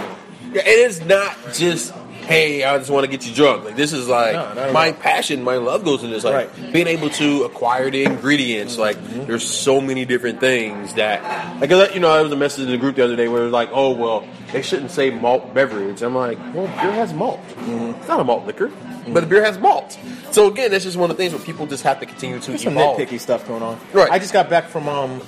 Yeah, 0.52 0.62
it 0.62 0.78
is 0.78 1.04
not 1.06 1.36
just 1.52 1.92
hey, 2.28 2.62
I 2.62 2.76
just 2.76 2.90
want 2.90 3.04
to 3.04 3.10
get 3.10 3.26
you 3.26 3.34
drunk. 3.34 3.64
Like 3.64 3.74
this 3.76 3.94
is 3.94 4.06
like 4.06 4.34
No, 4.34 4.72
my 4.72 4.92
passion, 4.92 5.42
my 5.42 5.56
love 5.56 5.82
goes 5.82 6.02
into 6.02 6.14
this. 6.14 6.24
Like 6.24 6.34
Right. 6.34 6.72
being 6.72 6.86
able 6.86 7.08
to 7.10 7.44
acquire 7.44 7.90
the 7.90 8.04
ingredients. 8.04 8.76
Like 8.76 8.98
mm-hmm. 8.98 9.26
there's 9.26 9.48
so 9.48 9.80
many 9.80 10.04
different 10.04 10.38
things 10.38 10.94
that 10.94 11.22
like 11.60 11.70
you 11.94 12.00
know, 12.00 12.10
I 12.10 12.20
was 12.20 12.30
a 12.30 12.36
message 12.36 12.66
in 12.66 12.70
the 12.70 12.76
group 12.76 12.96
the 12.96 13.04
other 13.04 13.16
day 13.16 13.28
where 13.28 13.40
it 13.40 13.44
was 13.44 13.52
like, 13.52 13.70
oh 13.72 13.92
well, 13.92 14.28
they 14.52 14.60
shouldn't 14.60 14.90
say 14.90 15.10
malt 15.10 15.54
beverage. 15.54 16.02
I'm 16.02 16.14
like, 16.14 16.38
well, 16.54 16.66
beer 16.66 16.92
has 16.92 17.14
malt. 17.14 17.40
Mm-hmm. 17.40 17.98
It's 17.98 18.08
not 18.08 18.20
a 18.20 18.24
malt 18.24 18.46
liquor, 18.46 18.68
but 18.68 18.76
mm-hmm. 18.76 19.14
the 19.14 19.26
beer 19.26 19.44
has 19.44 19.58
malt. 19.58 19.98
So 20.30 20.48
again, 20.48 20.70
that's 20.70 20.84
just 20.84 20.98
one 20.98 21.10
of 21.10 21.16
the 21.16 21.22
things 21.22 21.32
where 21.32 21.42
people 21.42 21.66
just 21.66 21.84
have 21.84 21.98
to 22.00 22.06
continue 22.06 22.38
to 22.40 22.50
There's 22.50 22.62
some 22.62 22.74
nitpicky 22.74 23.18
stuff 23.18 23.48
going 23.48 23.62
on. 23.62 23.80
Right. 23.94 24.10
I 24.10 24.18
just 24.18 24.34
got 24.34 24.50
back 24.50 24.68
from 24.68 24.86
um 24.86 25.22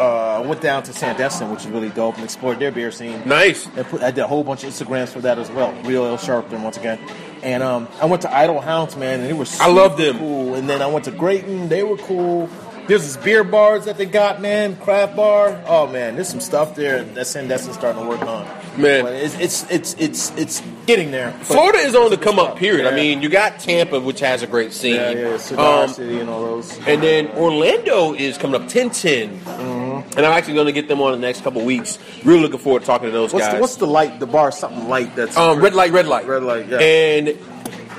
uh 0.00 0.42
went 0.46 0.60
down 0.60 0.82
to 0.84 0.92
Sandestin, 0.92 1.50
which 1.50 1.60
is 1.60 1.66
really 1.68 1.90
dope, 1.90 2.16
and 2.16 2.24
explored 2.24 2.58
their 2.58 2.70
beer 2.72 2.90
scene. 2.90 3.22
Nice. 3.26 3.66
I, 3.76 3.82
put, 3.82 4.02
I 4.02 4.10
did 4.10 4.22
a 4.22 4.26
whole 4.26 4.44
bunch 4.44 4.64
of 4.64 4.70
Instagrams 4.70 5.08
for 5.08 5.20
that 5.20 5.38
as 5.38 5.50
well. 5.50 5.72
Real 5.82 6.06
Ale 6.06 6.16
Sharpton 6.18 6.62
once 6.62 6.76
again. 6.76 6.98
And 7.42 7.62
um, 7.62 7.86
I 8.00 8.06
went 8.06 8.22
to 8.22 8.34
Idyll 8.36 8.60
Hounds, 8.60 8.96
man, 8.96 9.20
and 9.20 9.28
they 9.28 9.32
were 9.32 9.44
super 9.44 9.64
I 9.64 9.68
love 9.68 9.96
them. 9.96 10.18
cool. 10.18 10.54
And 10.54 10.68
then 10.68 10.82
I 10.82 10.86
went 10.88 11.04
to 11.04 11.10
Grayton, 11.12 11.68
they 11.68 11.82
were 11.84 11.96
cool. 11.96 12.48
There's 12.88 13.02
this 13.02 13.16
beer 13.22 13.44
bars 13.44 13.84
that 13.84 13.98
they 13.98 14.06
got, 14.06 14.40
man, 14.40 14.74
craft 14.76 15.14
bar. 15.14 15.62
Oh 15.66 15.86
man, 15.86 16.14
there's 16.14 16.28
some 16.28 16.40
stuff 16.40 16.74
there 16.74 17.04
that 17.04 17.26
Sandestin's 17.26 17.76
starting 17.76 18.02
to 18.02 18.08
work 18.08 18.22
on. 18.22 18.44
Man. 18.80 19.04
But 19.04 19.12
it's 19.12 19.38
it's 19.38 19.70
it's 19.70 19.94
it's, 19.98 20.30
it's 20.38 20.62
getting 20.86 21.10
there. 21.10 21.32
Florida 21.42 21.78
is 21.78 21.94
on 21.94 22.10
the 22.10 22.16
come 22.16 22.38
up 22.38 22.56
period. 22.56 22.86
I 22.86 22.94
mean, 22.96 23.20
you 23.20 23.28
got 23.28 23.58
Tampa, 23.60 24.00
which 24.00 24.20
has 24.20 24.42
a 24.42 24.46
great 24.46 24.72
scene. 24.72 24.94
yeah, 24.94 25.10
yeah, 25.10 25.36
Cigar 25.36 25.84
Um, 25.84 25.90
City 25.90 26.18
and 26.18 26.30
all 26.30 26.42
those. 26.42 26.78
And 26.86 27.02
then 27.02 27.28
Orlando 27.36 28.14
is 28.14 28.38
coming 28.38 28.60
up 28.60 28.68
10 28.68 28.90
10. 28.90 29.38
Mm-hmm. 29.40 30.16
And 30.16 30.26
I'm 30.26 30.32
actually 30.32 30.54
going 30.54 30.66
to 30.66 30.72
get 30.72 30.88
them 30.88 31.00
on 31.02 31.12
in 31.12 31.20
the 31.20 31.26
next 31.26 31.42
couple 31.42 31.62
weeks. 31.64 31.98
Really 32.24 32.40
looking 32.40 32.58
forward 32.58 32.80
to 32.80 32.86
talking 32.86 33.08
to 33.08 33.12
those 33.12 33.32
What's 33.34 33.46
guys. 33.46 33.54
the, 33.54 33.60
what's 33.60 33.76
the 33.76 33.86
light? 33.86 34.18
The 34.18 34.26
bar, 34.26 34.50
something 34.50 34.88
light 34.88 35.14
that's 35.14 35.36
um, 35.36 35.60
red 35.60 35.74
light, 35.74 35.92
red 35.92 36.06
light. 36.06 36.26
Red 36.26 36.42
light, 36.42 36.68
yeah. 36.68 36.78
And 36.78 37.38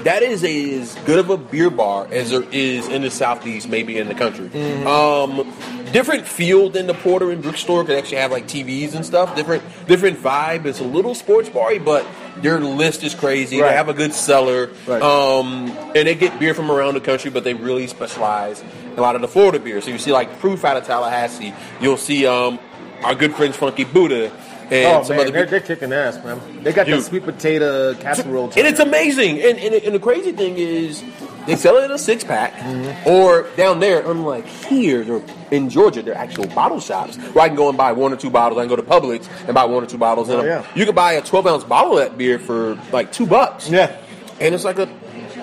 that 0.04 0.24
is 0.24 0.44
a, 0.44 0.80
as 0.80 0.96
good 1.06 1.20
of 1.20 1.30
a 1.30 1.38
beer 1.38 1.70
bar 1.70 2.08
as 2.12 2.32
there 2.32 2.44
is 2.52 2.88
in 2.88 3.02
the 3.02 3.12
Southeast, 3.12 3.68
maybe 3.68 3.98
in 3.98 4.08
the 4.08 4.16
country. 4.16 4.50
Mm-hmm. 4.50 4.88
Um, 4.88 5.92
different 5.92 6.26
feel 6.26 6.70
than 6.70 6.88
the 6.88 6.94
Porter 6.94 7.32
and 7.32 7.42
Brick 7.42 7.58
Store 7.58 7.84
can 7.84 7.96
actually 7.96 8.18
have 8.18 8.32
like 8.32 8.48
TVs 8.48 8.96
and 8.96 9.06
stuff. 9.06 9.36
Different 9.36 9.64
different 9.88 10.18
vibe. 10.20 10.66
It's 10.66 10.80
a 10.80 10.86
little 10.86 11.16
sports 11.16 11.50
bar 11.50 11.78
but 11.80 12.06
their 12.38 12.60
list 12.60 13.04
is 13.04 13.14
crazy. 13.14 13.60
Right. 13.60 13.70
They 13.70 13.76
have 13.76 13.90
a 13.90 13.94
good 13.94 14.14
cellar. 14.14 14.72
Right. 14.88 15.02
Um, 15.02 15.70
and 15.96 16.08
they 16.08 16.16
get 16.16 16.40
beer 16.40 16.54
from 16.54 16.72
around 16.72 16.94
the 16.94 17.02
country, 17.02 17.30
but 17.30 17.44
they 17.44 17.54
really 17.54 17.88
specialize 17.88 18.62
in 18.62 18.98
a 18.98 19.02
lot 19.02 19.16
of 19.16 19.22
the 19.22 19.28
Florida 19.28 19.60
beer. 19.60 19.82
So 19.82 19.92
you 19.92 19.98
see 19.98 20.12
like 20.12 20.40
Proof 20.40 20.64
out 20.66 20.78
of 20.78 20.86
Tallahassee. 20.86 21.54
You'll 21.82 21.98
see 21.98 22.26
um, 22.26 22.60
our 23.04 23.16
good 23.16 23.34
friends 23.36 23.58
Funky 23.58 23.84
Buddha 23.84 24.32
and 24.72 24.98
Oh 24.98 25.04
some 25.04 25.18
man, 25.18 25.26
other 25.28 25.32
they're, 25.32 25.46
people. 25.46 25.60
they're 25.60 25.76
kicking 25.76 25.94
ass, 25.94 26.24
man. 26.24 26.64
They 26.64 26.74
got 26.74 26.86
the 26.86 26.94
Dude. 26.94 27.04
sweet 27.04 27.24
potato 27.24 27.94
casserole. 27.96 28.46
And 28.56 28.68
it's 28.68 28.80
amazing. 28.80 29.42
And, 29.42 29.58
and, 29.60 29.76
and 29.76 29.96
the 29.96 30.00
crazy 30.00 30.32
thing 30.32 30.58
is, 30.58 31.04
they 31.46 31.56
sell 31.56 31.78
it 31.78 31.86
in 31.86 31.92
a 31.92 31.98
six 31.98 32.24
pack, 32.24 32.54
mm-hmm. 32.54 33.10
or 33.10 33.48
down 33.56 33.80
there, 33.80 34.10
unlike 34.10 34.46
here, 34.46 35.22
in 35.52 35.70
Georgia, 35.70 36.02
they're 36.02 36.16
actual 36.16 36.48
bottle 36.48 36.80
shops 36.80 37.18
where 37.18 37.46
I 37.46 37.48
can 37.48 37.58
go 37.58 37.70
and 37.70 37.78
buy 37.78 37.92
one 37.92 38.14
or 38.14 38.18
two 38.18 38.30
bottles. 38.30 38.60
I 38.60 38.62
can 38.64 38.70
go 38.70 38.76
to 38.76 38.84
Publix 38.84 39.28
and 39.46 39.54
buy 39.56 39.66
one 39.66 39.84
or 39.84 39.88
two 39.88 39.98
bottles. 39.98 40.30
Oh, 40.30 40.40
and 40.40 40.48
yeah. 40.48 40.66
You 40.76 40.86
could 40.86 40.96
buy 40.96 41.14
a 41.14 41.22
12 41.22 41.48
ounce 41.48 41.64
bottle 41.64 41.98
of 41.98 42.08
that 42.08 42.18
beer 42.18 42.38
for 42.40 42.80
like 42.92 43.12
two 43.12 43.26
bucks. 43.26 43.70
yeah. 43.70 43.98
and 44.40 44.54
it's 44.54 44.64
like 44.64 44.80
a 44.80 44.88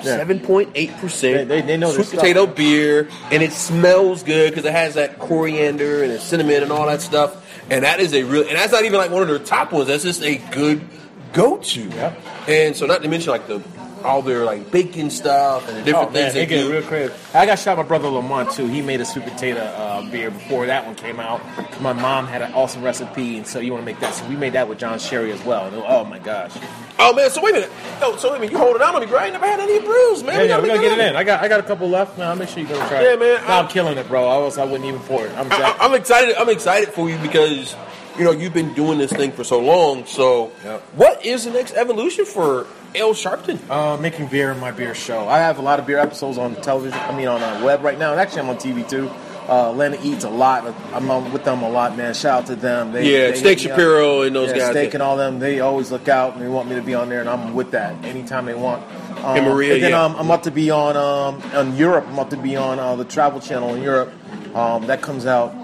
seven 0.02 0.40
point 0.40 0.70
eight 0.74 0.92
percent. 0.98 1.48
they- 1.48 1.76
know 1.76 1.92
sweet 1.92 2.06
stuff. 2.06 2.20
potato 2.20 2.46
beer, 2.46 3.08
and 3.30 3.42
it 3.42 3.52
smells 3.52 4.22
good 4.22 4.50
because 4.50 4.64
it 4.64 4.72
has 4.72 4.94
that 4.94 5.18
coriander 5.18 6.02
and 6.02 6.20
cinnamon 6.20 6.62
and 6.62 6.72
all 6.72 6.86
that 6.86 7.00
stuff. 7.02 7.42
And 7.68 7.84
that 7.84 8.00
is 8.00 8.14
a 8.14 8.22
real, 8.22 8.42
and 8.42 8.56
that's 8.56 8.72
not 8.72 8.84
even 8.84 8.98
like 8.98 9.10
one 9.10 9.22
of 9.22 9.28
their 9.28 9.38
top 9.38 9.72
ones. 9.72 9.88
That's 9.88 10.04
just 10.04 10.22
a 10.22 10.36
good 10.52 10.86
go 11.32 11.58
to. 11.58 11.80
Yep. 11.80 12.20
And 12.48 12.76
so, 12.76 12.86
not 12.86 13.02
to 13.02 13.08
mention 13.08 13.30
like 13.30 13.46
the 13.48 13.60
all 14.06 14.22
their 14.22 14.44
like 14.44 14.70
bacon 14.70 15.10
stuff 15.10 15.68
and 15.68 15.84
different 15.84 16.08
Oh, 16.08 16.12
man, 16.12 16.12
things 16.12 16.34
they 16.34 16.40
they 16.40 16.46
get 16.46 16.62
do. 16.62 16.72
real 16.72 16.82
creative. 16.82 17.30
I 17.34 17.44
got 17.46 17.58
shot 17.58 17.76
by 17.76 17.82
my 17.82 17.88
brother 17.88 18.08
Lamont 18.08 18.50
too. 18.52 18.66
He 18.66 18.80
made 18.82 19.00
a 19.00 19.04
sweet 19.04 19.24
potato 19.26 19.60
uh, 19.60 20.08
beer 20.10 20.30
before 20.30 20.66
that 20.66 20.86
one 20.86 20.94
came 20.94 21.18
out. 21.20 21.40
My 21.80 21.92
mom 21.92 22.26
had 22.26 22.42
an 22.42 22.52
awesome 22.54 22.82
recipe, 22.82 23.36
and 23.36 23.46
so 23.46 23.58
you 23.60 23.72
want 23.72 23.82
to 23.82 23.86
make 23.86 24.00
that. 24.00 24.14
So 24.14 24.26
we 24.28 24.36
made 24.36 24.52
that 24.54 24.68
with 24.68 24.78
John 24.78 24.98
Sherry 24.98 25.32
as 25.32 25.42
well. 25.44 25.70
Oh 25.86 26.04
my 26.04 26.18
gosh! 26.18 26.52
Oh 26.98 27.12
man, 27.14 27.28
so 27.30 27.42
wait 27.42 27.50
a 27.56 27.60
minute. 27.60 27.72
Oh, 28.00 28.16
so 28.16 28.30
wait 28.30 28.36
a 28.36 28.40
minute. 28.40 28.52
You 28.52 28.58
hold 28.58 28.76
it 28.76 28.82
out 28.82 28.94
on 28.94 29.00
me, 29.00 29.06
bro. 29.06 29.18
I 29.18 29.24
ain't 29.24 29.32
never 29.34 29.46
had 29.46 29.60
any 29.60 29.80
brews, 29.80 30.22
man. 30.22 30.34
Yeah, 30.36 30.42
we 30.42 30.48
yeah, 30.48 30.58
we're 30.60 30.66
gonna 30.68 30.80
get 30.88 30.98
it 30.98 31.08
in. 31.10 31.16
I 31.16 31.24
got 31.24 31.42
I 31.42 31.48
got 31.48 31.60
a 31.60 31.64
couple 31.64 31.88
left. 31.88 32.16
Now 32.16 32.30
I'll 32.30 32.36
make 32.36 32.48
sure 32.48 32.60
you 32.62 32.68
go 32.68 32.76
try. 32.88 33.02
Yeah, 33.02 33.16
man, 33.16 33.40
No, 33.42 33.46
I'm 33.46 33.50
I'm- 33.50 33.68
killing 33.68 33.98
it, 33.98 34.08
bro. 34.08 34.26
I 34.28 34.38
was 34.38 34.56
I 34.58 34.64
wouldn't 34.64 34.84
even 34.84 35.00
pour 35.00 35.26
it. 35.26 35.32
I'm 35.36 35.50
I. 35.52 35.76
I, 35.80 35.84
am 35.86 35.94
excited. 35.94 36.36
I'm 36.36 36.48
excited 36.48 36.90
for 36.94 37.10
you 37.10 37.18
because 37.18 37.74
you 38.18 38.24
know 38.24 38.30
you've 38.32 38.54
been 38.54 38.72
doing 38.74 38.98
this 38.98 39.12
thing 39.12 39.32
for 39.32 39.44
so 39.44 39.60
long. 39.60 40.06
So, 40.06 40.50
Yep. 40.64 40.80
what 40.94 41.24
is 41.24 41.44
the 41.44 41.50
next 41.50 41.74
evolution 41.74 42.24
for 42.24 42.66
Ale 42.94 43.12
Sharpton? 43.14 43.58
Uh, 43.70 43.96
making 43.98 44.26
beer 44.28 44.50
in 44.52 44.58
my 44.60 44.70
beer 44.70 44.94
show. 44.94 45.28
I 45.28 45.38
have 45.38 45.58
a 45.58 45.62
lot 45.62 45.78
of 45.78 45.86
beer 45.86 45.98
episodes 45.98 46.38
on 46.38 46.54
television. 46.56 46.98
I 46.98 47.16
mean, 47.16 47.28
on 47.28 47.42
uh, 47.42 47.62
web 47.64 47.82
right 47.82 47.98
now. 47.98 48.12
And 48.12 48.20
actually, 48.20 48.40
I'm 48.40 48.48
on 48.50 48.56
TV 48.56 48.88
too. 48.88 49.10
Uh, 49.48 49.70
Atlanta 49.70 49.96
eats 50.02 50.24
a 50.24 50.28
lot. 50.30 50.64
I'm 50.92 51.08
on 51.08 51.32
with 51.32 51.44
them 51.44 51.62
a 51.62 51.68
lot, 51.68 51.96
man. 51.96 52.14
Shout 52.14 52.42
out 52.42 52.46
to 52.46 52.56
them. 52.56 52.90
They, 52.90 53.04
Yeah, 53.12 53.30
they 53.30 53.36
Steak 53.36 53.58
me 53.58 53.70
up. 53.70 53.78
Shapiro 53.78 54.22
and 54.22 54.34
those 54.34 54.50
yeah, 54.50 54.58
guys. 54.58 54.70
Steak 54.70 54.94
and 54.94 55.02
all 55.02 55.16
them. 55.16 55.38
They 55.38 55.60
always 55.60 55.92
look 55.92 56.08
out 56.08 56.34
and 56.34 56.42
they 56.42 56.48
want 56.48 56.68
me 56.68 56.74
to 56.74 56.82
be 56.82 56.94
on 56.94 57.08
there, 57.08 57.20
and 57.20 57.28
I'm 57.28 57.54
with 57.54 57.70
that 57.70 58.04
anytime 58.04 58.46
they 58.46 58.54
want. 58.54 58.82
Um, 59.24 59.36
And 59.36 59.46
Maria, 59.46 59.74
and 59.74 59.82
then 59.84 59.90
yeah. 59.92 60.02
um, 60.04 60.16
I'm 60.16 60.26
about 60.26 60.42
to 60.44 60.50
be 60.50 60.70
on 60.70 60.96
um, 60.96 61.40
on 61.54 61.76
Europe. 61.76 62.06
I'm 62.08 62.14
about 62.14 62.30
to 62.30 62.36
be 62.36 62.56
on 62.56 62.80
uh, 62.80 62.96
the 62.96 63.04
Travel 63.04 63.38
Channel 63.40 63.74
in 63.74 63.82
Europe. 63.84 64.10
Um, 64.56 64.86
that 64.88 65.00
comes 65.00 65.26
out 65.26 65.54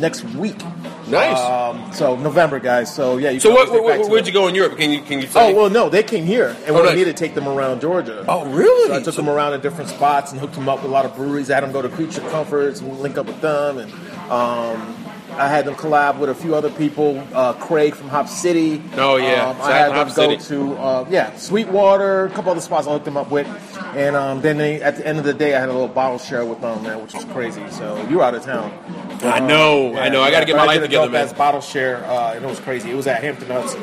next 0.00 0.24
week. 0.24 0.58
Nice. 1.08 1.38
Um, 1.38 1.92
so 1.92 2.16
November, 2.16 2.60
guys. 2.60 2.94
So 2.94 3.18
yeah. 3.18 3.30
You 3.30 3.40
so, 3.40 3.50
what, 3.50 3.68
always 3.68 3.82
where, 3.82 3.96
back 3.96 4.04
to 4.06 4.10
where'd 4.10 4.22
it. 4.24 4.26
you 4.28 4.32
go 4.32 4.46
in 4.48 4.54
Europe? 4.54 4.76
Can 4.78 4.90
you 4.90 5.00
can 5.02 5.20
you 5.20 5.26
Oh 5.28 5.30
say? 5.30 5.54
well, 5.54 5.68
no, 5.70 5.88
they 5.88 6.02
came 6.02 6.24
here 6.24 6.48
and 6.60 6.70
Oh, 6.70 6.74
wanted 6.74 6.88
nice. 6.90 6.96
me 6.98 7.04
to 7.04 7.12
take 7.12 7.34
them 7.34 7.48
around 7.48 7.80
Georgia. 7.80 8.24
Oh, 8.28 8.44
really? 8.50 8.88
So 8.88 8.94
I 8.96 9.02
took 9.02 9.16
them 9.16 9.28
around 9.28 9.54
in 9.54 9.60
different 9.60 9.90
spots 9.90 10.30
and 10.32 10.40
hooked 10.40 10.54
them 10.54 10.68
up 10.68 10.76
with 10.82 10.90
a 10.90 10.94
lot 10.94 11.04
of 11.04 11.14
breweries. 11.16 11.50
I 11.50 11.54
had 11.54 11.64
them 11.64 11.72
go 11.72 11.82
to 11.82 11.88
Creature 11.88 12.20
Comforts 12.30 12.80
and 12.80 12.98
link 13.00 13.18
up 13.18 13.26
with 13.26 13.40
them, 13.40 13.78
and 13.78 13.92
um, 14.30 14.96
I 15.34 15.48
had 15.48 15.64
them 15.64 15.74
collab 15.74 16.18
with 16.18 16.28
a 16.30 16.34
few 16.34 16.54
other 16.54 16.70
people. 16.70 17.22
Uh, 17.32 17.54
Craig 17.54 17.94
from 17.94 18.08
Hop 18.08 18.28
City. 18.28 18.82
Oh, 18.96 19.16
yeah. 19.16 19.48
um, 19.48 19.60
I 19.60 19.72
had 19.72 19.88
them 19.88 20.06
Hop 20.06 20.14
go 20.16 20.30
City. 20.38 20.44
to 20.54 20.74
uh, 20.74 21.06
yeah 21.10 21.34
Sweetwater, 21.36 22.26
a 22.26 22.30
couple 22.30 22.52
other 22.52 22.60
spots 22.60 22.86
I 22.86 22.92
hooked 22.92 23.06
them 23.06 23.16
up 23.16 23.30
with, 23.30 23.46
and 23.96 24.14
um, 24.14 24.40
then 24.40 24.56
they, 24.58 24.80
at 24.80 24.96
the 24.96 25.06
end 25.06 25.18
of 25.18 25.24
the 25.24 25.34
day 25.34 25.54
I 25.54 25.60
had 25.60 25.68
a 25.68 25.72
little 25.72 25.88
bottle 25.88 26.18
share 26.18 26.44
with 26.44 26.60
them, 26.60 26.82
man, 26.82 27.02
which 27.02 27.14
was 27.14 27.24
crazy. 27.26 27.68
So 27.70 28.06
you 28.08 28.18
were 28.18 28.24
out 28.24 28.34
of 28.34 28.42
town. 28.44 28.70
I 29.22 29.40
know, 29.40 29.96
I 29.96 30.08
know. 30.08 30.22
I 30.22 30.30
gotta 30.30 30.46
get 30.46 30.56
my 30.56 30.64
life 30.64 30.80
together, 30.82 31.08
man. 31.10 31.32
bottle 31.36 31.60
share, 31.60 32.04
uh, 32.04 32.34
and 32.34 32.44
it 32.44 32.48
was 32.48 32.60
crazy. 32.60 32.90
It 32.90 32.94
was 32.94 33.06
at 33.06 33.22
Hampton 33.22 33.48
Hudson. 33.48 33.80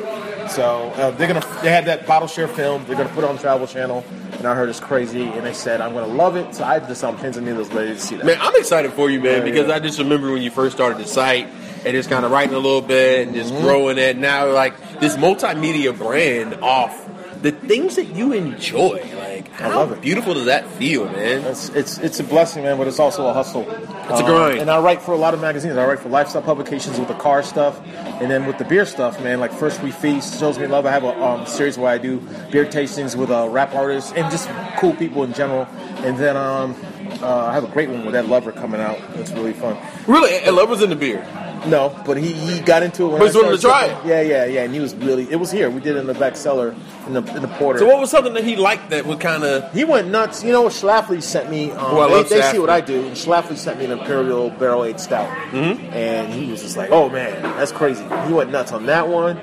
So 0.48 0.90
uh, 0.96 1.10
they're 1.12 1.28
gonna 1.28 1.46
they 1.62 1.70
had 1.70 1.84
that 1.86 2.06
bottle 2.06 2.28
share 2.28 2.48
film. 2.48 2.84
They're 2.86 2.96
gonna 2.96 3.08
put 3.10 3.24
it 3.24 3.30
on 3.30 3.38
Travel 3.38 3.66
Channel, 3.66 4.04
and 4.32 4.46
I 4.46 4.54
heard 4.54 4.68
it's 4.68 4.80
crazy. 4.80 5.22
And 5.22 5.46
they 5.46 5.52
said 5.52 5.80
I'm 5.80 5.92
gonna 5.94 6.12
love 6.12 6.36
it. 6.36 6.54
So 6.54 6.64
I 6.64 6.78
just 6.80 7.02
on 7.04 7.16
pins 7.18 7.36
and 7.36 7.46
needles 7.46 7.68
ready 7.72 7.90
to 7.94 8.00
see 8.00 8.16
that. 8.16 8.26
Man, 8.26 8.38
I'm 8.40 8.54
excited 8.56 8.92
for 8.92 9.08
you, 9.10 9.20
man, 9.20 9.38
Yeah, 9.38 9.44
because 9.44 9.68
yeah. 9.68 9.74
I 9.74 9.78
just 9.78 9.98
remember 9.98 10.32
when 10.32 10.42
you 10.42 10.50
first 10.50 10.74
started 10.76 10.98
the 10.98 11.06
site 11.06 11.46
and 11.46 11.86
just 11.94 12.10
kind 12.10 12.24
of 12.24 12.30
writing 12.32 12.54
a 12.54 12.58
little 12.58 12.82
bit 12.82 13.28
and 13.28 13.36
Mm-hmm. 13.36 13.48
just 13.50 13.62
growing 13.62 13.96
it. 13.98 14.16
Now, 14.18 14.50
like 14.52 14.74
this 15.00 15.16
multimedia 15.16 15.96
brand 15.96 16.54
off 16.62 17.08
the 17.42 17.52
things 17.52 17.96
that 17.96 18.14
you 18.14 18.32
enjoy. 18.32 19.02
Like, 19.16 19.48
how 19.52 19.70
love 19.70 19.92
it. 19.92 20.00
beautiful 20.00 20.34
does 20.34 20.46
that 20.46 20.66
feel, 20.72 21.06
man? 21.06 21.44
It's, 21.44 21.68
it's 21.70 21.98
it's 21.98 22.20
a 22.20 22.24
blessing, 22.24 22.64
man, 22.64 22.76
but 22.76 22.86
it's 22.86 22.98
also 22.98 23.26
a 23.26 23.32
hustle. 23.32 23.68
It's 23.70 24.20
a 24.20 24.24
grind. 24.24 24.60
And 24.60 24.70
I 24.70 24.80
write 24.80 25.00
for 25.00 25.12
a 25.12 25.16
lot 25.16 25.34
of 25.34 25.40
magazines. 25.40 25.76
I 25.76 25.86
write 25.86 26.00
for 26.00 26.08
lifestyle 26.08 26.42
publications 26.42 26.98
with 26.98 27.08
the 27.08 27.14
car 27.14 27.42
stuff, 27.42 27.80
and 27.86 28.30
then 28.30 28.46
with 28.46 28.58
the 28.58 28.64
beer 28.64 28.84
stuff, 28.84 29.22
man. 29.22 29.40
Like 29.40 29.52
First 29.52 29.82
We 29.82 29.90
Feast, 29.90 30.38
Shows 30.38 30.58
Me 30.58 30.66
Love. 30.66 30.86
I 30.86 30.90
have 30.90 31.04
a 31.04 31.22
um, 31.22 31.46
series 31.46 31.78
where 31.78 31.90
I 31.90 31.98
do 31.98 32.18
beer 32.50 32.66
tastings 32.66 33.16
with 33.16 33.30
uh, 33.30 33.48
rap 33.48 33.74
artists 33.74 34.12
and 34.12 34.30
just 34.30 34.48
cool 34.78 34.94
people 34.94 35.24
in 35.24 35.32
general. 35.32 35.66
And 36.04 36.16
then 36.18 36.36
um, 36.36 36.74
uh, 37.22 37.46
I 37.46 37.52
have 37.52 37.64
a 37.64 37.68
great 37.68 37.88
one 37.88 38.04
with 38.04 38.12
that 38.12 38.26
Lover 38.26 38.52
coming 38.52 38.80
out. 38.80 38.98
It's 39.14 39.30
really 39.32 39.52
fun. 39.52 39.76
Really, 40.06 40.34
and 40.38 40.56
love 40.56 40.68
was 40.68 40.82
in 40.82 40.90
the 40.90 40.96
beer. 40.96 41.26
No, 41.66 41.94
but 42.06 42.16
he, 42.16 42.32
he 42.32 42.60
got 42.60 42.82
into 42.82 43.04
it 43.04 43.08
when 43.08 43.18
But 43.18 43.24
I 43.24 43.26
he's 43.26 43.34
willing 43.34 43.56
to 43.56 43.60
try 43.60 43.88
sipping. 43.88 44.08
Yeah, 44.08 44.22
yeah, 44.22 44.44
yeah. 44.46 44.62
And 44.62 44.72
he 44.72 44.80
was 44.80 44.94
really. 44.94 45.30
It 45.30 45.36
was 45.36 45.50
here. 45.50 45.68
We 45.68 45.80
did 45.80 45.96
it 45.96 45.98
in 45.98 46.06
the 46.06 46.14
back 46.14 46.36
cellar 46.36 46.74
in 47.06 47.12
the 47.14 47.22
in 47.34 47.42
the 47.42 47.48
porter. 47.48 47.78
So, 47.80 47.86
what 47.86 48.00
was 48.00 48.10
something 48.10 48.34
that 48.34 48.44
he 48.44 48.56
liked 48.56 48.90
that 48.90 49.04
would 49.06 49.20
kind 49.20 49.44
of? 49.44 49.72
He 49.72 49.84
went 49.84 50.08
nuts. 50.08 50.42
You 50.42 50.52
know, 50.52 50.66
Schlafly 50.66 51.22
sent 51.22 51.50
me. 51.50 51.70
Um, 51.72 51.98
I 51.98 52.22
they 52.22 52.22
they 52.40 52.42
see 52.52 52.58
what 52.58 52.70
I 52.70 52.80
do. 52.80 53.06
And 53.06 53.16
Schlafly 53.16 53.56
sent 53.56 53.78
me 53.78 53.84
an 53.86 53.92
Imperial 53.92 54.50
Barrel 54.50 54.84
Aged 54.84 55.00
Stout, 55.00 55.28
mm-hmm. 55.50 55.92
and 55.92 56.32
he 56.32 56.50
was 56.50 56.62
just 56.62 56.76
like, 56.76 56.90
"Oh 56.90 57.08
man, 57.08 57.42
that's 57.42 57.72
crazy." 57.72 58.02
He 58.26 58.32
went 58.32 58.50
nuts 58.50 58.72
on 58.72 58.86
that 58.86 59.08
one. 59.08 59.36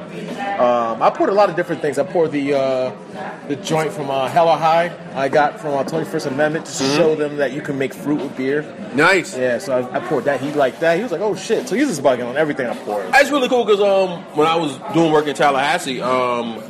Um, 0.60 1.02
I 1.04 1.12
poured 1.12 1.30
a 1.30 1.34
lot 1.34 1.50
of 1.50 1.56
different 1.56 1.82
things. 1.82 2.00
I 2.00 2.04
poured 2.04 2.32
the 2.32 2.54
uh, 2.56 3.48
the 3.48 3.56
joint 3.58 3.91
from 3.91 4.10
uh, 4.10 4.28
Hella 4.30 4.58
High. 4.58 4.91
I 5.15 5.30
got 5.30 5.60
from 5.60 5.74
uh, 5.76 5.84
Twenty 5.84 6.06
First 6.06 6.26
Amendment 6.26 6.65
to 6.65 6.72
Mm-hmm. 6.78 6.96
show 6.96 7.15
them 7.15 7.38
that 7.38 7.54
you 7.54 7.62
can 7.62 7.78
make 7.78 7.93
fruit 7.93 8.22
with 8.22 8.38
beer. 8.38 8.62
Nice. 8.93 9.36
Yeah, 9.38 9.58
so 9.58 9.78
I, 9.78 9.98
I 9.98 10.00
poured 10.08 10.26
that. 10.26 10.39
He 10.39 10.52
liked 10.54 10.80
that. 10.82 10.98
He 10.98 11.04
was 11.04 11.12
like, 11.12 11.22
"Oh 11.22 11.36
shit!" 11.36 11.67
So 11.67 11.76
he's 11.76 11.88
just 11.88 12.02
bugging 12.02 12.28
on 12.28 12.38
everything 12.38 12.67
I 12.67 12.76
poured. 12.78 13.12
That's 13.12 13.30
really 13.32 13.50
cool 13.50 13.65
because 13.65 13.82
um, 13.82 14.24
when 14.36 14.48
I 14.48 14.56
was 14.56 14.78
doing 14.93 15.12
work 15.12 15.28
in 15.28 15.36
Tallahassee, 15.36 16.02
um, 16.02 16.62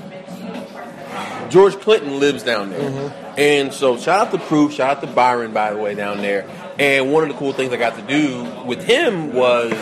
George 1.49 1.75
Clinton 1.79 2.19
lives 2.19 2.43
down 2.43 2.69
there, 2.69 2.89
Mm-hmm. 2.89 3.39
and 3.39 3.73
so 3.73 3.97
shout 3.97 4.27
out 4.27 4.31
to 4.33 4.38
Proof, 4.39 4.73
shout 4.73 4.97
out 4.97 5.01
to 5.01 5.07
Byron, 5.07 5.53
by 5.53 5.71
the 5.73 5.77
way, 5.79 5.95
down 5.95 6.17
there. 6.21 6.47
And 6.79 7.12
one 7.12 7.23
of 7.23 7.29
the 7.29 7.36
cool 7.36 7.53
things 7.53 7.73
I 7.73 7.77
got 7.77 7.95
to 7.95 8.01
do 8.03 8.43
with 8.65 8.83
him 8.83 9.33
was 9.33 9.73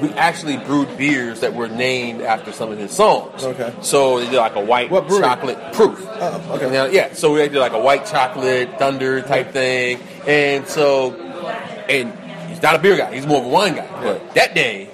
we 0.00 0.08
actually 0.14 0.56
brewed 0.56 0.96
beers 0.98 1.40
that 1.40 1.54
were 1.54 1.68
named 1.68 2.22
after 2.22 2.50
some 2.52 2.70
of 2.72 2.78
his 2.78 2.92
songs. 2.92 3.44
Okay. 3.44 3.72
So 3.82 4.18
they 4.20 4.26
did 4.30 4.36
like 4.36 4.56
a 4.56 4.60
white 4.64 4.90
chocolate 4.90 5.72
proof. 5.74 6.04
Oh, 6.08 6.54
okay. 6.56 6.70
Now, 6.70 6.86
yeah, 6.86 7.12
so 7.14 7.32
we 7.32 7.40
did 7.48 7.54
like 7.54 7.72
a 7.72 7.80
white 7.80 8.06
chocolate 8.06 8.78
thunder 8.78 9.22
type 9.22 9.52
thing, 9.52 10.00
and 10.26 10.66
so 10.66 11.14
and 11.88 12.12
he's 12.48 12.62
not 12.62 12.74
a 12.76 12.78
beer 12.78 12.96
guy; 12.96 13.14
he's 13.14 13.26
more 13.26 13.38
of 13.40 13.46
a 13.46 13.48
wine 13.48 13.74
guy. 13.76 13.88
But 14.02 14.34
that 14.34 14.54
day, 14.54 14.88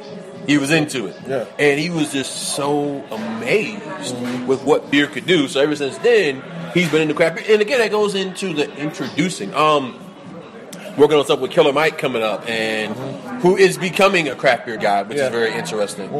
he 0.49 0.59
was 0.59 0.71
into 0.73 1.07
it, 1.07 1.17
Yeah. 1.29 1.45
and 1.61 1.79
he 1.79 1.91
was 1.91 2.11
just 2.13 2.55
so 2.57 3.05
amazed 3.13 4.17
with 4.49 4.65
what 4.65 4.91
beer 4.91 5.07
could 5.07 5.27
do. 5.27 5.47
So 5.47 5.61
ever 5.61 5.77
since 5.77 5.97
then, 5.99 6.43
he's 6.75 6.91
been 6.91 7.03
into 7.03 7.15
craft 7.15 7.37
beer. 7.37 7.45
And 7.51 7.63
again, 7.63 7.79
that 7.79 7.91
goes 7.93 8.15
into 8.17 8.53
the 8.55 8.69
introducing. 8.77 9.55
Um, 9.55 9.95
working 10.97 11.17
on 11.17 11.25
stuff 11.25 11.39
with 11.39 11.53
Killer 11.53 11.73
Mike 11.73 11.99
coming 11.99 12.23
up, 12.25 12.49
and 12.49 12.93
who 13.43 13.57
is 13.57 13.79
becoming 13.79 14.29
a 14.29 14.35
craft 14.35 14.67
beer 14.67 14.77
guy, 14.79 15.03
which 15.03 15.19
Yeah. 15.19 15.27
is 15.27 15.31
very 15.31 15.53
interesting. 15.53 16.11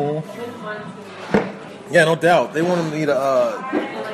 Yeah, 1.91 2.05
no 2.05 2.17
doubt. 2.17 2.53
They 2.53 2.61
wanted 2.61 2.93
me 2.93 3.07
to. 3.07 3.17
Uh, 3.17 3.63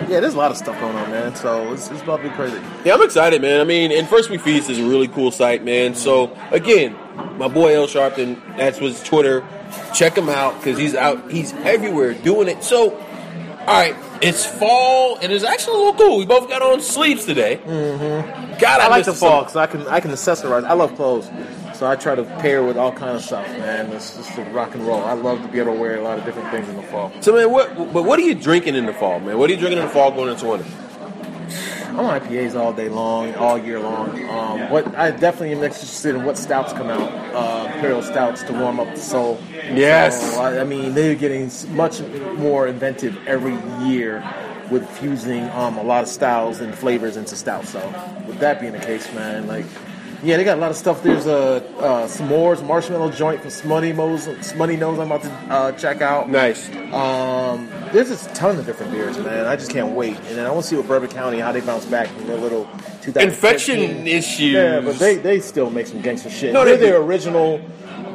yeah, 0.09 0.20
there's 0.20 0.35
a 0.35 0.38
lot 0.38 0.53
of 0.53 0.57
stuff 0.57 0.79
going 0.81 0.94
on, 0.94 1.11
man. 1.11 1.35
So 1.35 1.72
it's, 1.72 1.90
it's 1.90 2.03
about 2.03 2.18
to 2.22 2.29
be 2.29 2.35
crazy. 2.37 2.59
Yeah, 2.85 2.94
I'm 2.94 3.03
excited, 3.03 3.42
man. 3.42 3.61
I 3.61 3.64
mean, 3.64 3.90
and 3.90 4.07
First 4.09 4.31
We 4.31 4.38
Feast 4.38 4.70
is 4.70 4.79
a 4.79 4.85
really 4.85 5.09
cool 5.09 5.33
site, 5.33 5.64
man. 5.64 5.96
So 5.96 6.37
again, 6.53 6.94
my 7.37 7.48
boy 7.48 7.70
Ale 7.70 7.88
Sharpton, 7.88 8.40
that's 8.57 8.79
his 8.79 9.03
Twitter. 9.03 9.42
Check 9.94 10.16
him 10.16 10.28
out 10.28 10.56
because 10.56 10.78
he's 10.78 10.94
out. 10.94 11.30
He's 11.30 11.52
everywhere 11.52 12.14
doing 12.14 12.48
it. 12.48 12.64
So, 12.64 12.94
all 12.96 13.66
right, 13.66 13.96
it's 14.20 14.44
fall 14.44 15.16
and 15.18 15.32
it's 15.32 15.44
actually 15.44 15.74
a 15.74 15.78
little 15.78 15.94
cool. 15.94 16.18
We 16.18 16.26
both 16.26 16.48
got 16.48 16.62
on 16.62 16.80
sleeves 16.80 17.24
today. 17.24 17.60
Mm-hmm. 17.64 18.58
God, 18.58 18.80
I, 18.80 18.87
I 18.87 18.88
like 18.88 19.04
the 19.04 19.14
fall 19.14 19.42
because 19.42 19.56
I 19.56 19.66
can 19.66 19.87
I 19.88 20.00
can 20.00 20.10
accessorize. 20.10 20.64
I 20.64 20.72
love 20.72 20.94
clothes, 20.96 21.30
so 21.74 21.87
I 21.87 21.96
try 21.96 22.14
to 22.14 22.24
pair 22.24 22.62
with 22.62 22.76
all 22.76 22.92
kind 22.92 23.16
of 23.16 23.22
stuff, 23.22 23.46
man. 23.58 23.90
It's 23.92 24.16
just 24.16 24.37
rock 24.52 24.74
and 24.74 24.87
roll. 24.87 25.02
I 25.02 25.12
love 25.12 25.42
to 25.42 25.48
be 25.48 25.58
able 25.58 25.74
to 25.74 25.80
wear 25.80 25.96
a 25.96 26.02
lot 26.02 26.18
of 26.18 26.24
different 26.24 26.50
things 26.50 26.68
in 26.68 26.76
the 26.76 26.82
fall. 26.84 27.12
So, 27.20 27.34
man, 27.34 27.50
what? 27.50 27.74
But 27.92 28.04
what 28.04 28.18
are 28.18 28.22
you 28.22 28.34
drinking 28.34 28.74
in 28.74 28.87
the 28.87 28.94
fall, 28.94 29.20
man? 29.20 29.38
What 29.38 29.50
are 29.50 29.52
you 29.52 29.58
drinking 29.58 29.78
in 29.78 29.84
the 29.87 29.92
fall 29.92 30.10
going 30.10 30.30
into 30.30 30.46
winter? 30.46 30.66
I'm 31.94 32.07
on 32.07 32.20
IPAs 32.20 32.57
all 32.57 32.72
day 32.72 32.88
long, 32.88 33.37
all 33.37 33.57
year 33.57 33.78
long. 33.78 34.28
Um, 34.28 34.68
what 34.68 34.96
I 34.96 35.12
definitely 35.12 35.52
am 35.52 35.62
interested 35.62 36.16
in 36.16 36.24
what 36.24 36.37
stouts 36.37 36.72
come 36.72 36.90
out, 36.90 37.09
uh, 37.33 37.72
imperial 37.72 38.02
stouts 38.02 38.42
to 38.44 38.52
warm 38.52 38.80
up 38.80 38.92
the 38.92 39.00
soul. 39.00 39.40
Yes. 39.52 40.35
So, 40.35 40.40
I, 40.40 40.61
I 40.61 40.64
mean 40.64 40.94
they're 40.94 41.14
getting 41.14 41.52
much 41.76 42.00
more 42.37 42.66
inventive 42.66 43.16
every 43.28 43.54
year 43.87 44.24
with 44.72 44.88
fusing 44.98 45.44
um, 45.50 45.78
a 45.78 45.85
lot 45.85 46.02
of 46.02 46.09
styles 46.09 46.59
and 46.59 46.74
flavors 46.74 47.16
into 47.16 47.37
stouts. 47.37 47.68
So 47.68 47.78
with 48.26 48.40
that 48.40 48.61
being 48.61 48.72
the 48.72 48.80
case, 48.80 49.12
man, 49.14 49.46
like. 49.46 49.66
Yeah, 50.24 50.38
they 50.38 50.44
got 50.44 50.56
a 50.56 50.60
lot 50.60 50.70
of 50.70 50.76
stuff. 50.78 51.02
There's 51.02 51.26
a 51.26 51.62
uh, 51.80 52.06
s'mores 52.06 52.66
marshmallow 52.66 53.10
joint 53.10 53.42
from 53.42 53.50
Smuttynose. 53.50 54.42
Smutty 54.42 54.76
Nose. 54.76 54.98
I'm 54.98 55.12
about 55.12 55.22
to 55.22 55.30
uh, 55.52 55.72
check 55.72 56.00
out. 56.00 56.30
Nice. 56.30 56.66
Um, 56.94 57.68
there's 57.92 58.08
just 58.08 58.31
a 58.31 58.35
ton 58.35 58.58
of 58.58 58.64
different 58.64 58.90
beers, 58.90 59.18
man. 59.18 59.46
I 59.46 59.54
just 59.54 59.70
can't 59.70 59.94
wait. 59.94 60.16
And 60.16 60.38
then 60.38 60.46
I 60.46 60.50
want 60.50 60.62
to 60.62 60.68
see 60.70 60.77
what 60.77 60.88
Bourbon 60.88 61.10
County 61.10 61.40
how 61.40 61.52
they 61.52 61.60
bounce 61.60 61.85
back 61.85 62.08
from 62.08 62.27
their 62.27 62.38
little 62.38 62.64
2015. 63.02 63.22
Infection 63.22 64.06
issues. 64.06 64.54
Yeah, 64.54 64.81
but 64.81 64.98
they, 64.98 65.16
they 65.16 65.40
still 65.40 65.68
make 65.68 65.87
some 65.87 66.00
gangster 66.00 66.31
shit. 66.31 66.54
No, 66.54 66.64
they're 66.64 66.79
they 66.79 66.87
their 66.87 67.02
original 67.02 67.60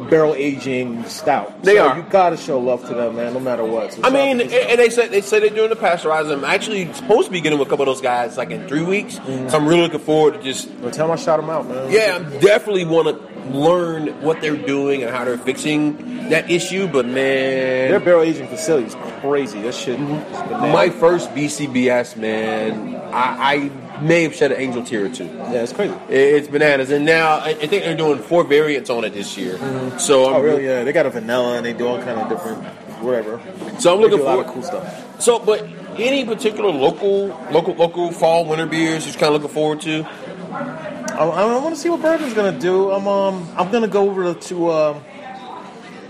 barrel 0.09 0.33
aging 0.35 1.03
stout. 1.05 1.63
They 1.63 1.75
So 1.75 1.87
are. 1.87 1.97
You 1.97 2.03
gotta 2.09 2.37
show 2.37 2.59
love 2.59 2.85
to 2.87 2.93
them, 2.93 3.15
man, 3.15 3.33
no 3.33 3.39
matter 3.39 3.63
what. 3.63 3.93
So 3.93 4.01
I 4.03 4.09
mean, 4.09 4.41
and 4.41 4.51
and 4.51 4.79
they 4.79 4.89
said 4.89 5.11
they 5.11 5.21
said 5.21 5.43
they're 5.43 5.49
doing 5.49 5.69
the 5.69 5.75
pasteurizing. 5.75 6.33
I'm 6.37 6.43
actually 6.43 6.91
supposed 6.93 7.27
to 7.27 7.31
be 7.31 7.41
getting 7.41 7.59
with 7.59 7.67
a 7.67 7.69
couple 7.69 7.83
of 7.83 7.87
those 7.95 8.01
guys 8.01 8.37
like 8.37 8.51
in 8.51 8.67
three 8.67 8.83
weeks. 8.83 9.15
So 9.15 9.21
mm-hmm. 9.21 9.55
I'm 9.55 9.67
really 9.67 9.81
looking 9.81 9.99
forward 9.99 10.35
to 10.35 10.41
just 10.43 10.69
Well, 10.81 10.91
tell 10.91 11.07
them 11.07 11.17
I 11.17 11.21
shout 11.21 11.39
them 11.39 11.49
out, 11.49 11.67
man. 11.67 11.91
yeah, 11.91 12.17
I 12.19 12.39
definitely 12.39 12.85
want 12.85 13.07
to 13.07 13.29
learn 13.57 14.07
what 14.21 14.41
they're 14.41 14.55
doing 14.57 15.01
and 15.03 15.11
how 15.15 15.25
they're 15.25 15.37
fixing 15.37 16.29
that 16.29 16.49
issue. 16.51 16.87
But 16.87 17.05
man, 17.05 17.89
Their 17.91 17.99
barrel 17.99 18.21
aging 18.23 18.47
facility 18.47 18.87
is 18.87 18.95
crazy. 19.21 19.61
That 19.61 19.73
shit. 19.73 19.97
Mm-hmm. 19.99 20.49
bananas. 20.49 20.73
my 20.73 20.89
first 20.89 21.29
BCBS 21.31 22.15
man, 22.17 22.95
I, 23.13 23.53
I 23.55 23.71
may 24.01 24.23
have 24.23 24.35
shed 24.35 24.51
an 24.51 24.59
angel 24.61 24.83
tear 24.83 25.05
or 25.05 25.09
two. 25.09 25.25
yeah, 25.25 25.63
it's 25.63 25.73
crazy. 25.73 25.93
It's 26.09 26.47
bananas, 26.47 26.89
and 26.91 27.05
now 27.05 27.39
I 27.39 27.53
think 27.53 27.83
they're 27.83 27.95
doing 27.95 28.19
four 28.19 28.43
variants 28.43 28.89
on 28.89 29.03
it 29.03 29.13
this 29.13 29.37
year. 29.37 29.57
So 29.99 30.29
I'm 30.29 30.35
Oh, 30.35 30.41
really? 30.41 30.65
Yeah, 30.65 30.83
they 30.83 30.91
got 30.93 31.05
a 31.05 31.09
vanilla 31.09 31.57
and 31.57 31.65
they 31.65 31.73
do 31.73 31.87
all 31.87 31.97
kind 32.01 32.19
of 32.19 32.29
different, 32.29 32.63
whatever. 33.01 33.39
So 33.79 33.93
I'm 33.93 33.97
They 34.01 34.03
looking 34.03 34.17
do 34.19 34.23
a 34.23 34.25
lot 34.25 34.33
forward. 34.35 34.47
of 34.47 34.53
cool 34.53 34.63
stuff. 34.63 35.21
So, 35.21 35.39
but 35.39 35.67
any 35.97 36.25
particular 36.25 36.69
local, 36.71 37.27
local, 37.51 37.73
local 37.75 38.11
fall 38.11 38.45
winter 38.45 38.65
beers 38.65 39.05
you're 39.05 39.13
kind 39.15 39.33
of 39.35 39.41
looking 39.41 39.53
forward 39.53 39.81
to? 39.81 40.05
I, 40.53 41.23
I 41.25 41.57
want 41.57 41.75
to 41.75 41.81
see 41.81 41.89
what 41.89 42.01
Bourbon's 42.01 42.33
gonna 42.33 42.57
do. 42.57 42.91
I'm 42.91 43.07
um 43.07 43.49
I'm 43.57 43.69
gonna 43.71 43.87
go 43.89 44.09
over 44.09 44.33
to 44.33 44.71
um 44.71 45.03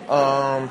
um. 0.10 0.70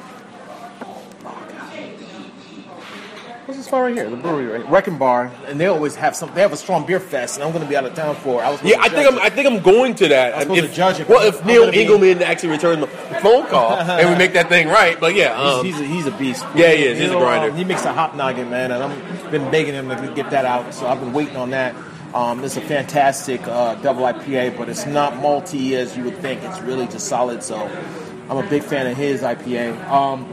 What's 3.49 3.57
this 3.57 3.67
spot 3.67 3.81
right 3.81 3.95
here? 3.95 4.11
The 4.11 4.17
brewery, 4.17 4.45
right? 4.45 4.71
Wrecking 4.71 4.99
Bar, 4.99 5.33
and 5.47 5.59
they 5.59 5.65
always 5.69 5.95
have 5.95 6.15
some. 6.15 6.31
They 6.35 6.43
have 6.43 6.53
a 6.53 6.57
strong 6.59 6.85
beer 6.85 7.01
fest, 7.01 7.37
and 7.37 7.45
I'm 7.45 7.51
going 7.51 7.63
to 7.65 7.69
be 7.69 7.77
out 7.79 7.87
of 7.87 7.95
town 7.95 8.15
for. 8.17 8.43
it. 8.43 8.45
I 8.45 8.51
was 8.51 8.63
Yeah, 8.63 8.77
I 8.79 8.91
think 8.91 9.11
I'm. 9.11 9.19
I 9.21 9.31
think 9.31 9.47
I'm 9.49 9.63
going 9.63 9.95
to 9.95 10.09
that. 10.09 10.35
I'm 10.35 10.43
supposed 10.43 10.65
If- 10.65 10.71
to 10.73 10.77
judge 10.77 11.01
it, 11.01 11.09
Well, 11.09 11.27
if 11.27 11.41
I'm 11.41 11.47
Neil 11.47 11.61
gonna 11.63 11.73
be- 11.73 11.81
Engelman 11.81 12.21
actually 12.23 12.51
returns 12.51 12.81
the 12.81 12.87
phone 13.23 13.47
call 13.47 13.73
and 13.79 14.11
we 14.11 14.17
make 14.17 14.35
that 14.35 14.51
thing 14.51 14.69
right, 14.69 15.01
but 15.01 15.15
yeah, 15.15 15.33
um, 15.33 15.65
He's, 15.65 15.79
he's, 15.79 15.81
a, 15.83 15.89
he's 15.89 16.07
a 16.07 16.11
beast. 16.11 16.45
Yeah, 16.55 16.73
he 16.73 16.85
is. 16.85 16.99
He's 16.99 17.11
a 17.11 17.15
grinder. 17.15 17.51
um, 17.51 17.57
he 17.57 17.65
makes 17.65 17.87
a 17.87 17.93
hop 17.95 18.15
noggin, 18.15 18.51
man, 18.51 18.71
and 18.71 18.85
I've 18.85 19.31
been 19.31 19.51
begging 19.51 19.73
him 19.73 19.89
to 19.89 20.13
get 20.15 20.29
that 20.29 20.45
out. 20.45 20.75
So 20.75 20.87
I've 20.87 21.01
been 21.01 21.15
waiting 21.15 21.37
on 21.37 21.49
that. 21.49 21.75
Um, 22.13 22.45
it's 22.45 22.59
a 22.59 22.61
fantastic 22.61 23.41
uh, 23.49 23.77
double 23.77 24.03
IPA, 24.03 24.59
but 24.59 24.69
it's 24.69 24.85
not 24.85 25.15
malty 25.15 25.73
as 25.73 25.97
you 25.97 26.05
would 26.05 26.19
think. 26.19 26.43
It's 26.43 26.61
really 26.61 26.87
just 26.87 27.09
solid. 27.09 27.43
So 27.43 27.57
I'm 28.29 28.37
a 28.37 28.47
big 28.51 28.63
fan 28.63 28.87
of 28.89 28.95
his 28.99 29.23
IPA. 29.23 29.89
Um, 29.89 30.29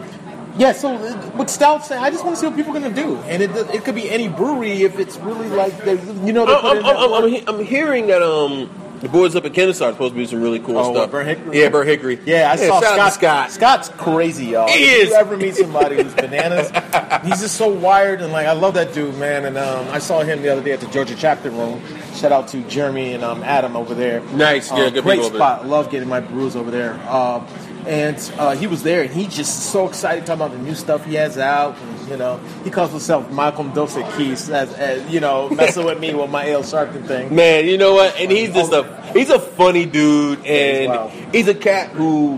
yeah, 0.57 0.71
so 0.71 0.95
uh, 0.95 1.31
with 1.37 1.49
stouts, 1.49 1.91
I 1.91 2.09
just 2.09 2.23
want 2.23 2.35
to 2.37 2.39
see 2.41 2.47
what 2.47 2.55
people 2.55 2.75
are 2.75 2.79
going 2.79 2.93
to 2.93 3.01
do, 3.01 3.17
and 3.27 3.41
it, 3.43 3.51
it 3.73 3.83
could 3.83 3.95
be 3.95 4.09
any 4.09 4.27
brewery 4.27 4.83
if 4.83 4.97
it's 4.99 5.17
really 5.17 5.49
like 5.49 5.77
they, 5.83 5.93
you 6.25 6.33
know 6.33 6.45
they 6.45 6.55
put 6.55 6.65
I'm, 6.65 6.77
in 6.77 6.85
I'm, 6.85 6.97
I'm, 6.97 7.13
I'm, 7.23 7.29
he- 7.29 7.43
I'm 7.47 7.63
hearing 7.65 8.07
that 8.07 8.21
um 8.23 8.69
the 9.01 9.09
boys 9.09 9.35
up 9.35 9.43
at 9.45 9.53
Kennesaw 9.53 9.87
are 9.87 9.91
supposed 9.91 10.13
to 10.13 10.17
be 10.17 10.25
some 10.25 10.41
really 10.41 10.57
cool 10.59 10.77
Oh, 10.77 10.93
stuff. 10.93 11.11
Burnt 11.11 11.27
Hickory? 11.27 11.59
Yeah, 11.61 11.69
Burnt 11.69 11.87
Hickory. 11.89 12.17
Yeah, 12.25 12.49
I 12.51 12.55
saw 12.55 12.79
shout 12.79 12.97
out 12.97 13.13
Scott. 13.13 13.51
Scott. 13.51 13.85
Scott's 13.85 13.89
crazy, 14.01 14.45
y'all. 14.45 14.69
He 14.69 14.83
if 14.85 15.03
is. 15.03 15.09
you 15.09 15.15
ever 15.15 15.35
meet 15.35 15.55
somebody 15.55 16.01
who's 16.01 16.13
bananas, 16.13 16.71
he's 17.23 17.41
just 17.41 17.55
so 17.55 17.67
wired 17.67 18.21
and 18.21 18.31
like 18.31 18.47
I 18.47 18.53
love 18.53 18.73
that 18.75 18.93
dude, 18.93 19.15
man. 19.17 19.45
And 19.45 19.57
um, 19.57 19.85
I 19.89 19.99
saw 19.99 20.21
him 20.23 20.41
the 20.41 20.49
other 20.49 20.63
day 20.63 20.71
at 20.71 20.79
the 20.79 20.87
Georgia 20.87 21.13
chapter 21.15 21.51
room. 21.51 21.83
Shout 22.15 22.31
out 22.31 22.47
to 22.47 22.61
Jeremy 22.69 23.13
and 23.13 23.23
um, 23.23 23.43
Adam 23.43 23.75
over 23.75 23.93
there. 23.93 24.21
Nice, 24.33 24.71
yeah, 24.71 24.77
Uh, 24.85 24.89
good 24.89 25.03
great 25.03 25.23
spot. 25.23 25.67
Love 25.67 25.91
getting 25.91 26.07
my 26.09 26.21
brews 26.21 26.55
over 26.55 26.71
there. 26.71 26.93
Um, 27.09 27.45
and 27.87 28.17
uh, 28.37 28.55
he 28.55 28.67
was 28.67 28.83
there, 28.83 29.03
and 29.03 29.11
he 29.11 29.27
just 29.27 29.71
so 29.71 29.87
excited 29.87 30.25
talking 30.25 30.41
about 30.41 30.51
the 30.51 30.63
new 30.63 30.75
stuff 30.75 31.05
he 31.05 31.15
has 31.15 31.37
out. 31.37 31.77
And, 31.77 32.09
you 32.09 32.17
know, 32.17 32.37
he 32.63 32.69
calls 32.71 32.91
himself 32.91 33.31
Malcolm 33.31 33.71
Dose 33.73 33.95
Keys, 34.15 34.49
as, 34.49 34.73
as 34.73 35.07
you 35.13 35.19
know, 35.19 35.49
messing 35.51 35.85
with 35.85 35.99
me 35.99 36.13
with 36.13 36.29
my 36.29 36.45
Ale 36.45 36.63
Sharpton 36.63 37.05
thing. 37.05 37.33
Man, 37.35 37.65
you 37.67 37.77
know 37.77 37.93
what? 37.93 38.15
And 38.19 38.31
he's 38.31 38.53
just 38.53 38.71
a 38.73 38.83
he's 39.13 39.29
a 39.29 39.39
funny 39.39 39.85
dude, 39.85 40.45
and 40.45 41.11
he's 41.33 41.47
a 41.47 41.55
cat 41.55 41.91
who. 41.91 42.37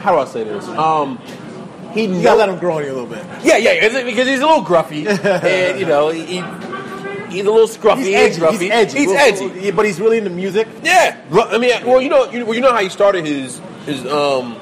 How 0.00 0.12
do 0.12 0.18
I 0.18 0.24
say 0.24 0.42
this? 0.44 0.66
Um, 0.68 1.18
he 1.94 2.06
You 2.06 2.22
gotta 2.22 2.38
let 2.38 2.48
him 2.48 2.58
grow 2.58 2.78
on 2.78 2.84
you 2.84 2.90
a 2.90 2.94
little 2.94 3.06
bit. 3.06 3.24
Yeah, 3.44 3.56
yeah, 3.58 4.02
because 4.04 4.26
he's 4.26 4.40
a 4.40 4.46
little 4.46 4.64
gruffy, 4.64 5.06
and 5.44 5.78
you 5.78 5.86
know 5.86 6.08
he, 6.08 6.24
he- 6.26 6.42
he's 7.30 7.46
a 7.46 7.50
little 7.50 7.68
scruffy. 7.68 8.04
He's 8.04 8.14
edgy. 8.14 8.40
gruffy. 8.40 8.58
He's 8.58 8.70
edgy. 8.70 8.98
He's 8.98 9.12
edgy. 9.12 9.70
but 9.70 9.84
he's 9.86 10.00
really 10.00 10.18
into 10.18 10.30
music. 10.30 10.68
Yeah, 10.82 11.20
I 11.32 11.58
mean, 11.58 11.86
well, 11.86 12.00
you 12.02 12.08
know, 12.08 12.30
you, 12.30 12.44
well, 12.44 12.54
you 12.54 12.60
know 12.60 12.72
how 12.72 12.80
he 12.82 12.88
started 12.88 13.24
his 13.24 13.60
his 13.86 14.04
um 14.06 14.56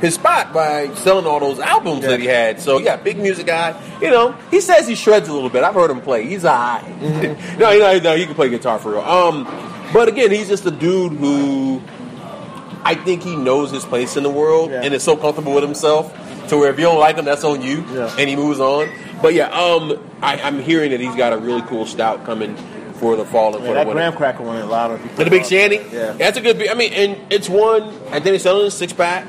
his 0.00 0.14
spot 0.14 0.52
by 0.52 0.92
selling 0.96 1.26
all 1.26 1.40
those 1.40 1.58
albums 1.58 2.02
Yeah. 2.02 2.10
that 2.10 2.20
he 2.20 2.26
had. 2.26 2.60
So 2.60 2.78
yeah, 2.78 2.96
big 2.96 3.18
music 3.18 3.46
guy. 3.46 3.80
You 4.02 4.10
know, 4.10 4.32
he 4.50 4.60
says 4.60 4.86
he 4.86 4.94
shreds 4.94 5.28
a 5.28 5.32
little 5.32 5.48
bit. 5.48 5.64
I've 5.64 5.74
heard 5.74 5.90
him 5.90 6.00
play. 6.02 6.26
He's 6.26 6.44
alright. 6.44 6.84
Mm-hmm. 6.84 7.58
no, 7.60 7.70
you 7.70 7.78
know, 7.80 7.98
no, 8.00 8.16
he 8.16 8.26
can 8.26 8.34
play 8.34 8.48
guitar 8.50 8.78
for 8.78 8.92
real. 8.92 9.00
Um, 9.00 9.44
but 9.94 10.08
again, 10.08 10.30
he's 10.30 10.48
just 10.48 10.66
a 10.66 10.70
dude 10.70 11.12
who 11.12 11.80
I 12.84 12.94
think 12.94 13.22
he 13.22 13.36
knows 13.36 13.70
his 13.70 13.84
place 13.84 14.16
in 14.16 14.22
the 14.22 14.30
world 14.30 14.70
Yeah. 14.70 14.82
and 14.84 14.92
is 14.94 15.02
so 15.02 15.16
comfortable 15.16 15.54
with 15.54 15.64
himself 15.64 16.12
to 16.48 16.56
where 16.58 16.70
if 16.70 16.78
you 16.78 16.84
don't 16.84 16.98
like 17.00 17.16
him, 17.16 17.24
that's 17.24 17.42
on 17.42 17.62
you, 17.62 17.84
Yeah. 17.92 18.14
and 18.18 18.28
he 18.28 18.36
moves 18.36 18.60
on. 18.60 18.88
But 19.22 19.32
yeah, 19.34 19.48
um, 19.48 19.98
I, 20.22 20.36
I'm 20.42 20.60
hearing 20.60 20.90
that 20.90 21.00
he's 21.00 21.14
got 21.16 21.32
a 21.32 21.38
really 21.38 21.62
cool 21.62 21.86
stout 21.86 22.24
coming 22.26 22.54
for 22.96 23.16
the 23.16 23.24
fall 23.24 23.54
and 23.54 23.64
Yeah, 23.64 23.70
for 23.70 23.74
that 23.74 23.80
the 23.84 23.88
winter. 23.88 24.00
graham 24.00 24.12
cracker 24.16 24.42
one, 24.42 24.56
a 24.60 24.66
lot 24.66 24.90
of 24.90 25.00
people. 25.02 25.22
And 25.22 25.26
the 25.26 25.30
Big 25.30 25.44
Shanty? 25.46 25.76
Yeah. 25.94 26.12
That's 26.12 26.36
a 26.36 26.40
good. 26.40 26.68
I 26.68 26.74
mean, 26.74 26.92
and 26.92 27.32
it's 27.32 27.48
one, 27.48 27.82
I 28.08 28.12
think 28.12 28.24
they're 28.24 28.38
selling 28.38 28.66
a 28.66 28.70
six 28.70 28.92
pack, 28.92 29.26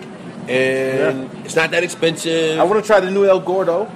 and 0.50 1.30
it's 1.46 1.56
not 1.56 1.72
that 1.72 1.84
expensive. 1.84 2.60
I 2.60 2.64
want 2.64 2.82
to 2.82 2.88
try 2.88 3.00
the 3.00 3.12
new 3.12 3.26
El 3.26 3.40
Gordo. 3.40 3.90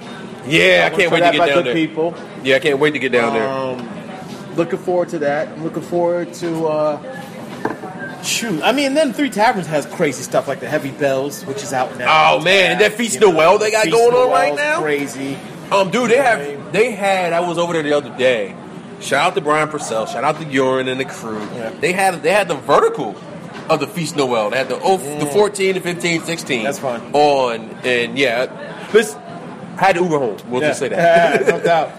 yeah, 0.46 0.88
I, 0.88 0.90
wanna 0.90 0.96
can't 1.02 1.12
wait 1.12 1.20
to 1.20 1.32
get 1.38 1.46
down 1.46 1.64
there. 1.64 1.74
people. 1.74 2.14
Yeah, 2.42 2.56
I 2.56 2.58
can't 2.58 2.78
wait 2.78 2.90
to 2.92 2.98
get 2.98 3.12
down 3.12 3.32
there. 3.34 3.48
Um, 3.48 4.56
looking 4.56 4.78
forward 4.78 5.08
to 5.10 5.18
that. 5.20 5.48
I'm 5.48 5.64
looking 5.64 5.82
forward 5.82 6.32
to. 6.34 6.66
Uh, 6.66 8.22
shoot, 8.22 8.62
I 8.62 8.72
mean, 8.72 8.94
then 8.94 9.12
Three 9.12 9.30
Taverns 9.30 9.66
has 9.66 9.86
crazy 9.86 10.22
stuff 10.22 10.46
like 10.48 10.60
the 10.60 10.68
Heavy 10.68 10.90
Bells, 10.90 11.44
which 11.44 11.62
is 11.62 11.72
out 11.72 11.96
now. 11.98 12.34
Oh, 12.36 12.40
man, 12.40 12.78
that 12.78 12.92
Feast 12.92 13.20
Noel 13.20 13.58
they 13.58 13.70
got 13.70 13.84
Feast 13.84 13.96
going 13.96 14.14
on 14.14 14.30
right 14.30 14.54
now? 14.54 14.80
Crazy. 14.80 15.36
Um, 15.70 15.90
dude, 15.90 16.10
they 16.10 16.18
have, 16.18 16.72
they 16.72 16.90
had, 16.92 17.32
I 17.32 17.40
was 17.40 17.58
over 17.58 17.72
there 17.72 17.82
the 17.82 17.92
other 17.94 18.16
day. 18.16 18.54
Shout 19.02 19.26
out 19.26 19.34
to 19.34 19.40
Brian 19.40 19.68
Purcell, 19.68 20.06
shout 20.06 20.24
out 20.24 20.38
to 20.40 20.44
Urine 20.44 20.88
and 20.88 21.00
the 21.00 21.04
crew. 21.04 21.40
Yeah. 21.54 21.70
They 21.70 21.92
had, 21.92 22.22
they 22.22 22.30
had 22.32 22.48
the 22.48 22.54
vertical 22.54 23.16
of 23.68 23.80
the 23.80 23.86
Feast 23.86 24.16
Noel. 24.16 24.50
They 24.50 24.58
had 24.58 24.68
the, 24.68 24.78
oh, 24.80 24.96
the 24.96 25.26
14, 25.26 25.74
the 25.74 25.80
15, 25.80 26.22
16. 26.22 26.60
Mm. 26.60 26.64
That's 26.64 26.78
fun. 26.78 27.00
On, 27.12 27.60
and 27.84 28.16
yeah, 28.18 28.86
this, 28.92 29.14
had 29.76 29.96
to 29.96 30.02
Uber 30.02 30.18
home. 30.18 30.36
We'll 30.48 30.62
Yeah. 30.62 30.68
just 30.68 30.80
say 30.80 30.88
that. 30.88 31.46
no 31.46 31.60
doubt. 31.60 31.90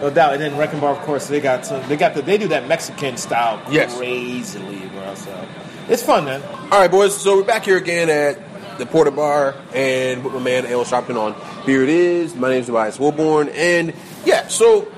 No 0.00 0.10
doubt. 0.10 0.34
And 0.34 0.42
then 0.42 0.56
Wrecking 0.56 0.80
Bar, 0.80 0.92
of 0.92 0.98
course, 1.00 1.28
they 1.28 1.40
got 1.40 1.64
some, 1.64 1.86
they 1.88 1.96
got 1.96 2.14
the 2.14 2.22
they 2.22 2.36
do 2.38 2.48
that 2.48 2.66
Mexican 2.68 3.16
style 3.16 3.62
Yes. 3.70 3.96
crazily, 3.96 4.80
bro. 4.88 5.14
So 5.14 5.46
it's 5.88 6.02
fun, 6.02 6.24
man. 6.24 6.42
All 6.70 6.80
right, 6.80 6.90
boys. 6.90 7.16
So 7.16 7.36
we're 7.36 7.44
back 7.44 7.64
here 7.64 7.76
again 7.76 8.08
at 8.10 8.78
the 8.78 8.86
Porter 8.86 9.10
Bar 9.10 9.54
and 9.74 10.24
with 10.24 10.32
my 10.34 10.40
man 10.40 10.66
Ale 10.66 10.84
Sharpton 10.84 11.16
on 11.16 11.34
Beer 11.66 11.82
It 11.82 11.90
Is. 11.90 12.34
My 12.34 12.48
name 12.48 12.60
is 12.60 12.66
Tobias 12.66 12.96
Wilborn, 12.98 13.52
and 13.54 13.92
yeah, 14.24 14.48
so 14.48 14.88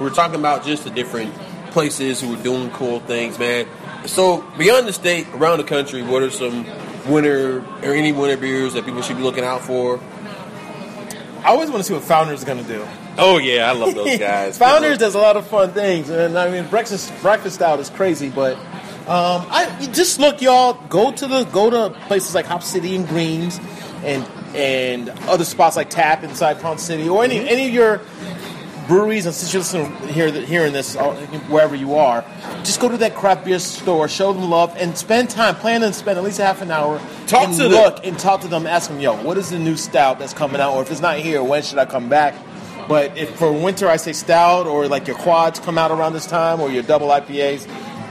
we're 0.00 0.10
talking 0.10 0.38
about 0.38 0.64
just 0.64 0.84
the 0.84 0.90
different 0.90 1.34
places 1.70 2.20
who 2.20 2.34
are 2.34 2.42
doing 2.42 2.70
cool 2.70 3.00
things, 3.00 3.38
man. 3.38 3.66
So 4.06 4.42
beyond 4.56 4.86
the 4.86 4.92
state, 4.92 5.26
around 5.34 5.58
the 5.58 5.64
country, 5.64 6.02
what 6.02 6.22
are 6.22 6.30
some 6.30 6.64
winter 7.08 7.64
or 7.82 7.92
any 7.92 8.12
winter 8.12 8.36
beers 8.36 8.74
that 8.74 8.84
people 8.84 9.02
should 9.02 9.16
be 9.16 9.22
looking 9.22 9.44
out 9.44 9.62
for? 9.62 10.00
I 11.44 11.50
always 11.50 11.70
want 11.70 11.82
to 11.82 11.84
see 11.84 11.94
what 11.94 12.02
Founders 12.04 12.40
is 12.40 12.44
going 12.44 12.64
to 12.64 12.68
do. 12.68 12.86
Oh 13.18 13.38
yeah, 13.38 13.70
I 13.70 13.72
love 13.72 13.94
those 13.94 14.18
guys. 14.18 14.58
Founders 14.58 14.98
does 14.98 15.14
a 15.14 15.18
lot 15.18 15.36
of 15.36 15.46
fun 15.46 15.70
things, 15.72 16.10
and 16.10 16.36
I 16.36 16.50
mean 16.50 16.68
breakfast 16.68 17.12
breakfast 17.22 17.62
out 17.62 17.78
is 17.78 17.88
crazy. 17.90 18.28
But 18.28 18.56
um, 19.06 19.46
I 19.50 19.88
just 19.92 20.18
look, 20.18 20.42
y'all. 20.42 20.74
Go 20.88 21.12
to 21.12 21.26
the 21.26 21.44
go 21.44 21.70
to 21.70 21.98
places 22.06 22.34
like 22.34 22.46
Hop 22.46 22.62
City 22.62 22.96
and 22.96 23.06
Greens, 23.06 23.60
and 24.02 24.24
and 24.54 25.10
other 25.28 25.44
spots 25.44 25.76
like 25.76 25.90
Tap 25.90 26.24
inside 26.24 26.60
Pound 26.60 26.80
City, 26.80 27.08
or 27.08 27.22
any 27.22 27.48
any 27.48 27.68
of 27.68 27.72
your 27.72 28.00
breweries. 28.86 29.26
And 29.26 29.34
since 29.34 29.52
you're 29.52 29.60
listening 29.60 30.08
here 30.08 30.30
hearing 30.30 30.72
this 30.72 30.96
uh, 30.96 31.14
wherever 31.48 31.74
you 31.74 31.94
are, 31.96 32.24
just 32.58 32.80
go 32.80 32.88
to 32.88 32.96
that 32.98 33.14
craft 33.14 33.44
beer 33.44 33.58
store, 33.58 34.08
show 34.08 34.32
them 34.32 34.50
love, 34.50 34.74
and 34.76 34.96
spend 34.96 35.30
time. 35.30 35.54
Plan 35.56 35.82
and 35.82 35.94
spend 35.94 36.18
at 36.18 36.24
least 36.24 36.38
half 36.38 36.62
an 36.62 36.70
hour. 36.70 37.00
Talk 37.26 37.48
and 37.48 37.56
to 37.56 37.62
them. 37.64 37.72
look 37.72 38.04
and 38.04 38.18
talk 38.18 38.40
to 38.42 38.48
them. 38.48 38.66
Ask 38.66 38.88
them, 38.90 39.00
yo, 39.00 39.14
what 39.22 39.38
is 39.38 39.50
the 39.50 39.58
new 39.58 39.76
stout 39.76 40.18
that's 40.18 40.34
coming 40.34 40.60
out? 40.60 40.74
Or 40.74 40.82
if 40.82 40.90
it's 40.90 41.00
not 41.00 41.18
here, 41.18 41.42
when 41.42 41.62
should 41.62 41.78
I 41.78 41.86
come 41.86 42.08
back? 42.08 42.34
But 42.88 43.16
if 43.16 43.36
for 43.36 43.50
winter 43.52 43.88
I 43.88 43.96
say 43.96 44.12
stout 44.12 44.66
or 44.66 44.86
like 44.86 45.06
your 45.06 45.16
quads 45.16 45.58
come 45.58 45.76
out 45.76 45.90
around 45.90 46.12
this 46.12 46.26
time 46.26 46.60
or 46.60 46.70
your 46.70 46.82
double 46.82 47.08
IPAs, 47.08 47.66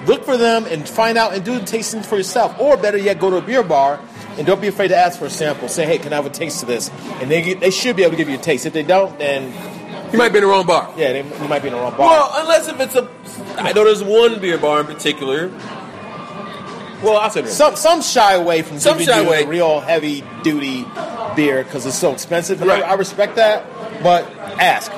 look 0.06 0.26
for 0.26 0.38
them 0.38 0.66
and 0.66 0.88
find 0.88 1.18
out 1.18 1.34
and 1.34 1.44
do 1.46 1.58
the 1.58 1.66
tasting 1.66 2.04
for 2.04 2.18
yourself. 2.18 2.60
Or 2.60 2.76
better 2.76 2.98
yet, 2.98 3.20
go 3.20 3.30
to 3.30 3.38
a 3.38 3.42
beer 3.42 3.64
bar 3.64 4.02
and 4.38 4.46
don't 4.46 4.60
be 4.60 4.68
afraid 4.68 4.90
to 4.90 4.98
ask 4.98 5.18
for 5.18 5.26
a 5.26 5.30
sample. 5.30 5.70
Say, 5.70 5.86
hey, 5.86 5.98
can 5.98 6.12
I 6.12 6.18
have 6.18 6.26
a 6.26 6.30
taste 6.30 6.62
of 6.62 6.68
this? 6.68 6.90
And 7.22 7.32
they 7.32 7.54
they 7.54 7.72
should 7.72 7.96
be 7.96 8.04
able 8.04 8.12
to 8.12 8.18
give 8.18 8.30
you 8.30 8.36
a 8.36 8.42
taste. 8.42 8.66
If 8.66 8.74
they 8.74 8.84
don't, 8.84 9.18
then 9.18 9.54
You 10.12 10.18
might 10.20 10.30
be 10.30 10.38
in 10.38 10.44
the 10.44 10.50
wrong 10.50 10.66
bar. 10.66 10.94
yeah, 10.98 11.12
they, 11.14 11.24
you 11.24 11.48
might 11.48 11.62
be 11.62 11.68
in 11.70 11.74
the 11.74 11.80
wrong 11.80 11.92
bar. 11.98 12.08
Well, 12.08 12.32
unless 12.36 12.68
if 12.68 12.80
it's 12.80 12.96
a, 12.96 13.10
I 13.62 13.74
know 13.74 13.84
there's 13.84 14.04
one 14.04 14.40
beer 14.40 14.58
bar 14.58 14.80
in 14.82 14.86
particular. 14.88 15.50
Well, 17.04 17.18
I'll 17.18 17.30
say 17.30 17.42
this. 17.42 17.56
some 17.58 17.76
some 17.76 18.02
shy 18.02 18.34
away 18.34 18.62
from 18.62 18.80
Some 18.80 18.98
giving 18.98 19.14
shy 19.14 19.20
away. 19.20 19.44
the 19.44 19.50
real 19.50 19.80
heavy 19.82 20.24
duty 20.44 20.86
beer 21.36 21.64
because 21.64 21.86
it's 21.86 21.98
so 21.98 22.14
expensive. 22.14 22.62
And 22.62 22.70
Right. 22.70 22.82
I, 22.84 22.92
I 22.92 22.94
respect 22.94 23.36
that, 23.36 23.66
but 24.02 24.26
ask. 24.60 24.92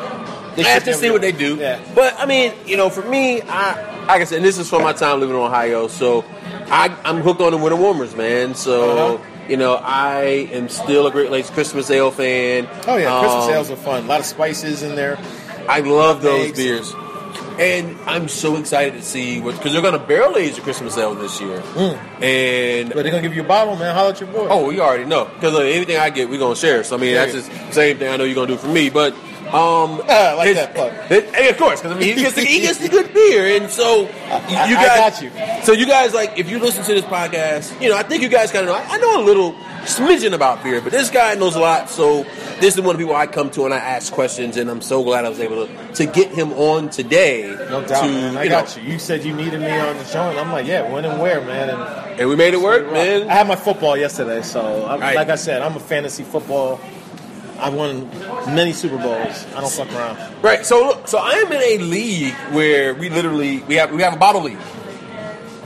They 0.55 0.63
I 0.63 0.67
have 0.69 0.83
should 0.83 0.93
to 0.93 0.97
see 0.99 1.09
what 1.11 1.21
they 1.21 1.31
do. 1.31 1.55
Yeah. 1.55 1.79
But 1.95 2.15
I 2.19 2.25
mean, 2.25 2.53
you 2.65 2.77
know, 2.77 2.89
for 2.89 3.01
me, 3.01 3.41
I 3.41 4.05
like 4.05 4.21
I 4.21 4.23
said, 4.25 4.41
this 4.43 4.57
is 4.57 4.69
from 4.69 4.83
my 4.83 4.93
time 4.93 5.19
living 5.19 5.35
in 5.35 5.41
Ohio, 5.41 5.87
so 5.87 6.23
I, 6.69 6.95
I'm 7.03 7.17
hooked 7.21 7.41
on 7.41 7.51
the 7.51 7.57
winter 7.57 7.75
warmers, 7.75 8.15
man. 8.15 8.55
So 8.55 9.15
Uh-huh. 9.17 9.23
You 9.49 9.57
know, 9.57 9.75
I 9.75 10.49
am 10.51 10.69
still 10.69 11.07
a 11.07 11.11
Great 11.11 11.31
Lakes 11.31 11.49
Christmas 11.49 11.89
Ale 11.89 12.11
fan. 12.11 12.67
Oh 12.87 12.97
yeah, 12.97 13.19
Christmas 13.19 13.45
Um, 13.45 13.51
ales 13.51 13.71
are 13.71 13.75
fun. 13.77 14.03
A 14.03 14.07
lot 14.07 14.19
of 14.19 14.25
spices 14.25 14.83
in 14.83 14.95
there. 14.95 15.17
I 15.69 15.79
love 15.81 16.21
those 16.21 16.47
Eggs. 16.49 16.57
beers. 16.57 16.93
And 17.59 17.97
I'm 18.05 18.27
so 18.27 18.55
excited 18.57 18.93
to 18.93 19.01
see 19.01 19.39
what 19.41 19.55
because 19.55 19.73
they're 19.73 19.81
going 19.81 19.99
to 19.99 20.05
barrel 20.05 20.37
age 20.37 20.57
a 20.59 20.61
Christmas 20.61 20.95
ale 20.97 21.15
this 21.15 21.41
year. 21.41 21.63
And 22.21 22.89
But 22.89 23.03
they're 23.03 23.11
gonna 23.11 23.21
give 23.21 23.35
you 23.35 23.41
a 23.43 23.47
bottle, 23.47 23.75
man. 23.75 23.95
Holla 23.95 24.09
at 24.11 24.19
your 24.19 24.29
boy. 24.29 24.47
oh, 24.49 24.69
you 24.69 24.81
already 24.81 25.05
know 25.05 25.25
because 25.25 25.55
anything 25.59 25.97
I 25.97 26.09
get, 26.09 26.29
we're 26.29 26.39
gonna 26.39 26.55
share. 26.55 26.83
So 26.83 26.95
I 26.95 26.99
mean, 26.99 27.15
that's 27.15 27.33
just 27.33 27.49
the 27.49 27.71
same 27.71 27.97
thing 27.97 28.11
I 28.13 28.17
know 28.17 28.23
you're 28.25 28.35
gonna 28.35 28.47
do 28.47 28.57
for 28.57 28.67
me. 28.67 28.89
But 28.89 29.15
um, 29.53 30.01
I 30.09 30.33
like 30.33 30.49
it's- 30.49 30.65
that 30.65 30.75
plug. 30.75 30.93
it- 31.11 31.33
hey, 31.35 31.49
of 31.49 31.57
course, 31.57 31.81
because 31.81 31.95
I 31.95 31.99
mean, 31.99 32.15
he 32.15 32.21
gets, 32.23 32.35
the, 32.35 32.41
he 32.41 32.59
gets 32.61 32.79
the 32.79 32.89
good 32.97 33.13
beer, 33.13 33.57
and 33.57 33.69
so 33.69 34.01
you, 34.01 34.07
I- 34.09 34.67
you 34.69 34.77
I 34.77 34.85
guys, 34.85 35.19
got 35.19 35.21
you. 35.21 35.63
So 35.63 35.71
you 35.73 35.85
guys 35.85 36.13
like, 36.13 36.37
if 36.37 36.49
you 36.49 36.59
listen 36.59 36.83
to 36.83 36.93
this 36.93 37.05
podcast, 37.05 37.79
you 37.81 37.89
know, 37.89 37.95
I 37.97 38.03
think 38.03 38.21
you 38.23 38.29
guys 38.29 38.51
kind 38.51 38.67
of 38.67 38.73
know. 38.73 38.79
I, 38.79 38.95
I 38.95 38.97
know 38.97 39.21
a 39.21 39.25
little 39.25 39.53
smidgen 39.83 40.33
about 40.33 40.63
beer, 40.63 40.81
but 40.81 40.91
this 40.91 41.09
guy 41.09 41.33
knows 41.35 41.55
a 41.55 41.59
lot. 41.59 41.89
So 41.89 42.23
this 42.59 42.75
is 42.75 42.81
one 42.81 42.95
of 42.95 42.97
the 42.99 43.05
people 43.05 43.15
I 43.15 43.27
come 43.27 43.49
to 43.51 43.65
and 43.65 43.73
I 43.73 43.77
ask 43.77 44.11
questions, 44.11 44.57
and 44.57 44.69
I'm 44.69 44.81
so 44.81 45.03
glad 45.03 45.23
I 45.25 45.29
was 45.29 45.39
able 45.39 45.65
to 45.67 45.93
to 45.95 46.05
get 46.05 46.31
him 46.31 46.51
on 46.53 46.89
today. 46.89 47.47
No 47.69 47.85
doubt, 47.85 48.03
to, 48.03 48.09
man. 48.09 48.37
I 48.37 48.43
you 48.43 48.49
got 48.49 48.75
know, 48.77 48.83
you. 48.83 48.93
You 48.93 48.99
said 48.99 49.23
you 49.23 49.33
needed 49.33 49.61
me 49.61 49.71
on 49.71 49.97
the 49.97 50.05
show, 50.05 50.29
and 50.29 50.37
I'm 50.39 50.51
like, 50.51 50.65
yeah, 50.67 50.91
when 50.91 51.05
and 51.05 51.21
where, 51.21 51.41
man. 51.41 51.69
And 51.69 52.19
and 52.19 52.29
we 52.29 52.35
made 52.35 52.53
it 52.53 52.61
work, 52.61 52.91
man. 52.91 53.29
I 53.29 53.33
had 53.33 53.47
my 53.47 53.55
football 53.55 53.95
yesterday, 53.95 54.41
so 54.41 54.85
I'm, 54.87 54.99
Right. 54.99 55.15
like 55.15 55.29
I 55.29 55.35
said, 55.35 55.61
I'm 55.61 55.75
a 55.75 55.79
fantasy 55.79 56.23
football. 56.23 56.79
I 57.59 57.69
won 57.69 58.09
many 58.53 58.73
Super 58.73 58.97
Bowls. 58.97 59.45
I 59.55 59.61
don't 59.61 59.71
fuck 59.71 59.91
around. 59.93 60.43
Right. 60.43 60.65
So 60.65 60.85
look, 60.85 61.07
so 61.07 61.17
I 61.17 61.31
am 61.31 61.51
in 61.51 61.61
a 61.61 61.83
league 61.83 62.33
where 62.51 62.93
we 62.93 63.09
literally 63.09 63.59
we 63.63 63.75
have 63.75 63.91
we 63.91 64.01
have 64.01 64.13
a 64.13 64.17
bottle 64.17 64.41
league, 64.41 64.57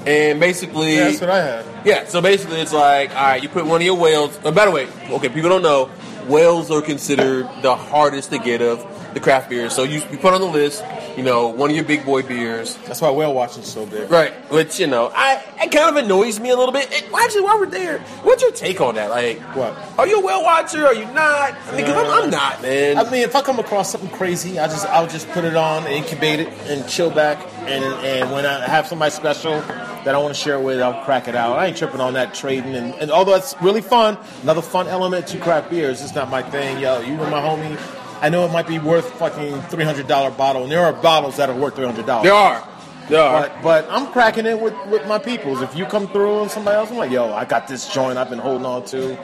and 0.06 0.40
basically 0.40 0.96
Yeah, 0.96 1.04
that's 1.06 1.22
what 1.22 1.30
I 1.30 1.44
had. 1.44 1.66
Yeah, 1.84 2.06
so 2.06 2.22
basically 2.22 2.60
it's 2.60 2.74
like, 2.74 3.10
all 3.12 3.16
right, 3.16 3.42
you 3.42 3.50
put 3.50 3.66
one 3.66 3.82
of 3.82 3.86
your 3.86 3.98
whales. 3.98 4.38
Oh, 4.44 4.52
by 4.52 4.66
the 4.66 4.72
way, 4.72 4.88
okay, 5.10 5.30
people 5.30 5.50
don't 5.50 5.64
know, 5.64 5.90
whales 6.28 6.70
are 6.70 6.82
considered 6.82 7.50
the 7.64 7.76
hardest 7.76 8.30
to 8.32 8.38
get 8.38 8.62
of 8.62 8.86
the 9.14 9.20
craft 9.20 9.50
beers. 9.50 9.74
So 9.74 9.84
you, 9.84 10.02
you 10.12 10.18
put 10.18 10.34
on 10.34 10.42
the 10.42 10.48
list, 10.48 10.84
you 11.18 11.24
know, 11.24 11.48
one 11.48 11.70
of 11.70 11.76
your 11.76 11.86
big 11.86 12.06
boy 12.06 12.22
beers. 12.22 12.76
That's 12.86 13.02
why 13.02 13.10
whale 13.12 13.34
watching 13.34 13.64
is 13.64 13.72
so 13.72 13.86
big. 13.86 14.10
Right, 14.10 14.34
which, 14.52 14.80
you 14.80 14.88
know, 14.88 15.12
I 15.16 15.44
it 15.62 15.72
kind 15.72 15.96
of 15.96 16.04
annoys 16.04 16.40
me 16.40 16.50
a 16.50 16.56
little 16.56 16.74
bit. 16.74 16.92
It, 16.92 17.10
actually, 17.14 17.42
while 17.42 17.60
we're 17.60 17.68
there, 17.68 18.00
what's 18.24 18.42
your 18.42 18.52
take 18.52 18.82
on 18.82 18.96
that? 18.96 19.10
Like, 19.10 19.40
What? 19.56 19.78
Are 19.98 20.08
you 20.08 20.20
a 20.20 20.26
whale 20.26 20.44
watcher? 20.44 20.86
Are 20.86 20.94
you 20.94 21.06
not? 21.06 21.54
I 21.54 21.72
mean, 21.72 21.78
because 21.78 21.96
I'm, 21.96 22.24
I'm 22.24 22.28
uh, 22.28 22.32
not, 22.32 22.62
man. 22.62 22.98
I 22.98 23.04
mean, 23.10 23.22
if 23.24 23.36
I 23.36 23.42
come 23.42 23.60
across 23.60 23.92
something 23.92 24.10
crazy, 24.10 24.60
I 24.60 24.68
just 24.68 24.86
I'll 24.88 25.08
just 25.08 25.30
put 25.30 25.44
it 25.44 25.56
on, 25.56 25.86
and 25.86 25.94
incubate 25.94 26.40
it, 26.40 26.50
and 26.68 26.88
chill 26.88 27.10
back. 27.12 27.40
And 27.68 27.84
and 27.84 28.32
when 28.32 28.46
I 28.46 28.68
have 28.68 28.88
somebody 28.88 29.12
special 29.12 29.62
that 30.04 30.16
I 30.16 30.18
want 30.18 30.34
to 30.34 30.40
share 30.40 30.60
with, 30.60 30.82
I'll 30.82 31.04
crack 31.04 31.28
it 31.28 31.36
out. 31.36 31.60
I 31.60 31.68
ain't 31.68 31.78
tripping 31.78 32.02
on 32.02 32.14
that 32.14 32.34
trading, 32.34 32.76
and, 32.76 32.94
and 32.96 33.12
although 33.12 33.36
it's 33.36 33.56
really 33.62 33.82
fun, 33.82 34.18
another 34.44 34.62
fun 34.62 34.88
element 34.88 35.28
to 35.28 35.38
craft 35.40 35.70
beers. 35.70 36.02
It's 36.02 36.16
not 36.16 36.30
my 36.30 36.42
thing, 36.42 36.80
yo. 36.80 37.00
You 37.02 37.14
and 37.22 37.32
my 37.32 37.42
homie. 37.42 38.01
I 38.22 38.30
know 38.30 38.46
it 38.46 38.52
might 38.52 38.68
be 38.68 38.80
worth 38.80 39.12
fucking 39.14 39.62
three 39.64 39.84
hundred 39.84 40.08
dollar 40.08 40.32
bottle, 40.32 40.64
and 40.64 40.72
there 40.72 40.86
are 40.86 40.94
bottles 40.94 41.38
that 41.38 41.50
are 41.50 41.56
worth 41.56 41.76
three 41.76 41.86
hundred 41.86 42.06
dollars. 42.06 42.24
there 42.26 42.34
are. 42.34 42.68
There 43.10 43.22
are. 43.22 43.42
But, 43.50 43.62
but 43.64 43.88
I'm 43.90 44.12
cracking 44.12 44.46
it 44.46 44.60
with, 44.62 44.74
with 44.88 45.06
my 45.08 45.18
peoples. 45.18 45.62
If 45.62 45.76
you 45.76 45.86
come 45.86 46.08
through 46.08 46.44
and 46.44 46.52
somebody 46.52 46.78
else, 46.78 46.92
I'm 46.92 46.98
like, 46.98 47.12
yo, 47.12 47.34
I 47.34 47.46
got 47.46 47.68
this 47.68 47.92
joint 47.94 48.18
I've 48.18 48.30
been 48.30 48.40
holding 48.40 48.66
on 48.66 48.86
to. 48.86 49.18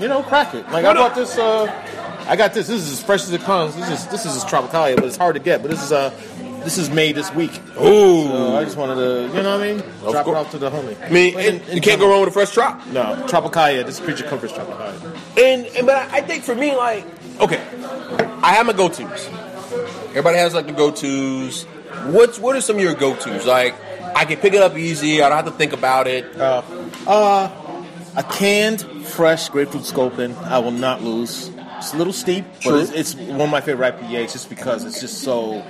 You 0.00 0.08
know, 0.08 0.22
crack 0.22 0.54
it. 0.54 0.64
Like 0.70 0.84
I 0.84 0.88
What 0.88 0.96
bought 0.96 1.14
this. 1.14 1.36
Uh, 1.36 1.66
I 2.26 2.36
got 2.36 2.54
this. 2.54 2.68
This 2.68 2.80
is 2.82 2.92
as 2.92 3.02
fresh 3.02 3.22
as 3.22 3.32
it 3.32 3.42
comes. 3.42 3.76
This 3.76 3.90
is 3.90 4.06
this 4.08 4.24
is 4.24 4.44
Tropicalia, 4.44 4.96
but 4.96 5.04
it's 5.04 5.16
hard 5.16 5.34
to 5.34 5.40
get. 5.40 5.60
But 5.62 5.70
this 5.70 5.82
is 5.82 5.92
uh, 5.92 6.10
this 6.64 6.78
is 6.78 6.90
made 6.90 7.14
this 7.16 7.32
week. 7.34 7.52
Ooh. 7.80 8.24
So 8.28 8.56
I 8.56 8.64
just 8.64 8.76
wanted 8.76 8.96
to, 8.96 9.36
you 9.36 9.42
know 9.42 9.56
what 9.58 9.66
I 9.66 9.72
mean? 9.72 9.80
Of 10.04 10.12
Drop 10.12 10.26
it 10.28 10.34
off 10.34 10.50
to 10.52 10.58
the 10.58 10.70
homie. 10.70 11.00
I 11.02 11.08
mean, 11.10 11.38
in- 11.38 11.60
in 11.62 11.74
you 11.76 11.80
can't 11.80 12.00
go 12.00 12.08
wrong 12.08 12.20
with 12.20 12.30
a 12.30 12.32
fresh 12.32 12.52
drop. 12.52 12.84
No, 12.88 13.14
Tropicalia. 13.28 13.84
This 13.84 14.00
Creature 14.00 14.24
Comforts 14.28 14.52
Tropicalia. 14.52 15.16
And, 15.38 15.66
and 15.76 15.86
but 15.86 15.96
I, 15.96 16.18
I 16.18 16.20
think 16.22 16.44
for 16.44 16.54
me, 16.54 16.74
like, 16.76 17.04
okay, 17.40 17.60
I 18.42 18.52
have 18.54 18.66
my 18.66 18.72
go 18.72 18.88
tos. 18.88 19.28
Everybody 20.10 20.38
has 20.38 20.54
like 20.54 20.66
the 20.66 20.72
go 20.72 20.90
tos. 20.90 21.64
What's 22.06 22.38
what 22.38 22.56
are 22.56 22.60
some 22.60 22.76
of 22.76 22.82
your 22.82 22.94
go 22.94 23.14
tos? 23.16 23.46
Like, 23.46 23.74
I 24.16 24.24
can 24.24 24.38
pick 24.38 24.52
it 24.54 24.62
up 24.62 24.76
easy. 24.76 25.22
I 25.22 25.28
don't 25.28 25.36
have 25.36 25.44
to 25.46 25.58
think 25.58 25.72
about 25.72 26.06
it. 26.06 26.36
Uh, 26.36 26.62
uh, 27.06 27.50
a 28.16 28.22
canned, 28.24 28.82
fresh 29.06 29.48
grapefruit 29.48 29.84
sculpin. 29.84 30.34
I 30.36 30.58
will 30.58 30.70
not 30.72 31.02
lose. 31.02 31.50
It's 31.76 31.94
a 31.94 31.96
little 31.96 32.12
steep, 32.12 32.44
but 32.64 32.74
it's, 32.80 32.90
it's 32.90 33.14
one 33.14 33.42
of 33.42 33.50
my 33.50 33.60
favorite 33.60 33.96
IPAs 34.00 34.32
just 34.32 34.48
because 34.48 34.84
it's 34.84 35.00
just 35.00 35.22
so 35.22 35.64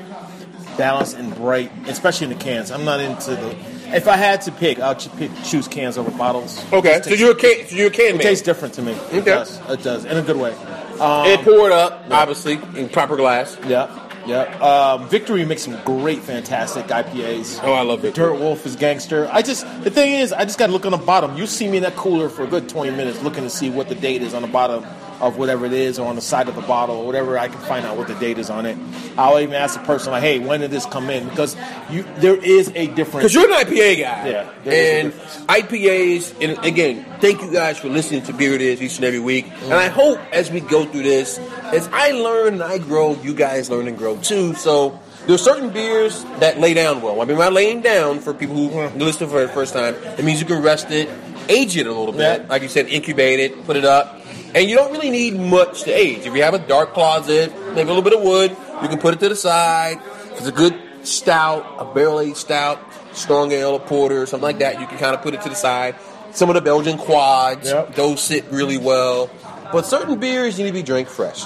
balanced 0.78 1.16
and 1.16 1.34
bright, 1.34 1.70
especially 1.86 2.28
in 2.32 2.38
the 2.38 2.42
cans. 2.42 2.70
I'm 2.70 2.84
not 2.86 3.00
into 3.00 3.32
the. 3.32 3.54
If 3.94 4.08
I 4.08 4.16
had 4.16 4.40
to 4.42 4.52
pick, 4.52 4.78
I'll 4.78 4.94
ch- 4.94 5.14
pick, 5.16 5.30
choose 5.44 5.68
cans 5.68 5.98
over 5.98 6.10
bottles. 6.12 6.64
Okay, 6.72 7.00
so 7.02 7.10
you're 7.10 7.32
a 7.32 7.34
can, 7.34 7.66
so 7.66 7.76
you're 7.76 7.88
a 7.88 7.90
can 7.90 8.06
It 8.14 8.18
man. 8.18 8.20
tastes 8.22 8.44
different 8.44 8.72
to 8.74 8.82
me. 8.82 8.92
It 9.12 9.24
does. 9.24 9.58
It 9.68 9.82
does 9.82 10.04
in 10.06 10.16
a 10.16 10.22
good 10.22 10.36
way. 10.36 10.52
Um, 11.00 11.26
it 11.26 11.72
up, 11.72 12.04
obviously, 12.10 12.54
in 12.76 12.88
proper 12.88 13.16
glass. 13.16 13.56
yeah, 13.66 13.88
yeah. 14.26 14.42
Um, 14.58 15.08
Victory 15.08 15.44
makes 15.44 15.62
some 15.62 15.78
great, 15.84 16.20
fantastic 16.20 16.86
IPAs. 16.86 17.60
Oh, 17.62 17.72
I 17.72 17.82
love 17.82 18.04
it. 18.04 18.14
Dirt 18.14 18.34
Wolf 18.34 18.66
is 18.66 18.76
gangster. 18.76 19.28
I 19.32 19.42
just 19.42 19.64
the 19.84 19.90
thing 19.90 20.14
is, 20.14 20.32
I 20.32 20.44
just 20.44 20.58
got 20.58 20.66
to 20.66 20.72
look 20.72 20.84
on 20.86 20.92
the 20.92 20.98
bottom. 20.98 21.36
You 21.36 21.46
see 21.46 21.68
me 21.68 21.78
in 21.78 21.82
that 21.82 21.96
cooler 21.96 22.28
for 22.28 22.44
a 22.44 22.46
good 22.46 22.68
twenty 22.68 22.90
minutes, 22.90 23.22
looking 23.22 23.42
to 23.44 23.50
see 23.50 23.70
what 23.70 23.88
the 23.88 23.94
date 23.94 24.22
is 24.22 24.34
on 24.34 24.42
the 24.42 24.48
bottom 24.48 24.84
of 25.20 25.36
whatever 25.36 25.66
it 25.66 25.72
is, 25.72 25.98
or 25.98 26.08
on 26.08 26.14
the 26.14 26.22
side 26.22 26.48
of 26.48 26.54
the 26.54 26.62
bottle, 26.62 26.96
or 26.96 27.06
whatever. 27.06 27.38
I 27.38 27.48
can 27.48 27.60
find 27.60 27.84
out 27.84 27.96
what 27.96 28.08
the 28.08 28.14
date 28.14 28.38
is 28.38 28.50
on 28.50 28.66
it. 28.66 28.76
I'll 29.16 29.38
even 29.40 29.54
ask 29.54 29.78
the 29.78 29.84
person 29.84 30.12
like, 30.12 30.22
"Hey, 30.22 30.38
when 30.38 30.60
did 30.60 30.70
this 30.70 30.86
come 30.86 31.10
in?" 31.10 31.28
Because 31.28 31.56
you 31.90 32.04
there 32.18 32.36
is 32.36 32.70
a 32.74 32.86
difference. 32.88 33.32
Because 33.32 33.34
you're 33.34 33.46
an 33.46 33.66
IPA 33.66 34.00
guy. 34.00 34.28
Yeah, 34.28 34.50
there 34.64 35.06
is 35.06 35.14
a 35.14 35.48
And. 35.48 35.58
IPAs, 35.68 36.34
and 36.40 36.64
again, 36.64 37.04
thank 37.20 37.42
you 37.42 37.50
guys 37.50 37.78
for 37.78 37.88
listening 37.88 38.22
to 38.22 38.32
Beer 38.32 38.54
It 38.54 38.60
Is 38.60 38.82
each 38.82 38.96
and 38.96 39.04
every 39.04 39.18
week. 39.18 39.46
And 39.64 39.74
I 39.74 39.88
hope 39.88 40.18
as 40.32 40.50
we 40.50 40.60
go 40.60 40.84
through 40.84 41.02
this, 41.02 41.38
as 41.72 41.88
I 41.92 42.12
learn 42.12 42.54
and 42.54 42.62
I 42.62 42.78
grow, 42.78 43.14
you 43.22 43.34
guys 43.34 43.70
learn 43.70 43.88
and 43.88 43.96
grow 43.96 44.16
too. 44.18 44.54
So 44.54 44.98
there's 45.26 45.42
certain 45.42 45.70
beers 45.70 46.24
that 46.38 46.60
lay 46.60 46.74
down 46.74 47.02
well. 47.02 47.20
I 47.20 47.24
mean, 47.24 47.38
by 47.38 47.48
laying 47.48 47.80
down 47.80 48.20
for 48.20 48.32
people 48.32 48.56
who 48.56 48.98
listen 48.98 49.28
for 49.28 49.40
the 49.40 49.48
first 49.48 49.72
time, 49.72 49.94
it 49.94 50.24
means 50.24 50.40
you 50.40 50.46
can 50.46 50.62
rest 50.62 50.90
it, 50.90 51.08
age 51.48 51.76
it 51.76 51.86
a 51.86 51.92
little 51.92 52.12
bit. 52.12 52.42
Yeah. 52.42 52.46
Like 52.48 52.62
you 52.62 52.68
said, 52.68 52.86
incubate 52.88 53.40
it, 53.40 53.64
put 53.64 53.76
it 53.76 53.84
up. 53.84 54.20
And 54.54 54.68
you 54.68 54.76
don't 54.76 54.92
really 54.92 55.10
need 55.10 55.36
much 55.38 55.82
to 55.82 55.92
age. 55.92 56.26
If 56.26 56.34
you 56.34 56.42
have 56.42 56.54
a 56.54 56.58
dark 56.58 56.94
closet, 56.94 57.52
maybe 57.74 57.82
a 57.82 57.84
little 57.92 58.02
bit 58.02 58.14
of 58.14 58.22
wood, 58.22 58.56
you 58.82 58.88
can 58.88 58.98
put 58.98 59.14
it 59.14 59.20
to 59.20 59.28
the 59.28 59.36
side. 59.36 59.98
If 60.32 60.38
it's 60.38 60.46
a 60.46 60.52
good 60.52 60.74
stout, 61.02 61.66
a 61.78 61.84
barrel 61.94 62.20
aged 62.20 62.36
stout, 62.38 62.80
strong 63.12 63.52
ale, 63.52 63.76
a 63.76 63.80
porter, 63.80 64.24
something 64.26 64.42
like 64.44 64.58
that, 64.60 64.80
you 64.80 64.86
can 64.86 64.98
kind 64.98 65.14
of 65.14 65.22
put 65.22 65.34
it 65.34 65.42
to 65.42 65.48
the 65.48 65.54
side. 65.54 65.96
Some 66.32 66.48
of 66.50 66.54
the 66.54 66.60
Belgian 66.60 66.98
quads, 66.98 67.68
Yep. 67.70 67.94
those 67.94 68.22
sit 68.22 68.44
really 68.50 68.78
well. 68.78 69.30
But 69.72 69.84
certain 69.86 70.18
beers 70.18 70.58
need 70.58 70.66
to 70.66 70.72
be 70.72 70.82
drank 70.82 71.08
fresh. 71.08 71.44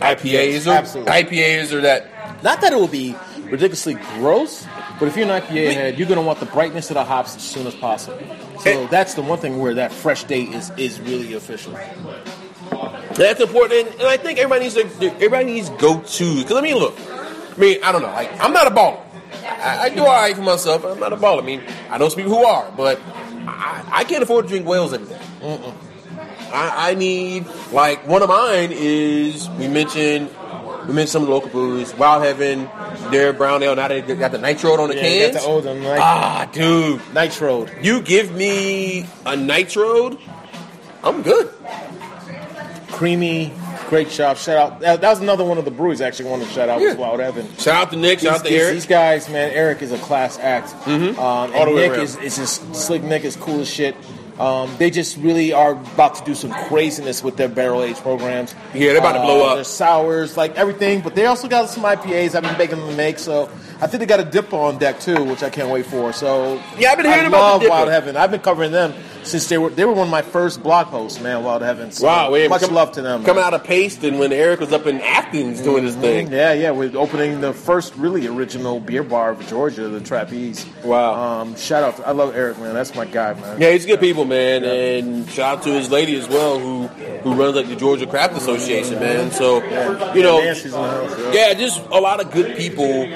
IPAs 0.00 0.66
are 0.66 0.76
Absolutely. 0.78 1.12
IPAs 1.12 1.72
are 1.72 1.80
that 1.82 2.06
Not 2.42 2.60
that 2.62 2.72
it 2.72 2.76
will 2.76 2.88
be 2.88 3.14
ridiculously 3.44 3.94
gross, 4.16 4.64
but 5.00 5.08
if 5.08 5.16
you're 5.16 5.28
an 5.28 5.42
IPA 5.42 5.72
head, 5.72 5.98
you're 5.98 6.06
gonna 6.06 6.22
want 6.22 6.38
the 6.40 6.46
brightness 6.46 6.90
of 6.90 6.94
the 6.94 7.04
hops 7.04 7.34
as 7.34 7.42
soon 7.42 7.66
as 7.66 7.74
possible. 7.74 8.20
So 8.60 8.86
that's 8.88 9.14
the 9.14 9.22
one 9.22 9.38
thing 9.38 9.58
where 9.58 9.74
that 9.74 9.92
fresh 9.92 10.24
date 10.24 10.50
is 10.50 10.70
is 10.76 11.00
really 11.00 11.32
official. 11.32 11.72
That's 13.14 13.40
important, 13.40 13.88
and, 13.98 14.02
I 14.02 14.18
think 14.18 14.38
everybody 14.38 14.64
needs 14.64 14.74
to 14.74 15.06
everybody 15.14 15.46
needs 15.46 15.70
go 15.70 16.00
to. 16.00 16.36
Because 16.36 16.56
I 16.56 16.60
mean, 16.60 16.76
look, 16.76 16.94
I 17.00 17.56
mean, 17.56 17.82
I 17.82 17.92
don't 17.92 18.02
know. 18.02 18.08
Like, 18.08 18.30
I'm 18.40 18.52
not 18.52 18.66
a 18.66 18.70
baller. 18.70 19.00
I, 19.42 19.84
I 19.84 19.88
do 19.88 20.00
all 20.00 20.06
right 20.06 20.36
for 20.36 20.42
myself. 20.42 20.84
I'm 20.84 21.00
not 21.00 21.12
a 21.12 21.16
baller. 21.16 21.42
I 21.42 21.46
mean, 21.46 21.62
I 21.88 21.96
know 21.96 22.08
some 22.08 22.16
people 22.16 22.36
who 22.36 22.44
are, 22.44 22.70
but 22.76 23.00
I, 23.46 23.84
I 23.90 24.04
can't 24.04 24.22
afford 24.22 24.44
to 24.44 24.48
drink 24.50 24.66
whales 24.66 24.92
every 24.92 25.08
day. 25.08 25.20
I, 26.52 26.90
I 26.90 26.94
need 26.94 27.46
like 27.72 28.06
one 28.06 28.22
of 28.22 28.28
mine 28.28 28.70
is 28.72 29.48
we 29.50 29.66
mentioned 29.66 30.30
we 30.86 30.94
mentioned 30.94 31.08
some 31.10 31.22
of 31.22 31.28
the 31.28 31.34
local 31.34 31.50
breweries. 31.50 31.94
Wild 31.94 32.22
Heaven, 32.24 32.68
their 33.10 33.32
brown 33.32 33.62
ale. 33.62 33.76
Now 33.76 33.88
they 33.88 34.00
got 34.02 34.32
the 34.32 34.38
nitro 34.38 34.72
on 34.80 34.88
the 34.90 34.96
Yeah, 34.96 35.06
you 35.06 35.20
got 35.26 35.32
cans. 35.32 35.44
the 35.44 35.50
old 35.50 35.64
one, 35.64 35.82
like- 35.84 36.00
ah, 36.00 36.48
dude, 36.52 37.00
Nitro. 37.14 37.66
you 37.82 38.00
give 38.02 38.32
me 38.34 39.06
a 39.26 39.36
nitro, 39.36 40.16
I'm 41.02 41.22
good. 41.22 41.52
creamy, 42.92 43.52
great 43.88 44.10
shop. 44.10 44.36
Shout 44.36 44.56
out. 44.56 44.80
That, 44.80 45.00
was 45.02 45.20
another 45.20 45.44
one 45.44 45.58
of 45.58 45.64
the 45.64 45.70
breweries 45.70 46.00
I 46.00 46.06
actually 46.06 46.28
wanted 46.30 46.48
to 46.48 46.52
shout 46.52 46.68
out 46.68 46.80
was 46.80 46.94
Wild 46.96 47.20
Heaven. 47.20 47.46
Shout 47.56 47.74
out 47.86 47.90
to 47.92 47.96
Nick. 47.96 48.20
Shout 48.20 48.34
out 48.40 48.44
to 48.44 48.50
These, 48.50 48.60
Eric. 48.60 48.74
these 48.74 48.86
guys, 48.86 49.28
man. 49.28 49.50
Eric 49.52 49.80
is 49.82 49.92
a 49.92 49.98
class 49.98 50.38
act. 50.38 50.68
Mm-hmm. 50.84 51.18
Um, 51.18 51.54
All 51.54 51.64
the 51.66 51.72
way 51.72 51.82
Nick 51.88 51.92
around. 51.92 52.00
is, 52.02 52.16
is 52.16 52.36
just 52.36 52.74
slick. 52.74 53.02
Nick 53.02 53.24
is 53.24 53.36
cool 53.36 53.60
as 53.60 53.68
shit. 53.70 53.96
Um, 54.40 54.74
they 54.78 54.90
just 54.90 55.18
really 55.18 55.52
are 55.52 55.72
about 55.72 56.14
to 56.14 56.24
do 56.24 56.34
some 56.34 56.50
craziness 56.50 57.22
with 57.22 57.36
their 57.36 57.48
barrel 57.48 57.82
age 57.82 57.96
programs. 57.96 58.54
Yeah, 58.72 58.88
they're 58.92 58.98
about 58.98 59.12
to 59.12 59.20
blow 59.20 59.42
Uh, 59.42 59.48
up. 59.50 59.54
Their 59.56 59.64
sours, 59.64 60.36
like 60.36 60.56
everything, 60.56 61.02
but 61.02 61.14
they 61.14 61.26
also 61.26 61.46
got 61.46 61.68
some 61.68 61.84
IPAs. 61.84 62.34
I've 62.34 62.42
been 62.42 62.56
begging 62.56 62.78
them 62.80 62.88
to 62.88 62.96
make, 62.96 63.18
so 63.18 63.50
I 63.82 63.86
think 63.86 64.00
they 64.00 64.06
got 64.06 64.18
a 64.20 64.24
dip 64.24 64.54
on 64.54 64.78
deck 64.78 64.98
too, 64.98 65.22
which 65.24 65.42
I 65.42 65.50
can't 65.50 65.68
wait 65.68 65.84
for. 65.84 66.12
So 66.14 66.58
Yeah, 66.78 66.90
I've 66.92 66.96
been 66.96 67.04
hearing 67.06 67.26
I 67.26 67.28
about 67.28 67.60
love. 67.60 67.68
Wild 67.68 67.88
Heaven. 67.90 68.16
I've 68.16 68.30
been 68.30 68.40
covering 68.40 68.72
them 68.72 68.94
since 69.22 69.48
they 69.48 69.58
were 69.58 69.70
they 69.70 69.84
were 69.84 69.92
one 69.92 70.06
of 70.08 70.10
my 70.10 70.22
first 70.22 70.62
blog 70.62 70.88
posts, 70.88 71.20
man. 71.20 71.42
Wild 71.44 71.62
Heaven. 71.62 71.90
So 71.92 72.06
Wow, 72.06 72.30
man, 72.30 72.48
much 72.48 72.62
come- 72.62 72.74
love 72.74 72.92
to 72.92 73.02
them. 73.02 73.24
Coming 73.24 73.42
man. 73.42 73.52
out 73.52 73.54
of 73.54 73.64
Paste 73.64 74.02
and 74.04 74.18
when 74.18 74.32
Eric 74.32 74.60
was 74.60 74.72
up 74.72 74.86
in 74.86 75.00
Athens 75.00 75.60
doing 75.60 75.84
his 75.84 75.94
thing. 75.96 76.30
Yeah, 76.32 76.52
yeah, 76.52 76.70
we're 76.70 76.96
opening 76.96 77.40
the 77.40 77.52
first 77.52 77.94
really 77.96 78.26
original 78.26 78.80
beer 78.80 79.02
bar 79.02 79.30
of 79.30 79.46
Georgia, 79.48 79.88
the 79.88 80.00
Trappeze. 80.00 80.66
Wow. 80.84 81.40
Um, 81.40 81.56
shout 81.56 81.82
out! 81.82 81.96
To, 81.98 82.08
I 82.08 82.12
love 82.12 82.34
Eric, 82.34 82.58
man. 82.58 82.74
That's 82.74 82.94
my 82.94 83.04
guy, 83.04 83.34
man. 83.34 83.60
Yeah, 83.60 83.72
he's 83.72 83.86
good 83.86 84.00
people, 84.00 84.24
man, 84.24 84.64
and 84.64 85.28
shout 85.30 85.58
out 85.58 85.64
to 85.64 85.70
his 85.72 85.90
lady 85.90 86.16
as 86.16 86.28
well, 86.28 86.58
who 86.58 86.86
who 87.22 87.34
runs 87.34 87.56
like 87.56 87.68
the 87.68 87.76
Georgia 87.76 88.06
Craft 88.06 88.36
Association, 88.36 88.98
man. 88.98 89.30
So, 89.30 89.62
you 90.14 90.22
know, 90.22 90.38
Nancy's 90.40 90.66
in 90.66 90.70
the 90.72 90.88
house. 90.88 91.18
Yeah. 91.18 91.48
yeah, 91.48 91.54
just 91.54 91.80
a 91.90 92.00
lot 92.00 92.20
of 92.24 92.30
good 92.32 92.56
people 92.56 93.06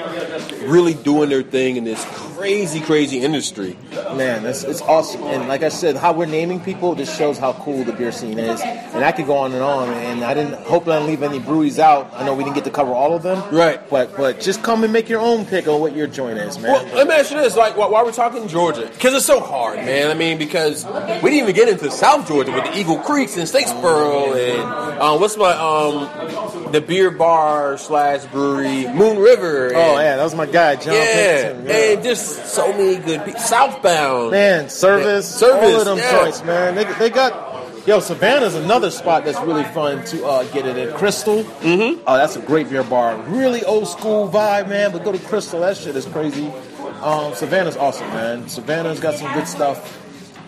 really 0.67 0.93
doing 0.93 1.29
their 1.29 1.43
thing 1.43 1.77
in 1.77 1.83
this 1.83 2.03
crazy, 2.35 2.79
crazy 2.81 3.19
industry. 3.19 3.77
Man, 4.13 4.43
that's 4.43 4.63
it's 4.63 4.81
awesome. 4.81 5.23
And 5.23 5.47
like 5.47 5.63
I 5.63 5.69
said, 5.69 5.95
how 5.95 6.13
we're 6.13 6.25
naming 6.25 6.59
people 6.59 6.95
just 6.95 7.17
shows 7.17 7.37
how 7.37 7.53
cool 7.53 7.83
the 7.83 7.93
beer 7.93 8.11
scene 8.11 8.39
is. 8.39 8.61
And 8.61 9.03
I 9.03 9.11
could 9.11 9.25
go 9.25 9.37
on 9.37 9.53
and 9.53 9.61
on. 9.61 9.89
And 9.89 10.23
I 10.23 10.33
didn't 10.33 10.53
hope 10.65 10.87
I 10.87 10.97
didn't 10.97 11.07
leave 11.07 11.23
any 11.23 11.39
breweries 11.39 11.79
out. 11.79 12.09
I 12.13 12.25
know 12.25 12.33
we 12.35 12.43
didn't 12.43 12.55
get 12.55 12.65
to 12.65 12.71
cover 12.71 12.93
all 12.93 13.13
of 13.15 13.23
them. 13.23 13.43
Right. 13.53 13.81
But 13.89 14.15
but 14.15 14.39
just 14.39 14.63
come 14.63 14.83
and 14.83 14.93
make 14.93 15.09
your 15.09 15.21
own 15.21 15.45
pick 15.45 15.67
on 15.67 15.79
what 15.81 15.95
your 15.95 16.07
joint 16.07 16.39
is, 16.39 16.59
man. 16.59 16.71
Well, 16.71 16.95
let 16.95 17.07
me 17.07 17.13
ask 17.15 17.31
you 17.31 17.37
this: 17.37 17.55
like, 17.55 17.75
while, 17.77 17.91
while 17.91 18.05
we're 18.05 18.11
talking 18.11 18.47
Georgia, 18.47 18.89
because 18.91 19.13
it's 19.13 19.25
so 19.25 19.39
hard, 19.39 19.77
man. 19.77 20.09
I 20.09 20.13
mean, 20.13 20.37
because 20.37 20.85
we 20.85 21.31
didn't 21.31 21.33
even 21.33 21.55
get 21.55 21.69
into 21.69 21.89
South 21.91 22.27
Georgia 22.27 22.51
with 22.51 22.65
the 22.65 22.77
Eagle 22.77 22.99
Creeks 22.99 23.37
and 23.37 23.47
Statesboro 23.47 24.35
and 24.35 25.01
um, 25.01 25.19
what's 25.19 25.37
my 25.37 25.51
um 25.51 26.64
the 26.75 26.81
beer 26.81 27.09
bar 27.09 27.77
slash 27.77 28.25
brewery 28.25 28.85
Moon 28.85 29.17
River. 29.17 29.67
And, 29.67 29.77
oh 29.77 29.97
yeah, 29.97 30.17
that 30.17 30.23
was 30.23 30.35
my 30.35 30.45
guy, 30.45 30.75
John 30.75 30.93
yeah, 30.93 31.53
Pinkerton. 31.53 31.71
and 31.71 32.03
just 32.03 32.47
so 32.47 32.67
many 32.73 32.97
good 32.97 33.23
people. 33.23 33.39
Southbound, 33.39 34.31
Man, 34.31 34.69
service, 34.69 35.31
Yeah, 35.31 35.47
service, 35.47 35.73
all 35.73 35.79
of 35.79 35.85
them 35.85 35.97
yeah. 35.97 36.11
joints, 36.11 36.43
man. 36.43 36.75
They, 36.75 36.83
they 36.95 37.09
got. 37.09 37.53
Yo, 37.87 37.99
Savannah's 37.99 38.55
another 38.55 38.89
spot 38.89 39.23
that's 39.23 39.39
really 39.41 39.63
fun 39.65 40.03
to 40.05 40.25
uh, 40.25 40.43
get 40.45 40.65
it 40.65 40.75
in. 40.75 40.91
Crystal, 40.95 41.43
mm-hmm. 41.43 42.01
oh, 42.07 42.17
that's 42.17 42.35
a 42.35 42.41
great 42.41 42.67
beer 42.67 42.83
bar. 42.83 43.15
Really 43.27 43.63
old 43.63 43.87
school 43.87 44.27
vibe, 44.27 44.67
man. 44.67 44.91
But 44.91 45.03
go 45.03 45.11
to 45.11 45.19
Crystal, 45.19 45.59
that 45.59 45.77
shit 45.77 45.95
is 45.95 46.05
crazy. 46.07 46.51
Um, 47.01 47.35
Savannah's 47.35 47.77
awesome, 47.77 48.07
man. 48.07 48.49
Savannah's 48.49 48.99
got 48.99 49.13
some 49.13 49.31
good 49.33 49.47
stuff. 49.47 50.01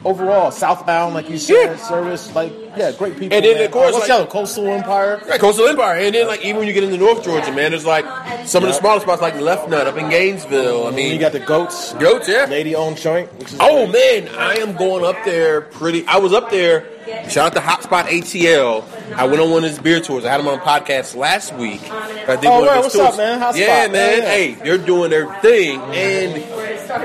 Overall, 0.06 0.52
southbound, 0.52 1.14
like 1.16 1.30
you 1.30 1.38
said, 1.38 1.72
Yeah. 1.72 1.76
service, 1.78 2.34
like 2.36 2.52
yeah, 2.78 2.92
great 2.92 3.14
people. 3.18 3.36
And 3.36 3.44
then, 3.44 3.56
man. 3.56 3.66
of 3.66 3.72
course, 3.72 3.96
Uh, 3.96 3.98
what's 3.98 4.10
like- 4.10 4.30
Coastal 4.30 4.68
Empire? 4.68 5.20
Right, 5.28 5.40
Coastal 5.40 5.68
Empire, 5.68 6.00
and 6.00 6.14
then 6.14 6.28
like 6.28 6.42
even 6.46 6.58
when 6.58 6.68
you 6.68 6.74
get 6.74 6.84
into 6.84 6.98
North 6.98 7.24
Georgia, 7.24 7.52
man, 7.52 7.72
there's 7.72 7.86
like 7.86 8.06
some 8.46 8.64
of 8.64 8.70
the 8.70 8.74
smaller 8.76 9.00
spots 9.02 9.22
like 9.22 9.40
Left 9.42 9.68
Nut 9.70 9.88
up 9.88 9.98
in 9.98 10.10
Gainesville. 10.10 10.88
I 10.88 10.92
mean, 10.92 11.12
you 11.12 11.20
got 11.20 11.32
the 11.32 11.40
goats, 11.40 11.94
goats, 11.94 12.30
yeah. 12.30 12.46
lady 12.50 12.76
owned 12.76 12.98
joint. 12.98 13.28
Which 13.40 13.54
is 13.54 13.58
Oh 13.60 13.88
man, 13.88 14.30
I 14.38 14.56
am 14.56 14.76
going 14.76 15.04
up 15.04 15.18
there 15.26 15.62
pretty. 15.62 16.06
I 16.08 16.18
was 16.18 16.32
up 16.34 16.52
there. 16.52 16.84
Shout 17.30 17.38
out 17.38 17.54
to 17.54 17.60
Hotspot 17.60 18.06
ATL. 18.06 18.84
I 19.16 19.26
went 19.26 19.40
on 19.40 19.50
one 19.52 19.64
of 19.64 19.70
his 19.70 19.80
beer 19.80 20.00
tours. 20.00 20.26
I 20.26 20.32
had 20.32 20.40
him 20.40 20.48
on 20.48 20.60
podcast 20.60 21.16
last 21.16 21.54
week. 21.56 21.82
I 21.92 22.36
did 22.36 22.46
Oh, 22.46 22.60
one 22.60 22.68
of 22.68 22.76
his 22.76 22.84
What's 22.86 22.96
tours. 22.96 23.08
up, 23.10 23.18
man? 23.18 23.40
Hotspot. 23.40 23.58
Yeah, 23.58 23.88
man. 23.88 24.18
Yeah. 24.20 24.26
Hey, 24.30 24.52
they're 24.56 24.78
doing 24.78 25.10
their 25.10 25.34
thing, 25.42 25.80
and 25.80 26.44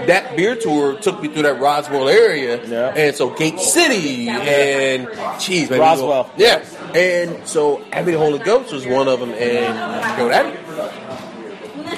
that 0.09 0.37
beer 0.37 0.57
tour 0.57 0.95
took 0.95 1.23
me 1.23 1.29
through 1.29 1.43
that 1.43 1.61
Roswell 1.61 2.09
area, 2.09 2.61
Yeah. 2.67 2.93
and 2.97 3.15
so 3.15 3.31
Gate 3.31 3.61
City, 3.61 4.29
and 4.29 5.09
geez, 5.39 5.71
man, 5.71 5.79
Roswell. 5.81 6.31
yeah. 6.37 6.63
And 6.95 7.47
so 7.47 7.83
Abbey 7.93 8.13
the 8.13 8.19
Holy 8.19 8.39
Goats 8.41 8.73
was 8.73 8.87
one 8.87 9.07
of 9.09 9.21
them, 9.21 9.31
and 9.31 10.19
yo, 10.19 10.29
that 10.29 10.47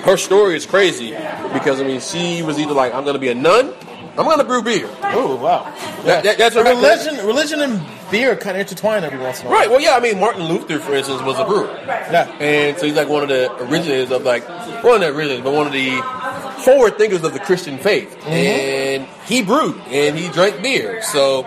her 0.05 0.17
story 0.17 0.57
is 0.57 0.67
crazy 0.67 1.11
because 1.53 1.81
I 1.81 1.85
mean 1.85 2.01
she 2.01 2.43
was 2.43 2.59
either 2.59 2.75
like 2.75 2.95
I'm 2.95 3.05
gonna 3.05 3.19
be 3.19 3.29
a 3.31 3.35
nun, 3.35 3.73
I'm 4.19 4.27
gonna 4.27 4.45
brew 4.45 4.63
beer. 4.63 4.89
Oh 5.03 5.37
wow, 5.37 5.73
That- 6.05 6.23
that- 6.25 6.39
that's 6.39 6.55
what- 6.55 6.67
religion. 6.67 7.27
Religion 7.27 7.61
and 7.63 7.81
beer 8.11 8.37
kind 8.37 8.57
of 8.57 8.61
intertwine 8.63 9.05
every 9.05 9.19
once 9.19 9.41
in 9.41 9.47
a 9.47 9.51
while. 9.51 9.59
Right. 9.61 9.71
Well, 9.71 9.81
yeah. 9.81 9.97
I 9.97 10.01
mean, 10.01 10.19
Martin 10.21 10.45
Luther, 10.45 10.79
for 10.79 10.95
instance, 10.95 11.23
was 11.23 11.39
a 11.39 11.45
brewer, 11.45 11.67
Yeah. 11.87 12.31
and 12.41 12.79
so 12.79 12.87
he's 12.87 12.95
like 12.97 13.09
one 13.09 13.23
of 13.23 13.29
the 13.29 13.53
originators 13.65 14.11
of 14.11 14.23
like 14.25 14.47
one 14.85 14.95
of 14.97 15.01
the 15.01 15.09
originators, 15.15 15.43
but 15.45 15.53
one 15.53 15.67
of 15.67 15.73
the 15.73 16.01
forward 16.65 16.97
thinkers 16.99 17.23
of 17.25 17.33
the 17.33 17.41
Christian 17.41 17.79
faith. 17.79 18.15
Mm-hmm. 18.21 18.31
And 18.31 19.09
he 19.27 19.43
brewed 19.43 19.79
and 19.89 20.17
he 20.19 20.29
drank 20.29 20.63
beer. 20.63 21.03
So 21.03 21.43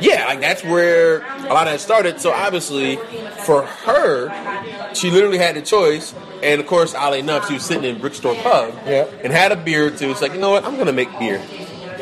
yeah, 0.00 0.26
like 0.26 0.40
that's 0.40 0.62
where 0.64 1.20
a 1.22 1.52
lot 1.52 1.66
of 1.66 1.72
that 1.74 1.80
started. 1.80 2.20
So 2.20 2.32
obviously, 2.32 2.96
for 3.44 3.62
her, 3.64 4.94
she 4.94 5.10
literally 5.10 5.38
had 5.38 5.56
the 5.56 5.62
choice. 5.62 6.14
And 6.42 6.60
of 6.60 6.66
course, 6.68 6.94
oddly 6.94 7.18
enough, 7.18 7.48
she 7.48 7.54
was 7.54 7.64
sitting 7.64 7.82
in 7.84 8.00
Brick 8.00 8.14
Store 8.14 8.34
Pub 8.36 8.72
Yeah. 8.86 9.06
and 9.24 9.32
had 9.32 9.50
a 9.52 9.56
beer 9.56 9.88
or 9.88 9.90
two. 9.90 10.10
It's 10.10 10.22
like, 10.22 10.32
you 10.34 10.38
know 10.40 10.50
what? 10.50 10.64
I'm 10.64 10.74
going 10.74 10.86
to 10.86 10.92
make 10.92 11.10
beer. 11.18 11.42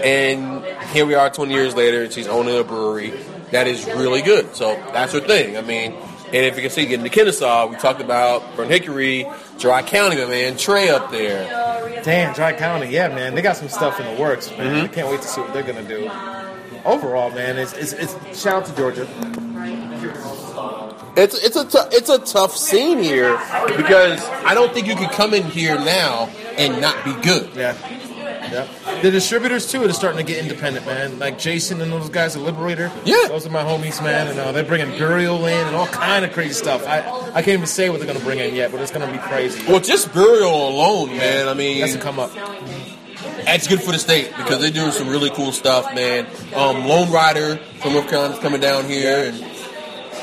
And 0.03 0.63
here 0.91 1.07
we 1.07 1.15
are 1.15 1.31
20 1.31 1.55
years 1.55 1.75
later, 1.75 2.03
and 2.05 2.13
she's 2.13 2.29
owning 2.29 2.57
a 2.59 2.63
brewery 2.63 3.15
that 3.51 3.67
is 3.67 3.85
really 3.87 4.23
good. 4.23 4.55
So 4.55 4.75
that's 4.93 5.13
her 5.13 5.21
thing. 5.21 5.57
I 5.57 5.61
mean, 5.61 5.93
and 6.27 6.35
if 6.35 6.57
you 6.57 6.63
can 6.63 6.71
see, 6.71 6.87
getting 6.87 7.05
to 7.05 7.11
Kennesaw, 7.11 7.69
we 7.69 7.77
talked 7.77 8.01
about 8.01 8.57
Burnt 8.57 8.71
Hickory, 8.71 9.27
Dry 9.59 9.83
County, 9.83 10.17
my 10.17 10.27
man, 10.27 10.57
Trey 10.57 10.89
up 10.89 11.13
there. 11.13 12.03
Damn, 12.03 12.35
Dry 12.35 12.53
County, 12.53 12.89
yeah, 12.89 13.09
man, 13.09 13.35
they 13.35 13.43
got 13.43 13.57
some 13.57 13.69
stuff 13.69 14.01
in 14.01 14.13
the 14.13 14.21
works, 14.21 14.51
man. 14.51 14.75
Mm-hmm. 14.75 14.85
I 14.85 14.89
can't 14.89 15.09
wait 15.09 15.23
to 15.23 15.29
see 15.29 15.41
what 15.41 15.53
they're 15.53 15.63
gonna 15.63 15.85
do. 15.85 16.11
Overall, 16.85 17.31
man, 17.31 17.59
it's 17.59 17.73
it's, 17.75 17.93
it's 17.93 18.43
shout 18.43 18.63
out 18.63 18.67
to 18.67 18.77
Georgia. 18.77 19.07
It's 21.17 21.43
it's 21.43 21.57
a 21.57 21.89
it's 21.93 22.11
a 22.11 22.19
tough 22.19 22.57
scene 22.57 22.99
here 22.99 23.39
because 23.77 24.23
I 24.45 24.53
don't 24.53 24.73
think 24.75 24.87
you 24.87 24.97
could 24.97 25.11
come 25.11 25.33
in 25.33 25.45
here 25.45 25.77
now 25.77 26.29
and 26.59 26.81
not 26.81 27.05
be 27.05 27.13
good. 27.23 27.51
Yeah, 27.55 27.75
yeah. 28.53 29.01
The 29.03 29.11
distributors 29.11 29.71
too 29.71 29.83
are 29.83 29.93
starting 29.93 30.25
to 30.25 30.33
get 30.33 30.43
independent, 30.43 30.87
man. 30.87 31.19
Like 31.19 31.39
Jason 31.39 31.81
and 31.81 31.93
those 31.93 32.09
guys 32.09 32.37
at 32.37 32.43
Liberator. 32.43 32.91
Yeah. 33.05 33.29
those 33.29 33.47
are 33.47 33.51
my 33.51 33.63
homies, 33.63 34.03
man, 34.03 34.29
and 34.29 34.39
uh, 34.39 34.53
they're 34.53 34.65
bringing 34.65 34.97
burial 34.99 35.45
in 35.47 35.67
and 35.67 35.77
all 35.77 35.87
kind 35.87 36.25
of 36.25 36.33
crazy 36.33 36.55
stuff. 36.55 36.87
I 36.87 36.99
I 37.31 37.43
can't 37.43 37.49
even 37.49 37.67
say 37.67 37.91
what 37.91 37.99
they're 38.01 38.07
gonna 38.07 38.25
bring 38.25 38.39
in 38.39 38.55
yet, 38.55 38.73
but 38.73 38.81
it's 38.81 38.91
gonna 38.93 39.11
be 39.11 39.19
crazy. 39.19 39.63
Well, 39.71 39.81
just 39.81 40.13
burial 40.15 40.69
alone, 40.69 41.17
man. 41.17 41.49
I 41.49 41.55
mean, 41.55 41.81
That's 41.81 41.95
to 41.95 42.01
come 42.01 42.19
up. 42.19 42.31
That's 43.45 43.69
good 43.69 43.81
for 43.81 43.93
the 43.93 43.99
state 43.99 44.29
because 44.37 44.61
they're 44.61 44.71
doing 44.71 44.91
some 44.93 45.09
really 45.09 45.31
cool 45.31 45.53
stuff, 45.53 45.95
man. 45.95 46.27
Um, 46.55 46.87
Lone 46.87 47.11
Rider 47.13 47.57
from 47.81 47.93
North 47.93 48.09
Carolina's 48.09 48.39
coming 48.41 48.61
down 48.61 48.85
here, 48.87 49.27
and 49.33 49.45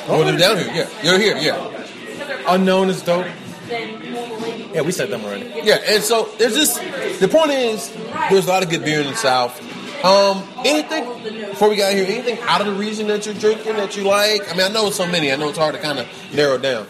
oh, 0.07 0.23
they're 0.25 0.37
down 0.37 0.57
here. 0.57 0.67
Yeah, 0.73 0.89
You're 1.03 1.19
here. 1.19 1.37
Yeah, 1.37 2.43
Unknown 2.47 2.89
is 2.89 3.01
dope. 3.01 3.25
Yeah, 3.69 4.81
we 4.81 4.91
said 4.91 5.09
them 5.09 5.23
already. 5.23 5.51
yeah. 5.63 5.79
And 5.87 6.03
so 6.03 6.29
there's 6.37 6.53
this. 6.55 6.77
The 7.19 7.27
point 7.27 7.51
is, 7.51 7.93
there's 8.29 8.45
a 8.45 8.49
lot 8.49 8.63
of 8.63 8.69
good 8.69 8.83
beer 8.83 9.01
in 9.01 9.07
the 9.07 9.15
South. 9.15 9.59
Um, 10.03 10.43
anything 10.65 11.05
before 11.49 11.69
we 11.69 11.77
got 11.77 11.93
here? 11.93 12.05
Anything 12.05 12.37
out 12.41 12.59
of 12.59 12.67
the 12.67 12.73
region 12.73 13.07
that 13.07 13.25
you're 13.25 13.35
drinking 13.35 13.77
that 13.77 13.95
you 13.95 14.03
like? 14.03 14.51
I 14.51 14.57
mean, 14.57 14.65
I 14.65 14.67
know 14.67 14.87
it's 14.87 14.97
so 14.97 15.07
many. 15.07 15.31
I 15.31 15.37
know 15.37 15.47
it's 15.49 15.57
hard 15.57 15.75
to 15.75 15.81
kind 15.81 15.97
of 15.99 16.07
narrow 16.33 16.57
down. 16.57 16.87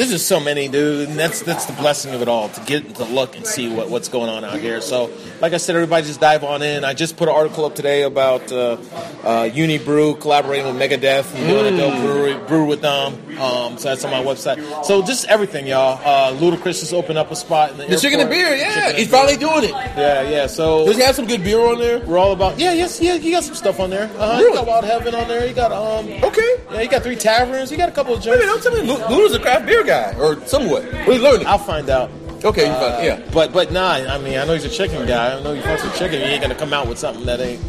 There's 0.00 0.12
just 0.12 0.28
so 0.28 0.40
many, 0.40 0.66
dude, 0.66 1.10
and 1.10 1.18
that's 1.18 1.42
that's 1.42 1.66
the 1.66 1.74
blessing 1.74 2.14
of 2.14 2.22
it 2.22 2.28
all 2.28 2.48
to 2.48 2.60
get 2.62 2.94
to 2.94 3.04
look 3.04 3.36
and 3.36 3.46
see 3.46 3.68
what, 3.68 3.90
what's 3.90 4.08
going 4.08 4.30
on 4.30 4.44
out 4.44 4.58
here. 4.58 4.80
So, 4.80 5.10
like 5.42 5.52
I 5.52 5.58
said, 5.58 5.74
everybody 5.76 6.06
just 6.06 6.20
dive 6.22 6.42
on 6.42 6.62
in. 6.62 6.84
I 6.84 6.94
just 6.94 7.18
put 7.18 7.28
an 7.28 7.34
article 7.34 7.66
up 7.66 7.74
today 7.74 8.04
about 8.04 8.50
uh, 8.50 8.78
uh, 9.22 9.50
Unibroue 9.52 10.18
collaborating 10.18 10.64
with 10.74 10.76
Megadeth 10.80 11.34
and 11.34 11.46
doing 11.46 11.74
a 11.74 11.76
dope 11.76 12.00
brewery, 12.00 12.34
brew 12.48 12.64
with 12.64 12.80
them. 12.80 13.12
Um, 13.38 13.76
so 13.76 13.90
that's 13.90 14.02
on 14.06 14.10
my 14.10 14.22
website. 14.24 14.84
So 14.86 15.02
just 15.02 15.26
everything, 15.26 15.66
y'all. 15.66 16.00
Uh, 16.02 16.32
Ludacris 16.38 16.80
just 16.80 16.94
opened 16.94 17.18
up 17.18 17.30
a 17.30 17.36
spot 17.36 17.72
in 17.72 17.76
the, 17.76 17.86
The 17.88 17.96
chicken 17.98 18.20
and 18.20 18.30
beer, 18.30 18.56
yeah, 18.56 18.72
Chicken 18.74 18.96
he's 18.96 19.02
and 19.04 19.10
beer. 19.10 19.18
finally 19.20 19.36
doing 19.36 19.64
it. 19.64 19.70
Yeah, 19.98 20.22
yeah. 20.30 20.46
So 20.46 20.86
Does 20.86 20.96
he 20.96 21.02
have 21.02 21.14
some 21.14 21.26
good 21.26 21.44
beer 21.44 21.60
on 21.60 21.78
there? 21.78 22.00
we're 22.06 22.16
all 22.16 22.32
about 22.32 22.58
yeah, 22.58 22.72
yes, 22.72 23.00
yeah. 23.02 23.16
You 23.16 23.32
got 23.32 23.44
some 23.44 23.54
stuff 23.54 23.78
on 23.80 23.90
there. 23.90 24.04
Uh-huh. 24.18 24.38
You 24.40 24.54
got 24.54 24.66
Wild 24.66 24.84
Heaven 24.86 25.14
on 25.14 25.28
there. 25.28 25.46
You 25.46 25.52
got 25.52 25.72
um. 25.72 26.06
Okay. 26.24 26.56
Yeah, 26.72 26.80
you 26.80 26.88
got 26.88 27.02
three 27.02 27.16
taverns. 27.16 27.70
You 27.70 27.76
got 27.76 27.90
a 27.90 27.92
couple 27.92 28.14
of 28.14 28.20
Wait 28.24 28.28
a 28.28 28.38
joints. 28.38 28.46
minute, 28.46 28.62
don't 28.86 28.86
tell 28.88 28.98
me 28.98 29.10
Lu- 29.10 29.16
Lou's 29.18 29.34
a 29.34 29.40
craft 29.40 29.66
beer 29.66 29.82
guy, 29.82 29.89
or 30.18 30.44
somewhat. 30.46 30.84
What 30.84 31.08
are 31.08 31.12
you 31.12 31.22
learning? 31.22 31.46
I'll 31.46 31.58
find 31.58 31.88
out. 31.90 32.10
Okay, 32.42 32.66
you 32.66 32.74
find, 32.74 33.04
yeah. 33.04 33.30
But 33.32 33.52
but 33.52 33.70
nah, 33.70 33.92
I 33.92 34.18
mean 34.18 34.38
I 34.38 34.44
know 34.44 34.54
he's 34.54 34.64
a 34.64 34.70
chicken 34.70 35.06
guy. 35.06 35.36
I 35.36 35.42
know 35.42 35.54
he 35.54 35.60
fucks 35.60 35.84
with 35.84 35.94
chicken. 35.98 36.20
He 36.20 36.26
ain't 36.26 36.42
gonna 36.42 36.54
come 36.54 36.72
out 36.72 36.88
with 36.88 36.98
something 36.98 37.26
that 37.26 37.40
ain't 37.40 37.60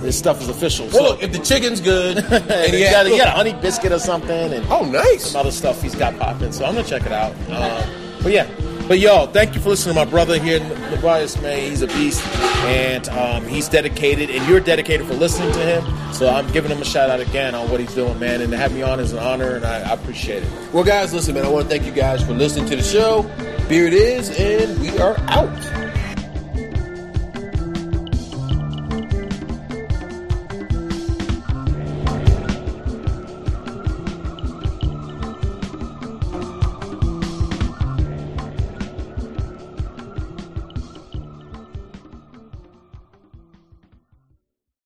this 0.00 0.18
stuff 0.18 0.40
is 0.40 0.48
official. 0.48 0.86
Well, 0.86 0.94
So 0.94 1.02
look, 1.02 1.22
if 1.22 1.32
the 1.32 1.38
chicken's 1.38 1.80
good, 1.80 2.18
and 2.30 2.72
he 2.74 2.84
got, 2.84 3.06
he 3.06 3.16
got 3.16 3.28
a 3.28 3.30
honey 3.32 3.52
biscuit 3.54 3.92
or 3.92 3.98
something 3.98 4.52
and 4.52 4.64
oh, 4.70 4.84
nice. 4.84 5.30
some 5.30 5.40
other 5.40 5.50
stuff 5.50 5.82
he's 5.82 5.94
got 5.94 6.16
popping. 6.18 6.52
So 6.52 6.64
I'm 6.64 6.74
gonna 6.74 6.86
check 6.86 7.04
it 7.06 7.12
out. 7.12 7.34
Uh, 7.48 7.84
but 8.22 8.32
yeah. 8.32 8.46
But 8.88 9.00
y'all, 9.00 9.26
thank 9.26 9.54
you 9.54 9.60
for 9.60 9.68
listening 9.68 9.96
to 9.96 10.02
my 10.02 10.10
brother 10.10 10.38
here, 10.40 10.60
Tobias 10.88 11.38
May. 11.42 11.68
He's 11.68 11.82
a 11.82 11.88
beast, 11.88 12.26
and 12.64 13.06
um, 13.10 13.44
he's 13.44 13.68
dedicated, 13.68 14.30
and 14.30 14.48
you're 14.48 14.60
dedicated 14.60 15.06
for 15.06 15.12
listening 15.12 15.52
to 15.52 15.58
him. 15.58 16.14
So 16.14 16.26
I'm 16.26 16.50
giving 16.52 16.70
him 16.70 16.80
a 16.80 16.86
shout 16.86 17.10
out 17.10 17.20
again 17.20 17.54
on 17.54 17.70
what 17.70 17.80
he's 17.80 17.94
doing, 17.94 18.18
man. 18.18 18.40
And 18.40 18.50
to 18.50 18.56
have 18.56 18.72
me 18.72 18.80
on 18.80 18.98
is 18.98 19.12
an 19.12 19.18
honor, 19.18 19.56
and 19.56 19.66
I, 19.66 19.90
I 19.90 19.92
appreciate 19.92 20.42
it. 20.42 20.50
Well, 20.72 20.84
guys, 20.84 21.12
listen, 21.12 21.34
man, 21.34 21.44
I 21.44 21.50
want 21.50 21.64
to 21.64 21.68
thank 21.68 21.84
you 21.84 21.92
guys 21.92 22.24
for 22.24 22.32
listening 22.32 22.64
to 22.70 22.76
the 22.76 22.82
show. 22.82 23.24
Beer 23.68 23.86
it 23.88 23.92
is, 23.92 24.30
and 24.30 24.80
we 24.80 24.98
are 24.98 25.18
out. 25.28 25.87